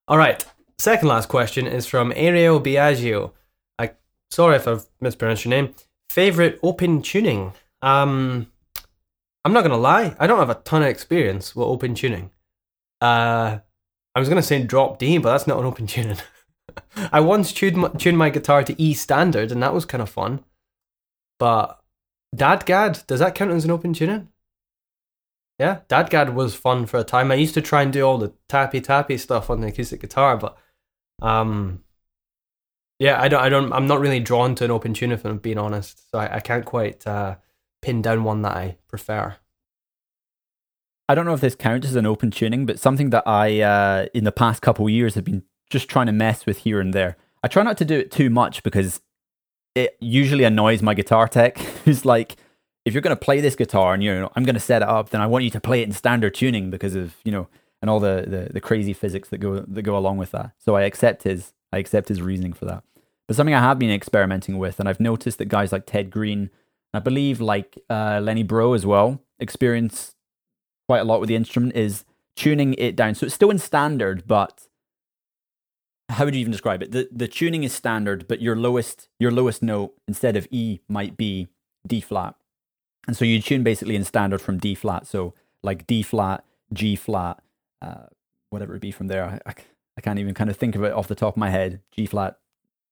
[0.07, 0.45] All right.
[0.79, 3.33] Second last question is from Ariel Biagio.
[3.77, 3.91] I
[4.31, 5.75] sorry if I've mispronounced your name.
[6.09, 7.53] Favorite open tuning?
[7.83, 8.47] Um,
[9.45, 10.15] I'm not gonna lie.
[10.21, 12.31] I don't have a ton of experience with open tuning.
[13.01, 13.59] Uh,
[14.15, 16.19] I was to say drop D, but that's not an open tuning.
[17.11, 20.09] I once tuned my, tuned my guitar to E standard, and that was kind of
[20.09, 20.45] fun.
[21.41, 21.81] But
[22.37, 24.29] Dadgad, does that count as an open tuning?
[25.59, 27.33] Yeah, Dadgad was fun for a time.
[27.33, 30.37] I used to try and do all the tappy tappy stuff on the acoustic guitar,
[30.37, 30.57] but
[31.21, 31.83] um,
[32.99, 35.39] yeah, I don't, I don't, I'm not really drawn to an open tune if I'm
[35.39, 36.11] being honest.
[36.11, 37.37] So I, I can't quite uh,
[37.83, 39.37] pin down one that I prefer.
[41.09, 44.07] I don't know if this counts as an open tuning, but something that I, uh,
[44.13, 47.17] in the past couple years, have been just trying to mess with here and there.
[47.43, 49.01] I try not to do it too much because
[49.75, 52.37] it usually annoys my guitar tech, who's like,
[52.85, 54.89] if you're going to play this guitar and you know I'm going to set it
[54.89, 57.49] up, then I want you to play it in standard tuning because of you know
[57.81, 60.53] and all the, the, the crazy physics that go that go along with that.
[60.59, 62.83] So I accept his I accept his reasoning for that.
[63.27, 66.51] But something I have been experimenting with, and I've noticed that guys like Ted Greene
[66.95, 70.15] I believe like uh, Lenny Breau as well, experience
[70.89, 72.05] quite a lot with the instrument is
[72.35, 73.15] tuning it down.
[73.15, 74.68] So it's still in standard, but
[76.09, 76.93] how would you even describe it?
[76.93, 81.17] The the tuning is standard, but your lowest your lowest note instead of E might
[81.17, 81.49] be
[81.87, 82.35] D flat.
[83.07, 85.07] And so you tune basically in standard from D flat.
[85.07, 87.43] So like D flat, G flat,
[87.83, 88.07] uh,
[88.51, 89.25] whatever it be from there.
[89.25, 89.55] I, I,
[89.97, 91.81] I can't even kind of think of it off the top of my head.
[91.91, 92.39] G flat,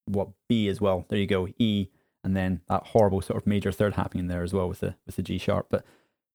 [0.06, 1.06] what B as well.
[1.08, 1.48] There you go.
[1.58, 1.88] E,
[2.22, 5.16] and then that horrible sort of major third happening there as well with the with
[5.16, 5.68] the G sharp.
[5.70, 5.84] But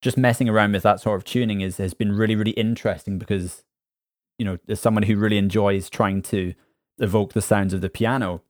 [0.01, 3.63] just messing around with that sort of tuning is has been really really interesting because
[4.39, 6.53] you know as someone who really enjoys trying to
[7.01, 8.41] evoke the sounds of the piano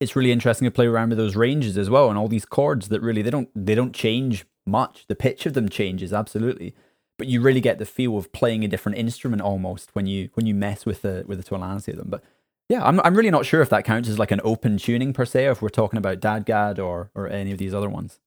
[0.00, 2.88] it's really interesting to play around with those ranges as well and all these chords
[2.88, 5.06] that really they don't they don't change much.
[5.08, 6.74] The pitch of them changes absolutely,
[7.16, 10.46] but you really get the feel of playing a different instrument almost when you when
[10.46, 12.08] you mess with the with the tonality of them.
[12.10, 12.22] But
[12.68, 15.24] yeah, I'm I'm really not sure if that counts as like an open tuning per
[15.24, 18.20] se, if we're talking about DADGAD or or any of these other ones.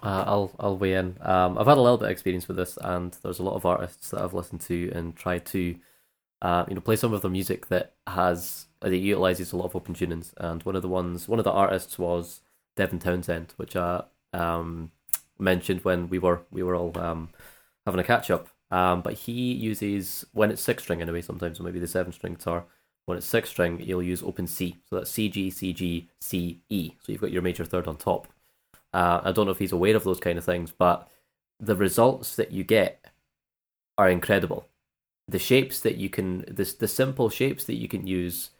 [0.00, 1.16] Uh, I'll I'll weigh in.
[1.20, 3.66] Um, I've had a little bit of experience with this, and there's a lot of
[3.66, 5.74] artists that I've listened to and tried to,
[6.42, 9.76] uh, you know, play some of the music that has that utilizes a lot of
[9.76, 10.32] open tunings.
[10.36, 12.40] And one of the ones, one of the artists was
[12.76, 14.92] Devin Townsend, which I um,
[15.38, 17.30] mentioned when we were we were all um,
[17.86, 18.48] having a catch up.
[18.70, 21.22] Um, but he uses when it's six string anyway.
[21.22, 22.64] Sometimes maybe the seven string guitar.
[23.06, 24.76] When it's six string, he'll use open C.
[24.88, 26.92] So that's C G C G C E.
[27.00, 28.28] So you've got your major third on top.
[28.92, 31.08] Uh, I don't know if he's aware of those kind of things, but
[31.58, 33.04] the results that you get
[33.96, 34.66] are incredible.
[35.28, 38.50] The shapes that you can, the the simple shapes that you can use,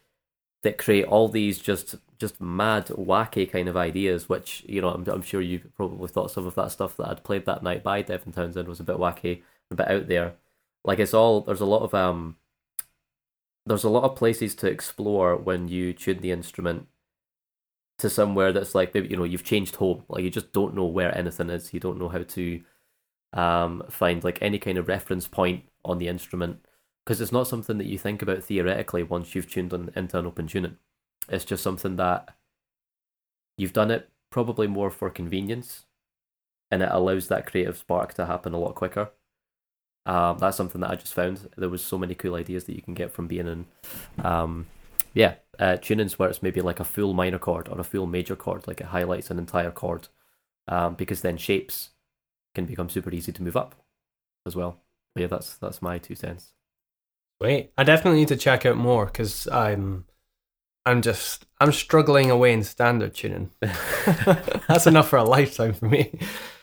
[0.63, 4.29] that create all these just just mad, wacky kind of ideas.
[4.29, 7.23] Which you know, I'm, I'm sure you probably thought some of that stuff that I'd
[7.23, 9.41] played that night by Devin Townsend was a bit wacky,
[9.71, 10.35] a bit out there.
[10.83, 12.37] Like it's all there's a lot of um,
[13.65, 16.87] there's a lot of places to explore when you tune the instrument
[17.99, 20.85] to somewhere that's like maybe you know you've changed home like you just don't know
[20.85, 22.61] where anything is you don't know how to
[23.33, 26.65] um find like any kind of reference point on the instrument
[27.05, 30.25] because it's not something that you think about theoretically once you've tuned on into an
[30.25, 30.77] open tuning
[31.27, 32.35] it's just something that
[33.57, 35.85] you've done it probably more for convenience
[36.71, 39.09] and it allows that creative spark to happen a lot quicker.
[40.05, 41.49] Um that's something that i just found.
[41.57, 43.65] There was so many cool ideas that you can get from being in
[44.23, 44.67] um
[45.13, 48.35] yeah, uh, tunings where it's maybe like a full minor chord or a full major
[48.35, 50.07] chord, like it highlights an entire chord,
[50.67, 51.89] um, because then shapes
[52.53, 53.73] can become super easy to move up
[54.45, 54.79] as well.
[55.19, 56.53] Yeah, that's that's my two cents.
[57.41, 60.05] Wait, I definitely need to check out more because I'm,
[60.85, 63.51] I'm just I'm struggling away in standard tuning.
[63.61, 66.17] that's enough for a lifetime for me.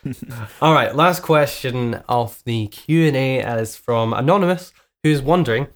[0.62, 4.72] All right, last question of the Q and A is from anonymous,
[5.02, 5.68] who's wondering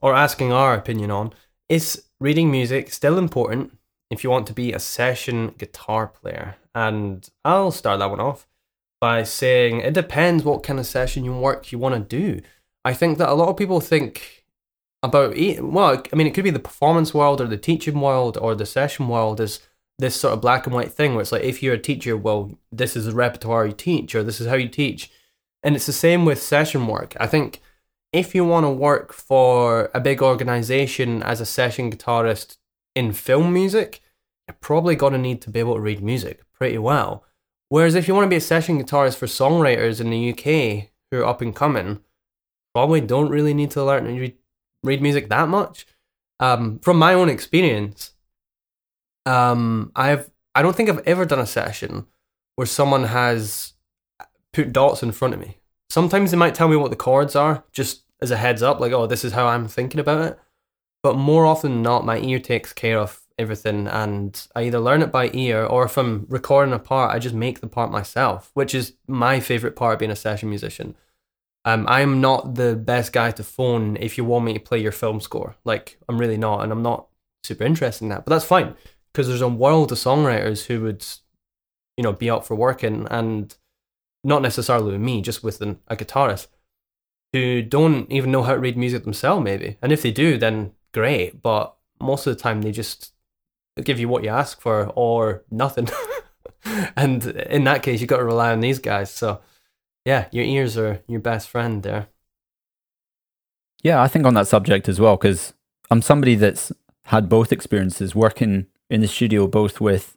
[0.00, 1.32] or asking our opinion on
[1.68, 3.76] is reading music still important
[4.10, 6.56] if you want to be a session guitar player?
[6.74, 8.46] And I'll start that one off
[9.00, 12.40] by saying it depends what kind of session you work you want to do.
[12.84, 14.44] I think that a lot of people think
[15.02, 18.54] about well, I mean, it could be the performance world or the teaching world or
[18.54, 19.60] the session world is
[19.98, 22.52] this sort of black and white thing where it's like if you're a teacher, well,
[22.70, 25.10] this is the repertoire you teach or this is how you teach.
[25.62, 27.16] And it's the same with session work.
[27.18, 27.60] I think
[28.12, 32.56] if you want to work for a big organization as a session guitarist
[32.94, 34.00] in film music,
[34.46, 37.24] you're probably going to need to be able to read music pretty well.
[37.68, 41.18] Whereas if you want to be a session guitarist for songwriters in the UK who
[41.18, 42.00] are up and coming,
[42.74, 44.36] probably don't really need to learn read,
[44.82, 45.86] read music that much.
[46.40, 48.12] Um, from my own experience,
[49.26, 52.06] um, I've I don't think I've ever done a session
[52.56, 53.74] where someone has
[54.52, 55.58] put dots in front of me
[55.90, 58.92] Sometimes they might tell me what the chords are, just as a heads up, like,
[58.92, 60.38] oh, this is how I'm thinking about it.
[61.02, 65.02] But more often than not, my ear takes care of everything, and I either learn
[65.02, 68.50] it by ear, or if I'm recording a part, I just make the part myself,
[68.54, 70.96] which is my favorite part of being a session musician.
[71.64, 74.92] Um, I'm not the best guy to phone if you want me to play your
[74.92, 75.56] film score.
[75.64, 77.08] Like, I'm really not, and I'm not
[77.42, 78.24] super interested in that.
[78.24, 78.74] But that's fine
[79.12, 81.04] because there's a world of songwriters who would,
[81.96, 83.54] you know, be up for working and
[84.24, 86.48] not necessarily with me, just with an, a guitarist
[87.32, 89.76] who don't even know how to read music themselves, maybe.
[89.82, 91.42] And if they do, then great.
[91.42, 93.12] But most of the time, they just
[93.82, 95.88] give you what you ask for or nothing.
[96.96, 99.10] and in that case, you've got to rely on these guys.
[99.10, 99.40] So,
[100.04, 102.08] yeah, your ears are your best friend there.
[103.82, 105.54] Yeah, I think on that subject as well, because
[105.90, 106.72] I'm somebody that's
[107.04, 110.16] had both experiences working in the studio, both with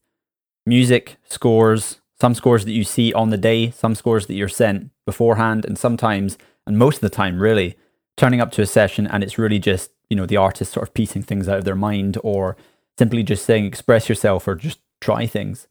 [0.66, 4.92] music, scores, some scores that you see on the day, some scores that you're sent
[5.06, 7.78] beforehand, and sometimes, and most of the time, really,
[8.18, 10.94] turning up to a session and it's really just, you know, the artist sort of
[10.94, 12.56] piecing things out of their mind or
[12.98, 15.68] simply just saying express yourself or just try things.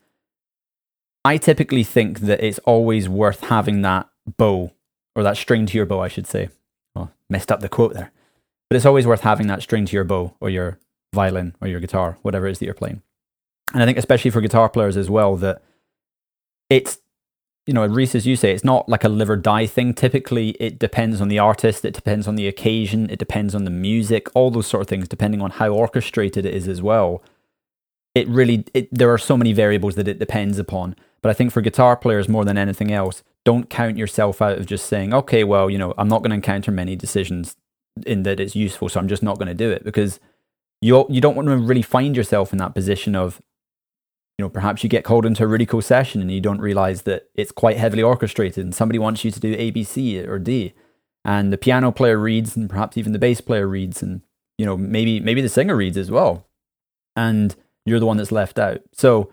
[1.25, 4.73] I typically think that it's always worth having that bow
[5.15, 6.49] or that string to your bow, I should say.
[6.95, 8.11] Well, messed up the quote there.
[8.69, 10.79] But it's always worth having that string to your bow or your
[11.15, 13.03] violin or your guitar, whatever it is that you're playing.
[13.73, 15.63] And I think, especially for guitar players as well, that
[16.69, 16.99] it's
[17.71, 19.95] you know, Reese, as you say, it's not like a live or die thing.
[19.95, 23.71] Typically, it depends on the artist, it depends on the occasion, it depends on the
[23.71, 27.23] music, all those sort of things, depending on how orchestrated it is as well.
[28.13, 30.97] It really, it, there are so many variables that it depends upon.
[31.23, 34.67] But I think for guitar players more than anything else, don't count yourself out of
[34.67, 37.55] just saying, okay, well, you know, I'm not going to encounter many decisions
[38.05, 40.19] in that it's useful, so I'm just not going to do it because
[40.81, 43.41] you you don't want to really find yourself in that position of
[44.41, 47.03] you know, perhaps you get called into a really cool session and you don't realize
[47.03, 50.39] that it's quite heavily orchestrated and somebody wants you to do A, B, C or
[50.39, 50.73] D.
[51.27, 54.23] And the piano player reads and perhaps even the bass player reads and,
[54.57, 56.47] you know, maybe maybe the singer reads as well.
[57.15, 57.55] And
[57.85, 58.81] you're the one that's left out.
[58.95, 59.31] So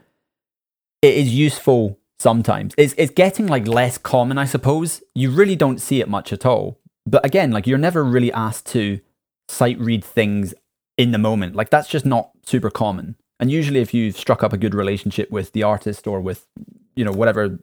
[1.02, 2.74] it is useful sometimes.
[2.78, 5.02] It's it's getting like less common, I suppose.
[5.16, 6.82] You really don't see it much at all.
[7.06, 9.00] But again, like you're never really asked to
[9.48, 10.54] sight read things
[10.98, 11.56] in the moment.
[11.56, 13.16] Like that's just not super common.
[13.40, 16.48] And usually, if you've struck up a good relationship with the artist or with,
[16.96, 17.60] you know, whatever,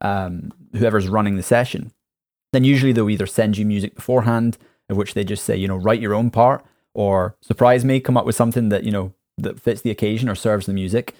[0.00, 1.92] um, whoever's running the session,
[2.52, 4.56] then usually they'll either send you music beforehand,
[4.88, 6.64] of which they just say, you know, write your own part,
[6.94, 10.34] or surprise me, come up with something that you know that fits the occasion or
[10.34, 11.14] serves the music,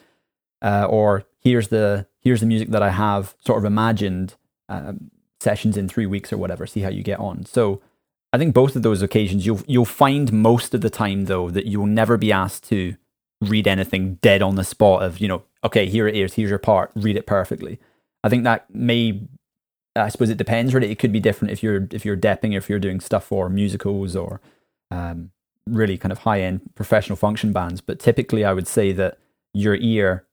[0.63, 4.35] uh, or here's the here's the music that I have sort of imagined
[4.69, 5.11] um,
[5.41, 6.67] sessions in three weeks or whatever.
[6.67, 7.45] See how you get on.
[7.45, 7.81] So
[8.33, 11.67] I think both of those occasions you'll you'll find most of the time though that
[11.67, 12.97] you'll never be asked to
[13.41, 16.59] read anything dead on the spot of, you know, okay, here it is, here's your
[16.59, 17.79] part, read it perfectly.
[18.25, 19.21] I think that may
[19.97, 20.91] I suppose it depends really.
[20.91, 24.15] It could be different if you're if you're depping, if you're doing stuff for musicals
[24.15, 24.41] or
[24.91, 25.31] um,
[25.67, 27.81] really kind of high end professional function bands.
[27.81, 29.19] But typically I would say that
[29.55, 30.25] your ear,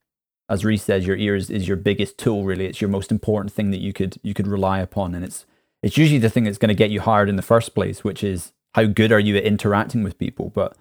[0.49, 2.65] as Reese says, your ear is, is your biggest tool really.
[2.65, 5.15] It's your most important thing that you could you could rely upon.
[5.15, 5.45] And it's
[5.81, 8.23] it's usually the thing that's going to get you hired in the first place, which
[8.23, 10.51] is how good are you at interacting with people.
[10.53, 10.75] But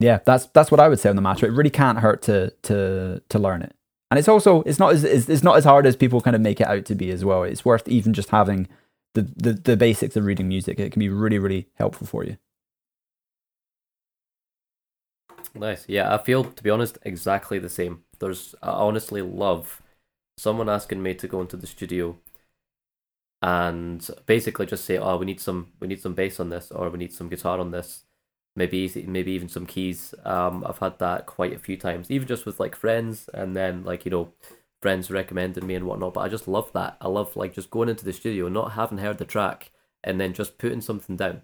[0.00, 1.46] yeah, that's that's what I would say on the matter.
[1.46, 3.74] It really can't hurt to to to learn it,
[4.10, 6.60] and it's also it's not as it's not as hard as people kind of make
[6.60, 7.42] it out to be as well.
[7.42, 8.68] It's worth even just having
[9.14, 10.78] the the, the basics of reading music.
[10.78, 12.36] It can be really really helpful for you.
[15.54, 15.84] Nice.
[15.88, 18.04] Yeah, I feel to be honest exactly the same.
[18.18, 19.82] There's I honestly love
[20.38, 22.18] someone asking me to go into the studio
[23.42, 26.90] and basically just say, "Oh, we need some we need some bass on this or
[26.90, 28.04] we need some guitar on this."
[28.58, 30.14] Maybe maybe even some keys.
[30.24, 33.84] Um, I've had that quite a few times, even just with like friends, and then
[33.84, 34.32] like you know,
[34.82, 36.14] friends recommended me and whatnot.
[36.14, 36.96] But I just love that.
[37.00, 39.70] I love like just going into the studio, not having heard the track,
[40.04, 41.42] and then just putting something down.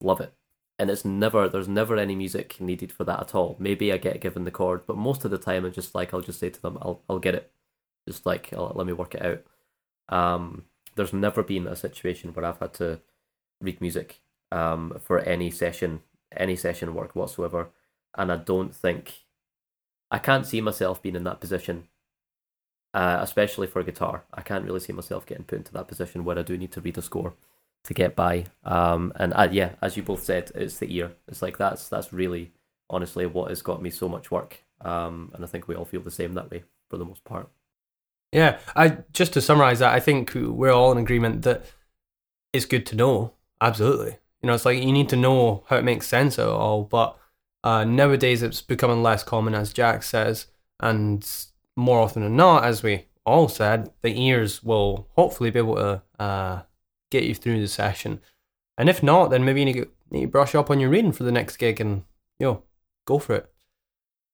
[0.00, 0.34] Love it.
[0.78, 3.56] And it's never there's never any music needed for that at all.
[3.58, 6.20] Maybe I get given the chord, but most of the time I'm just like I'll
[6.20, 7.52] just say to them, I'll I'll get it.
[8.08, 9.44] Just like I'll, let me work it out.
[10.08, 10.64] Um,
[10.96, 13.00] there's never been a situation where I've had to
[13.60, 14.20] read music
[14.52, 16.02] um, for any session
[16.34, 17.68] any session work whatsoever.
[18.16, 19.24] And I don't think
[20.10, 21.88] I can't see myself being in that position,
[22.94, 24.24] uh, especially for guitar.
[24.32, 26.80] I can't really see myself getting put into that position where I do need to
[26.80, 27.34] read a score
[27.84, 28.46] to get by.
[28.64, 31.12] Um, and uh, yeah, as you both said, it's the ear.
[31.28, 32.52] It's like that's that's really
[32.88, 34.62] honestly what has got me so much work.
[34.80, 37.48] Um, and I think we all feel the same that way for the most part.
[38.32, 41.64] Yeah, I just to summarize that, I think we're all in agreement that
[42.52, 43.32] it's good to know.
[43.60, 46.84] Absolutely, you know, it's like you need to know how it makes sense at all.
[46.84, 47.18] But
[47.64, 50.46] uh, nowadays, it's becoming less common, as Jack says,
[50.78, 51.28] and
[51.74, 56.02] more often than not, as we all said, the ears will hopefully be able to
[56.20, 56.62] uh,
[57.10, 58.20] get you through the session.
[58.78, 61.10] And if not, then maybe you need to, need to brush up on your reading
[61.10, 62.04] for the next gig and
[62.38, 62.62] you know
[63.04, 63.52] go for it.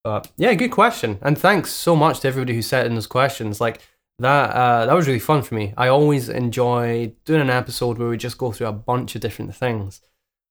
[0.05, 3.63] But yeah, good question, and thanks so much to everybody who sent in those questions.
[3.63, 3.81] Like
[4.23, 5.75] that uh, that was really fun for me.
[5.77, 9.55] I always enjoy doing an episode where we just go through a bunch of different
[9.55, 10.01] things.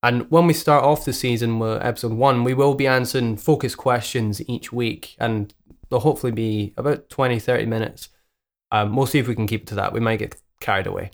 [0.03, 3.75] And when we start off the season with episode one, we will be answering focus
[3.75, 5.53] questions each week, and
[5.89, 8.09] they'll hopefully be about 20, 30 minutes.
[8.71, 9.93] Um, we'll see if we can keep it to that.
[9.93, 11.11] We might get carried away.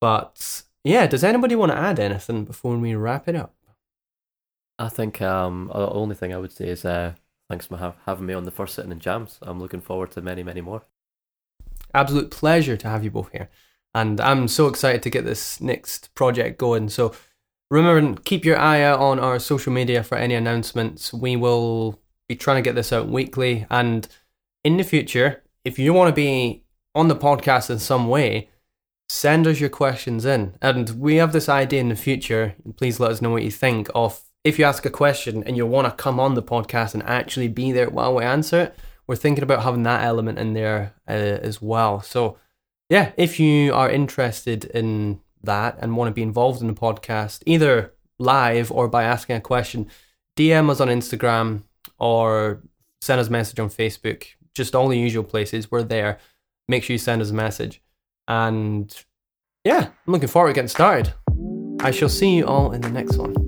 [0.00, 3.54] But yeah, does anybody want to add anything before we wrap it up?
[4.78, 7.14] I think um, the only thing I would say is uh,
[7.48, 9.38] thanks for having me on the first sitting in jams.
[9.42, 10.84] I'm looking forward to many, many more.
[11.94, 13.48] Absolute pleasure to have you both here.
[13.94, 16.88] And I'm so excited to get this next project going.
[16.88, 17.14] So
[17.70, 21.12] remember, and keep your eye out on our social media for any announcements.
[21.12, 23.66] We will be trying to get this out weekly.
[23.70, 24.06] And
[24.64, 28.50] in the future, if you want to be on the podcast in some way,
[29.08, 30.54] send us your questions in.
[30.60, 32.54] And we have this idea in the future.
[32.76, 35.66] Please let us know what you think of if you ask a question and you
[35.66, 38.78] want to come on the podcast and actually be there while we answer it
[39.08, 42.00] we're thinking about having that element in there uh, as well.
[42.02, 42.38] So,
[42.90, 47.42] yeah, if you are interested in that and want to be involved in the podcast,
[47.46, 49.88] either live or by asking a question,
[50.36, 51.62] DM us on Instagram
[51.98, 52.62] or
[53.00, 54.26] send us a message on Facebook.
[54.54, 55.70] Just all the usual places.
[55.70, 56.18] We're there.
[56.68, 57.80] Make sure you send us a message.
[58.26, 58.94] And
[59.64, 61.14] yeah, I'm looking forward to getting started.
[61.80, 63.47] I shall see you all in the next one.